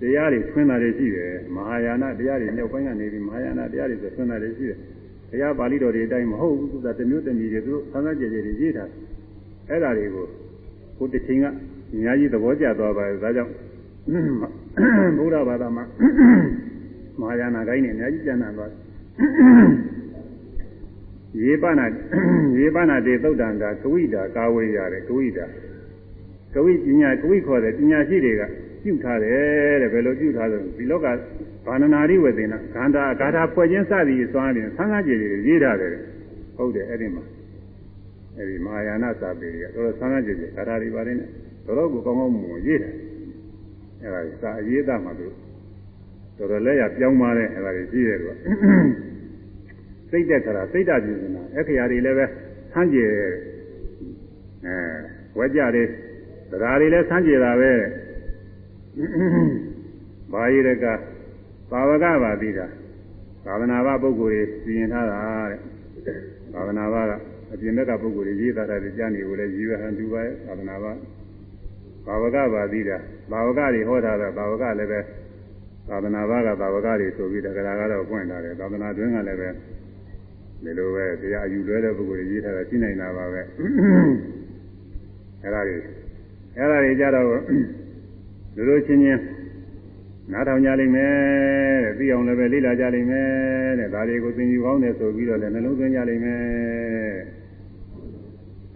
[0.00, 4.78] တွေတရားတွေဖွင့်တာတွေရှိတယ်မဟာယာနတရားတွေမြောက်ပိုင်းကနေပြီးမဟာယာနတရားတွေဆိုဖွင့်တာတွေရှိတယ်
[5.30, 8.90] တရားပါဠိတော်တွေအတိုင်းမဟုတ်ဘူးသူကတမျိုးတမျိုးတွေသူတို့ဆန်းဆန်းကြဲကြဲတွေရေးထား
[9.68, 10.26] အဲ့ဒါတွေကို
[10.98, 11.44] ကိုတစ်ချိန်က
[11.94, 13.52] အများကြီးသဘောကျသွားပါတယ်ဒါကြောင့်
[15.18, 15.84] ဘုရားဘာသာမှာ
[17.20, 18.70] မဟာယာနဂိုင်းနဲ့အများကြီးကျမ်းသာသွား
[21.42, 21.86] ရေပနာ
[22.58, 25.46] ရေပနာတေသုတ်တံတာကဝိတာကာဝေရတယ်ကဝိတာ
[26.54, 28.42] ကဝိပညာကဝိခေါ်တဲ့ပညာရှိတွေက
[28.82, 31.06] ပြုထားတယ်တဲ့ဘယ်လိုပြုထားလဲဒီလောက
[31.66, 35.90] ဘာနနာရိဝေသေနခန္ဓာဂါထာဖွဲ့ခြင်းစသည်စွမ်းပြီးဆန်းကားကြည်တွေရေးထားတယ်
[36.56, 37.24] ဟုတ်တယ်အဲ့ဒီမှာ
[38.36, 41.28] အဲ့ဒီမဟာယာနစာပေတွေကတော်တော်ဆန်းကားကြည်တွေဂါထာတွေပါတယ်နဲ့
[41.66, 42.94] တော်တော်ကိုကောင်းကောင်းမွန်မွန်ရေးတယ်
[44.02, 45.26] အဲ့ဒါစာအရေးသားမှသူ
[46.36, 48.34] တော်တော်လက်ရပြောင်းပါတယ်အဲ့ဒါတွေရှိတယ်ကွာ
[50.10, 52.24] စိတ်တက်ခါစိတ်တပြင်းနေတာအခရာတွေလည်းပဲ
[52.72, 53.10] ဆန်းကြယ်
[54.66, 54.74] အဲ
[55.38, 55.84] ဝကြတွေ
[56.50, 57.72] သရာတွေလည်းဆန်းကြယ်တာပဲ
[60.32, 60.84] ဘာရည်ရက
[61.70, 62.66] ဘာဝကပါတိတာ
[63.44, 65.18] သာသနာ့ဘပုဂ္ဂိုလ်တွေစီရင်ထားတာ
[65.50, 65.58] တဲ့
[66.54, 67.12] သာသနာ့ဘက
[67.52, 70.86] အပြင်ဘက်ကပုဂ္ဂိုလ်တွေရေးသားတဲ့ကြားနေကိုလည်းရည်ရွယ်ဟန်တူပါရဲ့သာသနာ့ဘ
[72.06, 72.96] ဘာဝကပါတိတာ
[73.30, 75.00] ဘာဝကတွေဟောတာကဘာဝကလည်းပဲ
[75.88, 79.48] သာသနာ့ဘကဘာဝကတွေဆိုပြီးတက္ကရာကတော့ပွင့်လာတယ်သာသနာတွင်းကလည်းပဲ
[80.62, 83.40] ဒီလိုပဲတရားအယူလွဲတဲ့ပုဂ္ဂိုလ်တွေရေးထားတာရှိနိုင်တာပါပဲ
[85.42, 85.76] အဲ့ဒါတွေ
[86.58, 87.26] အဲ့ဒါတွေကြတော့
[88.56, 89.22] လူတို့ချင်းချင်း
[90.32, 91.14] နားထောင်ကြလိမ့်မယ်
[91.84, 93.28] တဲ့သိအောင်လည်းပဲလေ့လာကြလိမ့်မယ်
[93.78, 96.40] တဲ့ဒါတွေကိုသင်ယူကောင်းတယ်ဆိုပြီးတော့လည်းနှလုံးသွင်းကြလိမ့်မယ်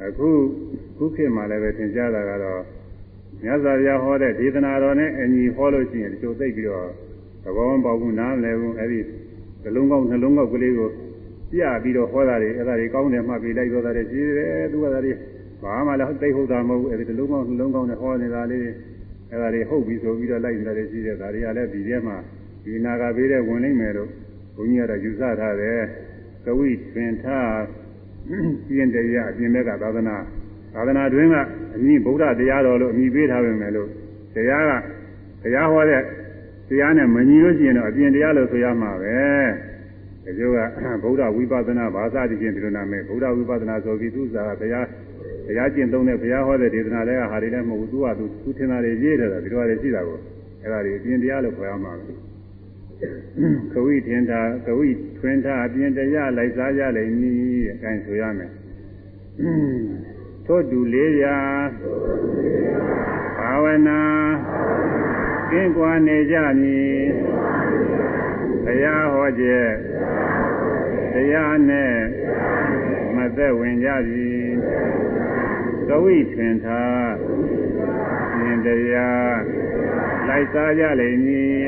[0.03, 0.29] အခု
[0.97, 2.63] ခုခေတ်မှာလည်းပဲသင်ကြားတာကတော့
[3.43, 6.89] မြတ်စွာဘုရားဟောတဲ့ဒေသနာတော်နဲ့အညီဟောလို့ရှိရင်ဒီလိုသိပြီးတော့
[7.45, 9.01] သဘောမပေါက်ဘူးနားမလည်ဘူးအဲဒီ
[9.63, 10.91] နှလုံးကောင်းနှလုံးကောက်ကလေးကို
[11.53, 15.13] ပြပြီးတော့ဟောတာတွေအဲ့ဒါတွေကောင်းတယ်မှတ်ပြီးလိုက်တော့တာတွေရှိတယ်သူကဒါတွေ
[15.63, 18.63] ဘာမှလည်းသိဟုတ်တာမဟုတ်ဘူးအဲဒီနှလုံးကောင်းနှလုံးကောင်းနဲ့ဟောနေတာလေး
[19.31, 22.17] အဲ့ဒါတွေဟုတ်ပြီဆိုပြီးတော့လိုက်နေတာတွေရှိတယ်ဒါတွေကလည်းဒီထဲမှာ
[22.65, 24.11] ဒီနာဂဘေးတဲ့ဝင်လိမ့်မယ်လို့
[24.57, 25.81] ဘုန်းကြီးကတော့ယူဆထားတယ်
[26.45, 27.55] ကဝိသင်္ထား
[28.69, 30.17] ပြင်းတရားအပြင်ဘက်ကသာသနာ
[30.75, 31.37] သာသနာတွင်က
[31.77, 33.89] အမိဗုဒ္ဓတရားတော်လို့အမိပေးထားပေမဲ့လို့
[34.35, 34.73] တရားက
[35.43, 36.03] တရားဟောတဲ့
[36.69, 39.19] တရားနဲ့မညီလို့ရှိရင်တော့အပြင်တရားလို့ဆိုရမှာပဲ
[40.25, 40.59] ဒီလိုက
[41.03, 44.87] ဗုဒ္ဓဝိပဿနာဘာသာတည်ခြင်းဒီလိုနာမည်ဗုဒ္ဓဝိပဿနာဆိုပြီးသူစားတရား
[45.47, 50.19] တရားကျင့်သုံးတဲ့ဘုရားဟောတဲ့ဒေသနာတွေကဟာတွေလည်းမဟုတ်ဘူးသူကသူသူထင်တာတွေရေးတယ်တာဒီလိုတွေရှိတာကို
[50.61, 52.13] အဲ့ဒါတွေအပြင်တရားလို့ခေါ်ရမှာပဲ
[53.73, 54.89] ခဝိထင်တာခဝိ
[55.19, 57.35] ထွင်တာအပြင်တရားလိုက်စားကြလိမ့်မည်
[57.67, 58.51] တဲ့အတိုင်းဆိုရမယ်
[60.47, 61.37] ထို့တူလေးရာ
[63.39, 64.01] ဘာဝနာ
[65.51, 66.97] ကင်းကွာနေကြမည်
[68.65, 69.73] ဘုရားဟောခြင်း
[71.13, 71.93] တရားနဲ့
[73.17, 74.27] မသက်ဝင်ကြပြီ
[75.89, 76.83] ကဝိထွင်တာ
[78.39, 79.37] မြင်တရား
[80.29, 81.63] လိုက်စားကြလိမ့်မည်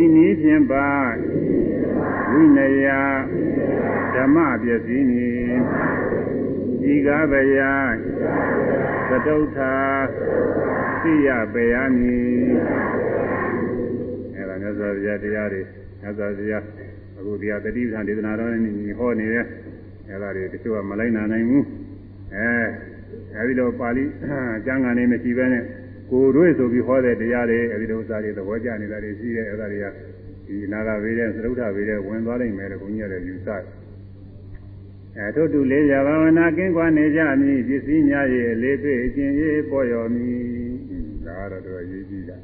[0.00, 0.88] ဤနည်းဖြင့်ပါ
[2.30, 2.88] ဝိနယ
[4.14, 5.28] ဓမ္မပစ္စည်းနီ
[6.92, 7.74] ဤကားဗျာ
[9.08, 9.74] သတုထာ
[11.02, 12.54] သိရပေယမည်
[14.34, 15.62] အဲ့ဒါမြတ်စွာဘုရားတရားတွေ
[16.00, 16.64] မြတ်စွာဘုရား
[17.18, 19.46] အခုတရားတတိပ္ပံဒေသနာတော်နဲ့ညီဟောနေတယ်
[20.08, 21.64] အဲ့ဒါတွေတချို့ကမလိုက်နိုင်နိုင်ဘူး
[22.36, 22.50] အဲ
[23.36, 24.04] အဲဒီလိုပါဠိ
[24.66, 25.64] ကျမ်းဂန်လေးမရှိဘဲနဲ့
[26.10, 29.86] ကိုယ်တို့ဆိုပြီးဟောတဲ့တရားတွေအဲဒီလိုဥစ္စာတွေသဘောကျနေတာတွေရှိတယ်အဲဒါတွေက
[30.46, 33.62] ဒီနာဂဝေတဲ့သရုပ်ထဝေတဲ့ဝင်သွားနိုင်မယ်လို့ဘုန်းကြီးကလည်းယူဆတယ်
[35.18, 40.38] အဲထို့တူလေးရဘာဝနာကင်းကွာနေကြမည်ပစ္စည်းများရဲ့လေးတွေ့အကျင့်ရေးပေါ်ရော်မည်
[41.26, 42.36] ဒါကတော့တော်ရေးကြည့်တာ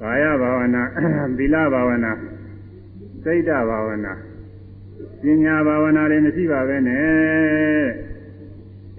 [0.00, 0.82] ကာယဘာဝနာ
[1.38, 2.12] သီလဘာဝနာ
[3.24, 4.12] စိတ်ဓဘာဝနာ
[5.22, 8.09] ပညာဘာဝနာတွေမရှိပါပဲနဲ့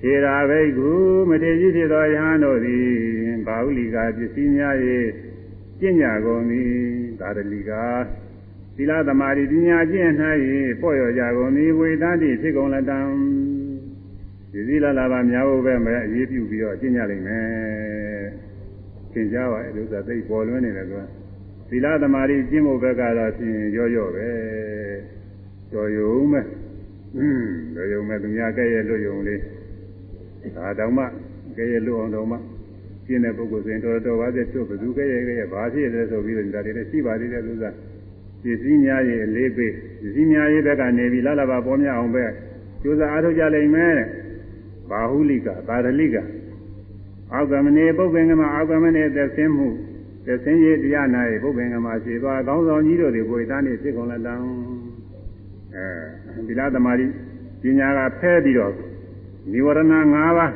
[0.01, 0.91] ထေရာဘိက္ခု
[1.29, 2.87] မထေကြီးဖြစ်သောယဟန်တို့သည်
[3.47, 4.75] ဘာဝလိကာပစ္စည်းများ၏
[5.79, 6.71] ကျင့်ကြကုန်သည်
[7.19, 7.83] သာရလိကာ
[8.75, 10.11] သီလသမာဓိပညာကျင့်၌
[10.81, 12.99] ပေါ့ရောကြကုန်သည်ဝေသတိဖြစ်ကုန်လတံ
[14.51, 17.45] ဒီသီလလာပါများဖို့ပဲမဲ့အရေးပြုပြီးတော့ကျင့်ကြလိမ့်မယ်
[19.13, 21.03] သင်ကြပါအဲလိုဆိုသိပေါ်လွင်နေတယ်ကွာ
[21.69, 24.29] သီလသမာဓိကျင့်ဖို့ဘက်ကတော့ရှင်ရော့ရော့ပဲ
[25.73, 26.45] တော်ယုံမဲ့
[27.17, 27.45] อืม
[27.75, 29.41] တော်ယုံမဲ့သူများကဲ့ရဲ့လွတ်ယုံလေး
[30.55, 31.03] ဒါတောင်မှ
[31.57, 32.37] ကဲရဲ့လွတ်အောင်တောင်မှ
[33.05, 37.65] ကျင့်တဲ့ပုဂ္ဂိုလ်ဆိုရင်တော်တော်ပါစေတို့ဘယ်သူကဲ့ရဲ့ကဲ့ရဲ့ဘာဖြစ်လဲဆိုပြီးတော့ဒါတွေလည်းရှိပါသေးတယ်သူက
[38.43, 42.25] ပစ္စည်းများရဲ့အလေးပေးပစ္စည်းများရဲ့ဘက်ကနေပြီးလာလာပါပေါ်များအောင်ပဲ
[42.81, 43.97] ကျိုးစားအားထုတ်ကြလိမ့်မယ်
[44.89, 46.15] ဘာဟုလိကသာရလိက
[47.33, 49.67] အောက်ကမနေပုပ္ပင်ကမအောက်ကမနေသက်ဆင်းမှု
[50.25, 54.35] သက်ဆင်းရေးတရားနာရဲ့ပုပ္ပင်ကမရှိသွားကောင်းဆောင်ကြီးတို့တွေကိုသားနေဖြစ်ကုန်လက်တံ
[55.75, 57.05] အဲဒီလားသမารိ
[57.61, 58.73] ပညာကဖဲပြီးတော့
[59.52, 59.92] និဝရဏ၅
[60.36, 60.52] ပါး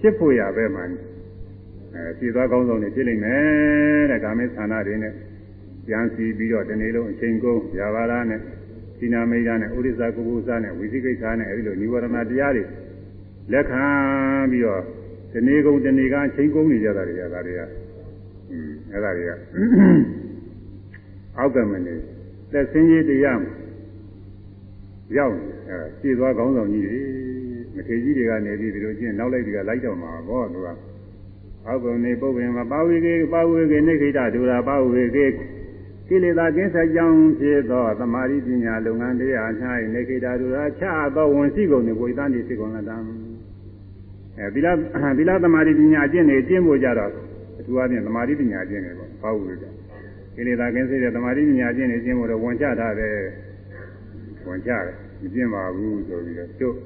[0.00, 5.12] ဖြစ်ဖို့ရပဲမှအဲဖြစ်သွားကောင်းဆောင်နေဖြစ်လိမ့်မယ်တဲ့ကာမေသန္တာတွေနဲ့
[5.88, 8.40] ကြံစီပြီးတော့ဒီနေ့လုံးအချိန်ကုန်ဇာဘာရနဲ့
[8.98, 12.64] သီနာမိတ်ဓာနဲ့ဥရိစ္ဆကုပုသနဲ့ဝိသိကိစ္စနဲ့အဲဒီလိုនិဝရဏတရားတွေ
[13.52, 13.84] လက်ခံ
[14.50, 14.82] ပြီးတော့
[15.32, 17.60] ဒီနေ့ကုန်ဒီနေ့ကအချိန်ကုန်နေကြတာတွေကဒါတွေက
[18.50, 19.32] อืมအဲ့ဒါတွေက
[21.38, 21.94] အောက်ကမနေ
[22.52, 23.40] သက်စင်းကြီးတရား
[25.16, 25.34] ရောက်
[25.68, 27.00] အဲရှည်သွားကောင်းဆောင်ကြီးတွေ
[27.77, 30.67] မထေကြီးတွေကနေပြီးဒီလိုချင်းနောက်လိုက်တွေကလိုက်တော့မှာဘောသူက
[31.67, 35.25] အောက်ကနေပုပ္ပင်မှာပါဝေကေပါဝေကေနိခိတဒုရာပါဝေကေ
[36.07, 39.49] ကိလေသာကင်းဆက်ကြောင်းဖြစ်သောသမာဓိပညာလုပ်ငန်းတရား၌
[39.93, 42.97] နိခိတဒုရာချသောဝန်ရှိကုန်နေကိုယ်တန်းနေစိတ်ကုန်လတံ
[44.37, 44.67] အဲသီလ
[45.17, 47.11] သီလသမာဓိပညာအကျင့်တွေကျင့်ဖို့ကြတော့
[47.59, 49.69] အထူးအားဖြင့်သမာဓိပညာကျင့်တယ်ပေါ့ပါဝေကေ
[50.35, 53.17] ကိလေသာကင်းစေတဲ့သမာဓိပညာကျင့်နေကျင့်ဖို့တော့ဝန်ချထားတယ်
[54.47, 56.77] ဝန်ချတယ်မကျင့်ပါဘူးဆိုပြီးတော့ကျုပ်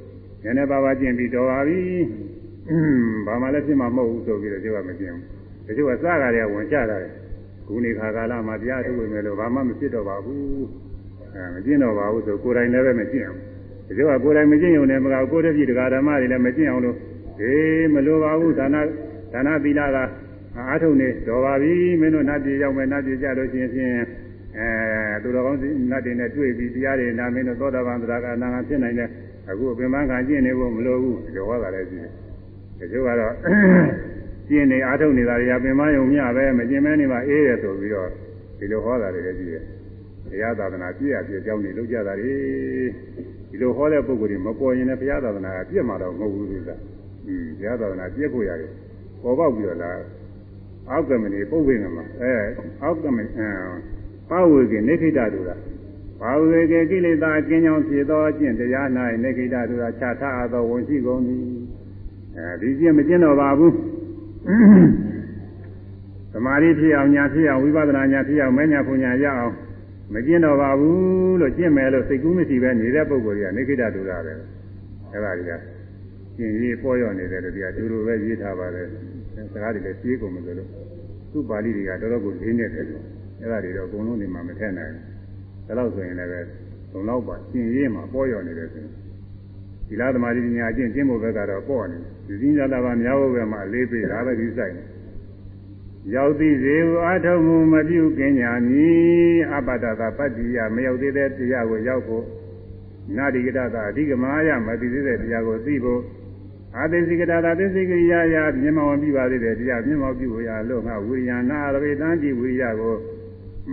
[0.43, 1.79] နည်းနည်းပါးပါးကျင့်ပြီးတော်ပါပြီ
[3.25, 5.25] ဘာမှလည်းဖြစ်မှာမဟုတ်ဘူးဆိုပြီးတော့ကျုပ်ကမကျင့်ဘူး
[5.67, 7.11] တချို့ကစကားတွေကဝင်ချတာတယ်
[7.67, 10.65] ကိုခုနေခါကာလမှာတရားထုတ်ဝင်မယ်လို့ဘာမှမဖြစ်တော့ပါဘူး
[11.33, 13.39] အဲမကျင့်တော့ပါဘူးဆိုကိုယ်တိုင်လည်းပဲမကျင့်အောင်
[13.87, 16.95] ဒီလိုကကိုယ်တိုင်မကျင့်ရုံနဲ့မကကိုယ်တည်းပြည်တရားဓမ္မတွေလည်းမကျင့်အောင်လို့
[17.39, 18.75] ဟေးမလိုပါဘူးဒါန
[19.33, 19.97] ဒါနသီလက
[20.57, 23.93] အားထုတ်နေတော်ပါပြီမင်းတို့နတ်ပြည်ရောက်မယ်နတ်ပြည်ကြလို့ရှိရင်ဖြင့်
[24.57, 24.67] အဲ
[25.23, 25.59] သူတော်ကောင်း
[25.91, 29.09] နတ်တွေနဲ့တွေ့ပြီးတရားတွေနာမင်းတို့သောတာပန်သရကအနာဂတ်ဖြစ်နိုင်တဲ့
[29.49, 32.11] အခုအပင်ပန်းခံကျင့်နေဖို့မလိုဘူးဒီလိုဟောတာလည်းရှိတယ်
[32.79, 33.33] ဒီလိုကတော့
[34.47, 38.09] ကျင့်နေအားထုတ်နေတာတွေကပင်ပန်းယုံမျှပဲမကျင့်မဲနေမှအေးရဆိုပြီးတော့
[38.59, 39.63] ဒီလိုဟောတာတွေလည်းရှိတယ်
[40.31, 42.33] တရားသာသနာပြည့်ရပြည့်ကြောင်းနေလုပ်ကြတာတွေ
[43.49, 46.75] ဒီလိုဟောတဲ့ပုဂ္ဂိုလ်တွေမပေါ်ရင်လည်းဘုရားသာသနာကပြည့်မှာတော့မဟုတ်ဘူးလို့ဆိုတာ
[47.27, 48.71] อืมဘုရားသာသနာပြည့်ဖို့ရတယ်
[49.21, 49.99] ပေါ်ပေါက်ပြီးတော့လား
[50.89, 52.33] အောက်ကမနေပုပ်ဝိငမှာအဲ
[52.83, 53.49] အောက်ကမအဲ
[54.29, 55.55] ပါဝေကနေခိတတူတာ
[56.21, 58.87] ပါဝေကေကိလေသာအကျဉ်းကြောင့်ဖြစ်သောအကျင့်တရား၌
[59.23, 61.43] နေခိတတူတာခြားထားသောဝန်ရှိကုန်သည်
[62.35, 63.73] အဲဒီကျင့်မကျင့်တော့ပါဘူး
[66.31, 69.53] သမာဓိဖြစ်အောင်ညာဖြစ်အောင်ဝိပဿနာညာဖြစ်အောင်မညာပူညာရအောင်
[70.13, 74.33] မကျင့်တော့ပါဘူးလို့ကျင့်မယ်လို့စိတ်ကူးမရှိပဲနေတဲ့ပုဂ္ဂိုလ်ကြီးကနေခိတတူတာပဲ
[75.11, 75.51] အဲဒါကြီးက
[76.37, 78.87] ကျင့်ရေးပေါ်ရောက်နေတယ်လို့ဒီကဒူလိုပဲရေးထားပါတယ်
[79.53, 80.69] စကားတွေလည်းပြေးကုန်မယ်ဆိုလို့
[81.31, 83.03] သူ့ပါဠိတွေကတော်တော်ကိုလေးနေတယ်လို့
[83.39, 85.10] အဲ့ဒါတွေတော့အကုန်လုံးဒီမှာမထည့်နိုင်ဘူး
[85.71, 86.29] ဒါလို့ဆိုရင်လည်း
[86.91, 88.91] လုံလောက်ပါကျင့်ရေးမှာပေါ်ရောက်နေတယ်ဆိုရင်
[89.87, 91.97] ဒီလားသမာဓိပညာအကျင့်ကျင့်ဖို့ဘက်ကတော့ပေါ့နေ
[92.27, 94.83] ဒီစင်းကြတာပါများဖို့ပဲမှာအလေးပေးတာပဲဒီဆိုင်နေ
[96.15, 102.25] ရောက်သည်ဇေဝအထုံမှုမပြုကင်ညာမည်အပတ္တသာပတ္တိယမရောက်သေးတဲ့တရားကိုရောက်ဖို့
[103.17, 106.01] နာတိကတသာအဓိကမာယမသိသေးတဲ့တရားကိုသိဖို့
[106.77, 112.95] အာသိစိကတာသာသိစိကရိယာယမျက်မှောင်ပြုပါသေးတယ်တရားမျက်မှောင်ပြုရလို့ငါဝိရိယနာရဝေတံကြည့်ဝိရိယကို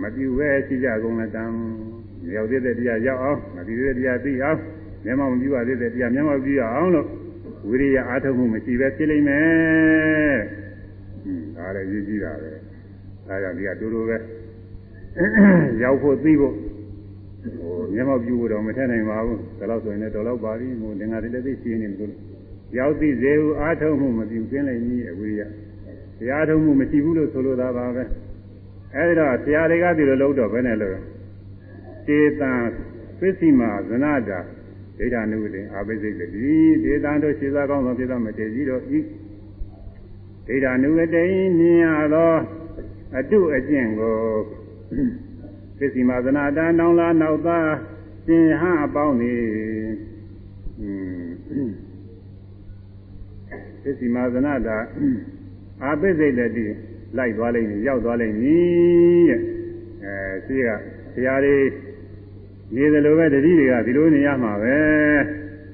[0.01, 1.43] မပြုပဲရှိကြကုန်လက်တံ
[2.35, 4.59] ရောက်သေးတဲ့တရားရောက်အောင်မသိသေးတဲ့တရားသိအောင်
[5.05, 7.07] မျက်မှောင်ပြုပါသေးတဲ့တရားမျက်မှောင်ပြုရအောင်လို့
[7.69, 10.37] ဝိရိယအားထုတ်မှုမရှိပဲဖြစ်လိမ့်မယ်။
[11.23, 12.51] ဟွန်းဒါလည်းရည်ကြီးတာပဲ။
[13.27, 14.17] ဒါကြောင့်ဒီကတူတူပဲ
[15.83, 16.53] ရောက်ဖို့သိဖို့
[17.59, 22.13] ဟိုမျက်မှောက်ပြုဖို့တော့မထက်နိုင်ပါဘူး။ဒါလို့ဆိုရင်လည်းတော်တော့ပါပြီ။ဟိုငင်္ဂါတွေလည်းသိရှိနေတယ်လို့
[22.77, 25.41] ရောက်သိစေဟုအားထုတ်မှုမပြုကျင်းလိုက်ကြီးအဝိရိယ
[26.19, 28.03] တရားထုတ်မှုမရှိဘူးလို့ဆိုလိုတာပါပဲ
[28.95, 30.97] အဲဒီတော့ဆရာတွေကဒီလိုလုပ်တော့ဘယ်နဲ့လို့
[32.09, 32.53] တေတံ
[33.19, 34.39] ပစ္စည်းမာဇနတာ
[34.97, 36.25] ဒိဋ္ဌာနုတေအာပိစိတ်တိ
[36.83, 38.99] ဒေတံတို့ခြေသာကောင်းသောပြသောမတေကြီးတို့ဤ
[40.47, 41.23] ဒိဋ္ဌာနုတေ
[41.57, 42.33] မြင်ရသော
[43.17, 44.15] အတုအကျင့်ကို
[45.77, 47.69] ပစ္စည်းမာဇနတာနောင်လာနောက်သား
[48.25, 49.33] ရှင်ဟအပေါင်းနေ
[53.81, 54.77] ပစ္စည်းမာဇနတာ
[55.83, 56.65] အာပိစိတ်တိ
[57.17, 59.39] လိုက်သွားလိမ့်မည်ရောက်သွားလိမ့်မည်တဲ့
[60.03, 60.13] အဲ
[60.45, 60.69] ရှိက
[61.13, 61.57] ဆရာတွေ
[62.75, 64.77] နေတယ်လို့ပဲတတိတွေကဒီလိုနေရမှာပဲ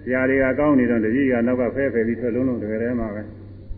[0.03, 3.21] ဆရာတွေကကောင်းနေတော့တတိကနောက်ကဖဲဖဲပြီးထွက်လုံးလုံးတကယ်တည်းမှာပဲ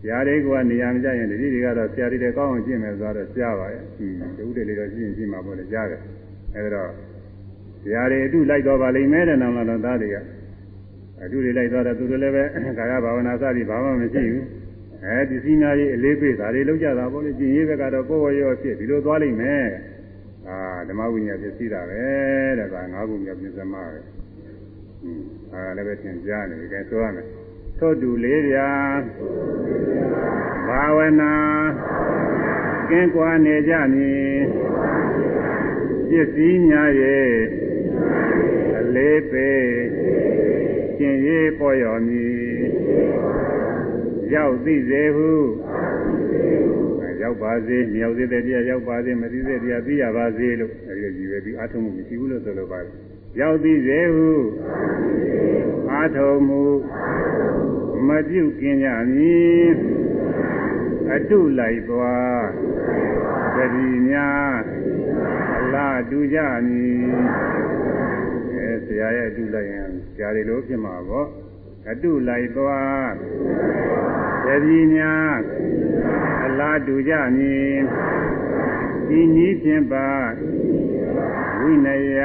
[0.00, 6.00] ဆရာတွေကနေရာမကြရင်တတိတွေကတော့ဆရာတွေကောင်းအောင်ကျင့်မယ်ဆိုတော့ကြားပါရဲ့ဟင်းတူတယ်လေတော့ကျင့်ကျင့်မှာပေါ့လေကြားတယ်
[6.56, 6.90] အဲဒါတော့
[7.82, 10.16] ဆရာတွေအတုလိုက်တော့ပါလိမ့်မယ်တဲ့နောင်လာတော့သားတွေက
[11.22, 12.42] အတုတွေလိုက်တော့သူတို့လည်းပဲ
[12.78, 14.44] ကာယဘာဝနာစသည်ဘာမှမရှိဘူး
[15.04, 19.64] အဲပစ္စည်းများကြီးအလေးပေးဒါတွေလောက်ကြတာပေါ့လေကျင်ရေးဘက်ကတော့ကိုယ်ဝရောဖြစ်ဒီလိုသွားလိမ့်မယ်
[20.48, 22.02] အာဓမ္မဝိညာဉ်ပစ္စည်းတာပဲ
[22.58, 24.08] တဲ့ဒါငါးခုမြောက်ပြစ္စမပဲဟင်း
[25.52, 27.26] အာလည်းပဲသင်ကြားနေတယ်ဆိုရမယ်
[27.78, 28.70] ထို့တူလေးပြာ
[30.68, 31.34] ဘာဝနာ
[32.90, 34.38] ကင်းကွာနေကြမည်
[36.10, 37.30] ပစ္စည်းများရဲ့
[38.78, 39.66] အလေးပေး
[40.98, 42.38] ကျင်ရေးပေါ်ရော်မည်
[44.34, 45.30] ရောက်သိစေဟု
[47.28, 52.92] ရောက်ပါစေမြောက်သေးတဲ့တရားရောက်ပါစေမသိတဲ့တရားသိရပါစေလို့အဲဒီလိုကြည့်ပဲပြီးအာထုံမှုမရှိဘူးလို့ဆိုလိုပါတယ်
[53.40, 54.30] ရောက်သိစေဟု
[55.92, 56.62] အာထုံမှု
[58.08, 59.68] မပြုတ်กินကြမည်
[61.14, 62.44] အတုလိုက်သွား
[63.56, 64.62] တတိများ
[65.58, 67.18] အလားတူကြမည်
[68.56, 71.28] အဲဆရာရဲ့အတုလိုက်ရင်ဆရာတွေလိုဖြစ်မှာပေါ့
[71.90, 73.08] အတုလိုက်သွား
[74.44, 75.38] တတိများ
[76.44, 77.74] အလားတူကြမည်
[79.18, 80.08] ဤနည်းဖြင့်ပါ
[81.60, 82.20] ဝိနယ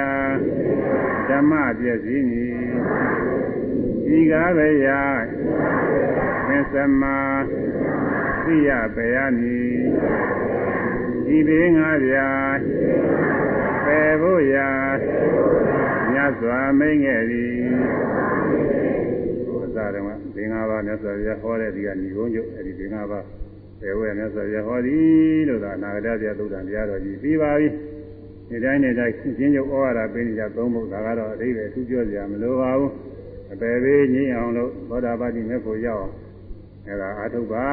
[1.28, 2.64] ဓမ္မပြည့်စည်မည်
[4.18, 4.88] ဤကားပဲယ
[6.48, 7.04] သင်္သမ
[8.44, 9.78] သိရပေရမည်
[11.36, 12.16] ဤဘေးငါပြ
[13.86, 14.72] ပယ်ဖို့ရာ
[16.12, 17.64] မြတ်စွာမိန်ခဲ့သည်
[19.94, 23.26] ဘုရားတော်ကဘေးငါးပါးမြတ်စွာဘုရားဟောတဲ့ဒီကဏီကုန်းကျုပ်အဲဒီဘေးငါးပါး
[23.82, 27.68] ပယ်ဝဲမြတ်စွာဘုရားဟောသည်လို့သာအနာဂတပြသုဒ္ဓံတရားတော်ကြီးပြီးပါပြီ
[28.50, 32.92] ဒီတိုင်းနဲ့တိုင်းရှင်းချုပ်ဩဝါဒပေးနေကြသုံးဖို့ဒါကတော့အဓိပ္ပာယ်သူပြောကြမလိုပါဘူး
[33.54, 36.14] အပယ်သေးငြိမ်းအောင်လို့သောတာပတိမေဖို့ရောက်အောင်
[36.88, 37.66] အဲဒါအာထုပ်ပါ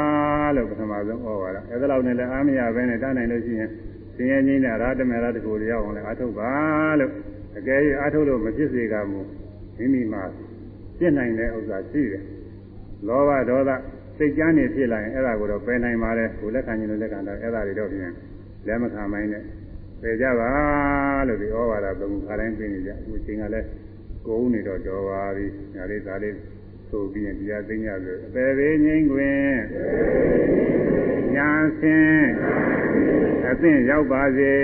[0.56, 3.70] လို့ပထမဆုံးဩဝါဒအဲဒါလောက်နဲ့လည်းအားမရဘဲနဲ့တားနိုင်လို့ရှိရင်
[4.14, 6.52] ဆင်ရဲငိမ့်တဲ့ရာထမေရာတကူရောက်အောင်လည်းအထုတ်ပါ
[7.00, 7.12] လို့
[7.58, 9.20] အကယ်၍အထုတ်လို့မဖြစ်စေကမူ
[9.78, 10.22] မိမိမှာ
[11.00, 12.24] ပြစ်နိုင်တဲ့ဥစ္စာရှိတယ်
[13.08, 13.70] လောဘဒေါသ
[14.16, 18.12] စိတ်ကြမ်းနေဖြစ်လာရင်အဲ့ဒါကိုတော့ပယ်နိုင်ပါတယ်ကိုလက်ခံခြင်းလို့လက်ခံတော့အဲ့ဒါတွေတော့ပြင်
[18.66, 19.44] လက်မခံမိုင်းနဲ့
[20.02, 20.50] ပယ်ကြပါ
[21.28, 23.66] လို့ဒီဩဝါဒသုံးခါတိုင်းပြင်နေကြအခုအချိန်ကလည်း
[24.26, 26.36] ကိုယ်ဦးနေတော့တော်ပါပြီညာလေးဒါလေး
[26.90, 29.52] ဆိုပြီးရင်တရားသိညာဆိုအပေသေးငိမ့်တွင်
[31.34, 31.50] ညာ
[31.80, 32.30] ဆင်း
[33.48, 34.54] အသင့်ရောက်ပါစေ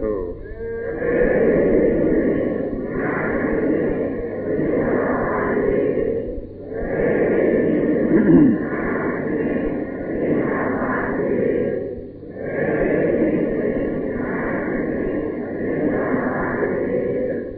[0.00, 0.30] ဟုတ်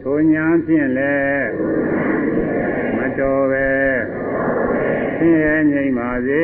[0.01, 1.47] ထိုညာ ဖြင့်လည်း
[2.97, 3.69] မတော်ပဲ
[5.17, 6.29] ဆင်းရဲငြိမ်ပါစ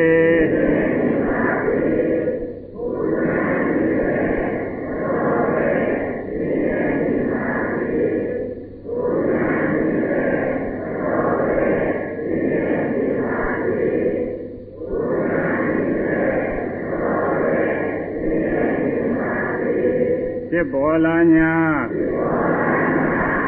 [20.50, 21.54] ဖြစ်ပေါ်လာညာ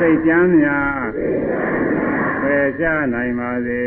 [0.05, 1.03] စိတ်ကြမ်းများ
[2.43, 2.85] ပယ်ချ
[3.15, 3.83] နိုင်ပါစေ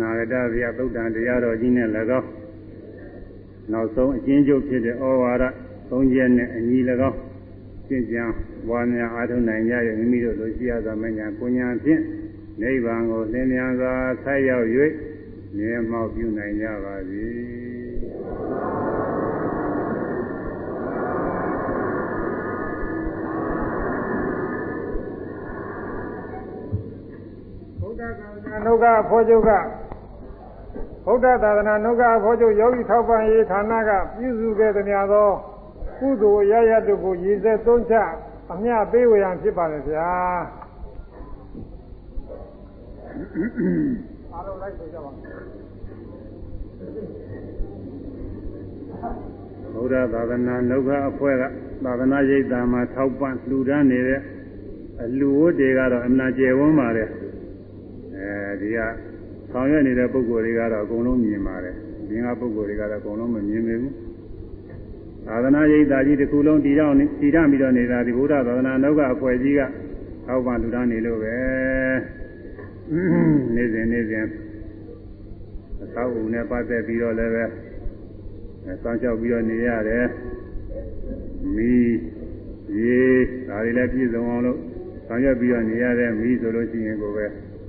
[0.00, 1.88] နာဂတဗျာသုတ်တံတရားတော်ကြီးနဲ့၎
[2.20, 2.35] င်း
[3.72, 5.44] နောက်ဆုံးအကျဉ်းချုပ်ဖြစ်တဲ့ဩဝါဒ
[5.90, 6.78] သုံးချက်နဲ့အညီ၎
[7.10, 7.18] င်း
[7.86, 8.22] ရှင်းကြံ
[8.68, 12.02] ဝါများအားထုတ်နိုင်ကြရဲ့မိမိတို့လိုရှိရသောမညာကိုညာဖြင့်
[12.60, 14.66] နိဗ္ဗာန်ကိုသင်မြန်စွာဆက်ရောက်၍
[15.56, 17.24] မြဲမောက်ပြုနိုင်ကြပါစေ
[27.80, 29.50] ဘုဒ္ဓသာသနာနှုတ်ကအဖို့ချုပ်က
[31.06, 35.30] ဘုဒ္ဓသာသနာနှုတ်ကအဖို့ချုပ်ယောဂီထောက်ပံ့ရေးဌာနကပြုစုခဲ့သမျှသော
[35.98, 37.94] ကုသိုလ်ရရတို့ကိုရည်စက်သုံးချ
[38.52, 40.08] အမျှပေးဝေရန်ဖြစ်ပါလေဗျာ
[44.32, 45.10] အားလုံးလိုက်ဆိုကြပါ
[49.74, 51.42] ဘုရားသာသနာနှုတ်ကအဖွဲက
[51.84, 54.20] သာသနာရိပ်သာမှာထောက်ပံ့လှူဒန်းနေတဲ့
[55.02, 57.08] အလူဝတ်တွေကတော့အမနာကျယ်ဝန်းပါတယ်
[58.16, 58.78] အဲဒီက
[59.50, 61.74] ဆောင်ရွက်နေတဲ့ပုံကိုယ်တွေကတော့အကုန်လုံးမြင်ပါတယ်
[62.08, 63.94] ဒီငါပုံကိုယ်တွေကတော့အကုန်လုံးမမြင်ပေဘူး
[65.26, 69.60] သာသနာရိပ်သာကြီးတစ်ခုလုံးတည်တော့တည်ရပြီးတော့နေတာဒီဘုရားသာသနာနှုတ်ကအဖွဲကြီးက
[70.26, 71.36] ထောက်ပံ့လှူဒန်းနေလို့ပဲ
[73.54, 74.26] နေ့စဉ်နေ့စဉ်
[75.82, 77.44] အသောအုံနဲ့ပတ်သက်ပြီးတော့လည်းပဲ
[78.64, 80.06] အဲစောင့်ရှောက်ပြီးတော့နေရတယ်
[81.54, 81.94] မီး
[82.78, 83.00] ရေ
[83.48, 84.58] ဒါတွေလည်းပြည့်စုံအောင်လို့
[85.06, 87.26] ဆောင်ရွက်ပြီးတော့နေရတယ်မီးဆိုလို့ရှိရင်ကိုပဲ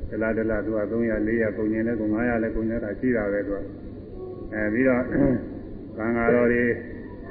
[0.10, 1.66] ဒလားဒလားသူက300 400ပုံရင်လည်းကို
[2.14, 3.62] 900လည်းကို900တာရှိတာပဲသူက
[4.54, 5.04] အဲပြီးတော့
[5.98, 6.64] ကံဃာတော်တွေ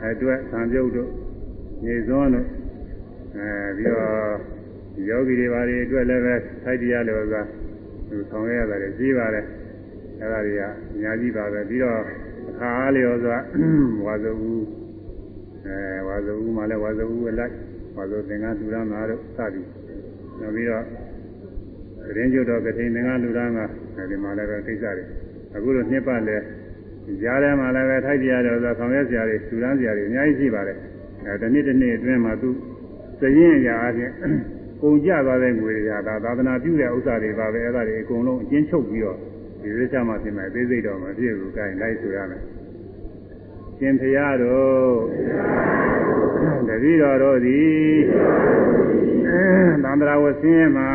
[0.03, 1.11] အတွက်သံပြုတ်တို့
[1.85, 2.47] နေစွန်းတို့
[3.37, 4.11] အဲပြီးတော့
[5.09, 7.37] ယောဂီတွေဘာတွေအတွက်လည်းပဲထိုက်တရားလို့က
[8.09, 9.45] သူဆောင်ရွက်ရတယ်ကြီးပါတယ်
[10.21, 10.71] အဲဒါတွေကအ
[11.01, 12.01] များကြီးပါပဲပြီးတော့
[12.49, 13.39] အခါအားလျော်စွာ
[14.07, 14.53] ဝါဇဝူ
[15.67, 15.79] အဲ
[16.09, 17.53] ဝါဇဝူမှလည်းဝါဇဝူအလိုက်
[17.97, 19.67] ဝါဇဝသင်္ကန်းလူရမ်းတာတို့စသည်
[20.41, 20.85] နောက်ပြီးတော့
[22.17, 23.59] ရင်းကျွတ်တော်ကတိသင်္ကန်းလူရမ်းက
[24.11, 25.07] ဒီမှာလည်းပဲသိကြတယ်
[25.55, 26.37] အခုလိုနှစ်ပတ်လဲ
[27.23, 30.79] ကြားထဲမှာလည်းပဲထိုက်တရားတော်ဆိုဆောင်ရွက်စရာတွေလူရမ်းစရာတွေအများကြီးရှိပါတယ်
[31.27, 32.51] အဲတစ်နှစ်တစ်နှစ်အတွင်းမှာသူ
[33.21, 34.13] စရင်ရာအချင်း
[34.83, 39.19] ကုန်ကြသွားတဲ့ငွေတွေကဒါသာသနာပြုတဲ့ဥစ္စာတွေပါပဲအဲ့ဒါတွေအကုန်လုံးအကျဉ်းချုပ်ပြီးတော့
[39.63, 42.43] ဒီလိုချမှပြင်မယ်သိစိတ်တော်မပြည့်ဘူးကိုင်းလိုက်ဆိုရမယ်
[43.81, 44.93] ရှင်ဖရာတို့
[46.69, 47.89] တတိတော်တို့သည်
[49.83, 50.91] သံဃာဝဆင်းရဲမှာ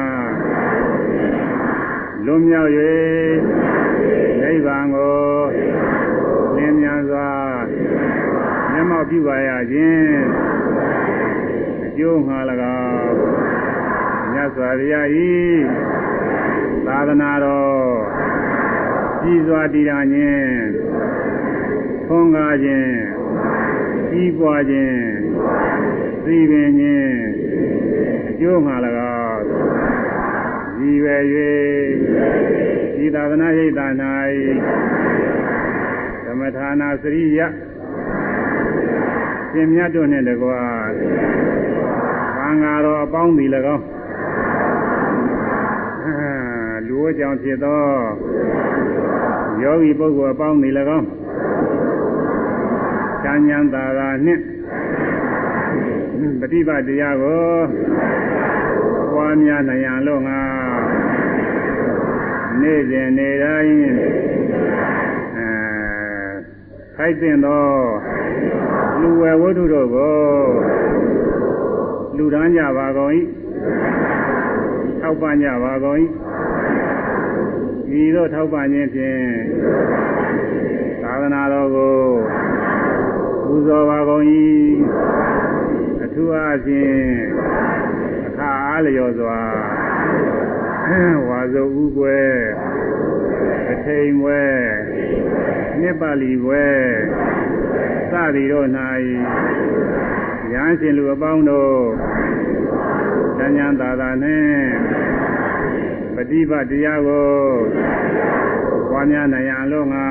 [2.26, 2.72] လွန်မြောက်၍
[4.42, 5.22] နိဗ္ဗာန်ကို
[6.56, 7.30] လင်းမြန်စွာ
[8.72, 10.14] မျက်မှောက်ပြုပါရခြင်း
[11.86, 12.38] အကျိုးငှာ၎
[12.80, 13.14] င်း
[14.32, 15.32] မြတ်စွာဘုရားဤ
[16.86, 17.94] သာသနာတော်
[19.22, 20.52] ကြီးစွာတည်ရခြင်း
[22.14, 22.92] ထွန်းကားခြင်း
[24.10, 25.00] ကြီးပွားခြင်း
[26.26, 27.14] သိပင်ခြင်း
[28.30, 28.76] အကျိုးငှာ၎
[29.20, 29.44] င်း
[30.80, 31.22] ရည်ရွယ်၍
[32.96, 33.86] ဒီသာသနာ့ရိပ်သာ၌
[36.26, 37.40] သမထာနာစရိယ
[39.52, 40.60] ရှင်မြတ်တို့နှင့်တကွာ
[42.38, 43.84] သံဃာတော်အပေါင်းသည်၎င်း
[46.88, 47.84] လူဝကြောင့်ဖြစ်သော
[49.62, 51.21] ယောဂီပုဂ္ဂိုလ်အပေါင်းနေ၎င်း
[53.26, 54.42] ဉာဏ်ဉာဏ်သာသာနှင့်
[56.40, 57.44] ပฏิပတ်တရားကို
[59.12, 60.42] ပွားများနိုင်ရန်လို့ငါ
[62.62, 63.76] နေ့စဉ်နေတိုင်း
[65.38, 65.48] အဲ
[66.96, 67.66] ခိုက်တင်သော
[69.02, 70.18] လူဝယ်ဝတ္ထုတို့ကို
[72.18, 73.12] လူဒန်းကြပါကုန်၏
[75.02, 76.00] ထောက်ပံ့ကြပါကုန်၏
[78.02, 79.24] ဤသို့ထောက်ပံ့ခြင်းဖြင့်
[81.04, 81.96] သာသနာတော်ကို
[83.54, 84.24] ပူဇော်ပါကုန်၏
[86.04, 87.02] အထူးအားဖြင့်
[88.28, 89.42] အခါအားလျော်စွာ
[91.28, 92.36] ဝါဇုဥကွယ်
[93.72, 94.44] အထိန်ဝဲ
[95.80, 96.68] နှစ်ပါလီဝဲ
[98.12, 98.68] စသည်တို့၌
[100.54, 101.78] ရဟန်းရှင်လူအပေါင်းတို့
[103.38, 104.66] ဉာဏ်ဉာဏ်သာသာနှင့်
[106.16, 107.32] ပฏิပတ်တရားကို
[108.90, 110.11] ပွားများနိုင်ရန်လို့ငါ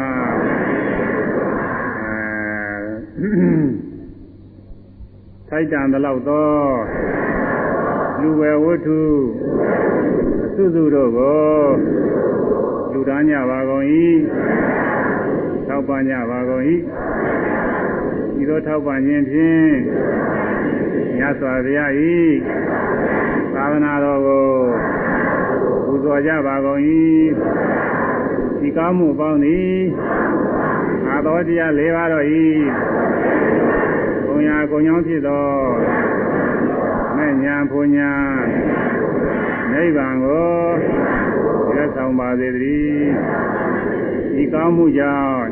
[5.60, 6.52] ထိုက်တန်သလောက်သော
[8.20, 9.02] လူဝယ်ဝတ္ထု
[10.44, 11.40] အစုစုတို့ကို
[12.92, 13.84] လူသားညပါကုန်၏
[15.66, 16.62] ထောက်ပံ့ကြပါကုန်၏
[18.40, 19.70] ဤသို့ထောက်ပံ့ခြင်းဖြင့်
[21.16, 21.92] မြတ်စွာဘုရား၏
[23.54, 24.46] သာသနာတော်ကို
[25.86, 26.80] ပူဇော်ကြပါကုန်၏
[28.60, 29.74] ဒီကောင်းမှုပေါင်းသည်
[31.08, 32.26] အာတော်တရား၄ပါးတော်၏
[34.40, 35.46] ဘုံညာကုံကြောင်းဖြစ်သော
[37.16, 38.12] မဲ့ညာဘုံညာ
[39.72, 40.52] နိဗ္ဗာန်ကို
[41.76, 43.10] ရဆောင်ပါစေတည်း
[44.34, 45.48] ဒီကောင်းမှုကြောင့်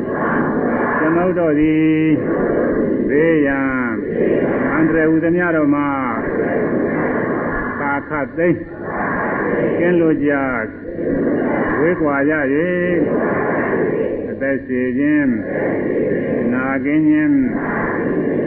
[0.99, 1.93] ကျွန်ုပ်တို့သည်
[3.09, 3.69] ဘေးရန်
[4.73, 5.89] အန္တရာယ်ဟူသည်များတို့မှာ
[7.81, 8.57] ကာခသိမ့်
[9.77, 10.31] ကျင်းလို့ကြ
[11.79, 12.31] ဝေးကွာရ၍
[14.29, 15.31] အသက်ရှိခြင်း
[16.53, 17.35] နာကင်းခြင်း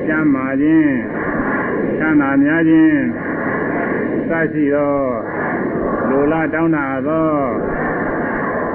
[0.06, 0.94] ကျမ်းမာခြင်း
[1.98, 3.00] ချမ်းသာများခြင်း
[4.28, 4.96] စရှိသော
[6.08, 7.30] လိုလားတောင်းတာသော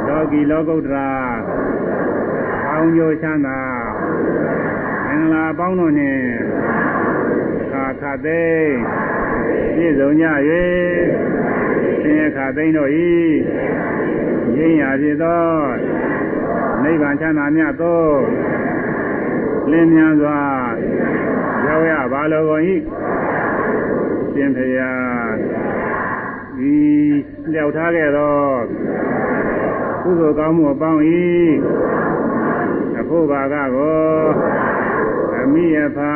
[0.07, 1.09] လောကီလောကုတ္တရာ
[2.67, 3.59] အောင်းကျိုးချမ်းသာ
[5.07, 6.23] မင်္ဂလာပေါင်းတို့နှင့်
[7.71, 8.45] ခါခသိ
[9.75, 10.25] ပြည့်စုံကြ၍
[12.01, 12.89] ဆင်းရဲခသိမ့်တို့၏
[14.57, 15.45] ရင်းရာဖြစ်သော
[16.83, 18.03] နိဗ္ဗာန်ချမ်းသာမြတ်သော
[19.71, 20.39] လင်းမြန်စွာ
[21.77, 22.63] ရောက်ရပါလိုကုန်၏
[24.33, 25.31] ရှင်ဖျား
[26.71, 26.75] ဤ
[27.51, 28.37] လျှောက်ထားခဲ့သော
[30.03, 31.01] ကုသိုလ်ကောင်းမှုအပေါင်း၏
[32.99, 34.07] အဖို့ဘာကကို
[35.41, 36.13] အမိယဖာ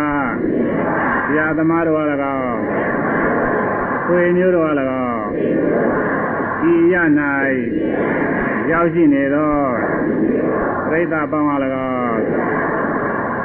[1.26, 2.06] ဆရာသမားတော်၎
[2.40, 2.62] င်း
[4.06, 4.74] ဆွေမျိုးတော်၎
[5.06, 5.26] င်း
[6.72, 6.96] ဤရ၌
[8.72, 9.56] ရောက်ရှိနေသော
[10.88, 12.22] ပြိဿပေါင်းအား၎င်း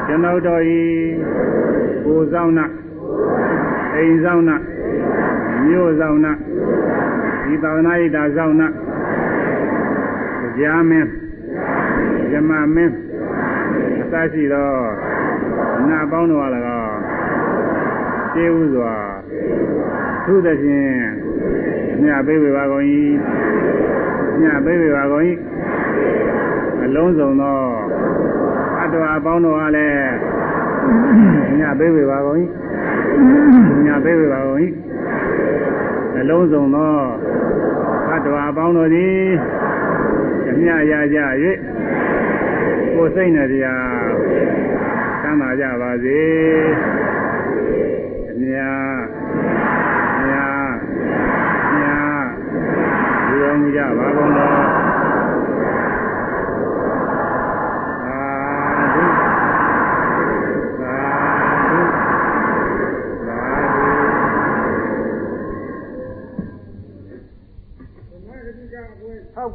[0.06, 0.80] ကျွန်ုပ်တို့ဤ
[2.06, 2.64] ကိုယ်ဆောင်နာ
[3.94, 4.56] အိမ်ဆောင်နာ
[5.66, 6.32] မြို့ဆောင်နာ
[7.44, 8.68] ဒီသာသနာ့ဣတာဆောင်နာ
[10.58, 11.08] ကြားမင်း
[12.30, 12.94] ဇမမင်း
[14.00, 14.70] အစရှိသော
[15.88, 17.00] နာပေါင်းတော်အား၎င်း
[18.34, 18.94] ကျေးဥစွာ
[20.24, 20.96] သူသဖြင့်
[22.02, 22.84] မြတ်ပေးဝေပါကုန်၏
[24.40, 25.24] မြတ်ပေးဝေပါကုန်၏
[26.84, 27.60] အလုံးစုံသော
[28.80, 30.15] အတ္တဝါပေါင်းတော်အားလည်း
[31.58, 32.38] မြတ်ပေးဝေပါကုန်၏
[33.84, 34.60] မြတ်ပေးဝေပါကုန်၏
[36.18, 36.96] အလုံးစုံသော
[38.10, 39.18] အတ္တဝါပေါင်းတော်သည်
[40.50, 41.18] အမြရကြ၍
[42.94, 43.86] ကိုယ်စိတ်နဲ့တရား
[45.22, 46.20] သမ်းသာကြပါစေ
[48.30, 48.56] အမြ
[50.18, 50.34] အမြ
[51.68, 51.86] အမြ
[53.28, 54.75] ဒီတော်မူကြပါကုန်တော်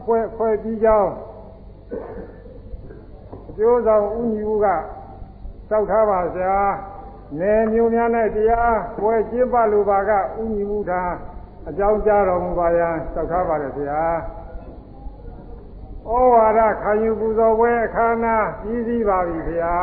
[0.02, 1.11] ထောက်ဖွဲဖွဲပြီးကြောင်း
[3.49, 4.68] အကျိုးဆောင်ဥညီဦးက
[5.69, 6.57] စောက်ထားပါဗျာ
[7.40, 11.03] နယ်မျိုးများနဲ့တရားပွဲကျင်းပလိုပါကဥညီဦးသာ
[11.69, 14.03] အကြောင်းကြားတော်မူပါရန်စောက်ထားပါတယ်ဗျာ
[16.10, 19.76] ဩဝါဒခံယူပူဇော်ပွဲအခမ်းအနားပြီးစီးပါပြီဗျာ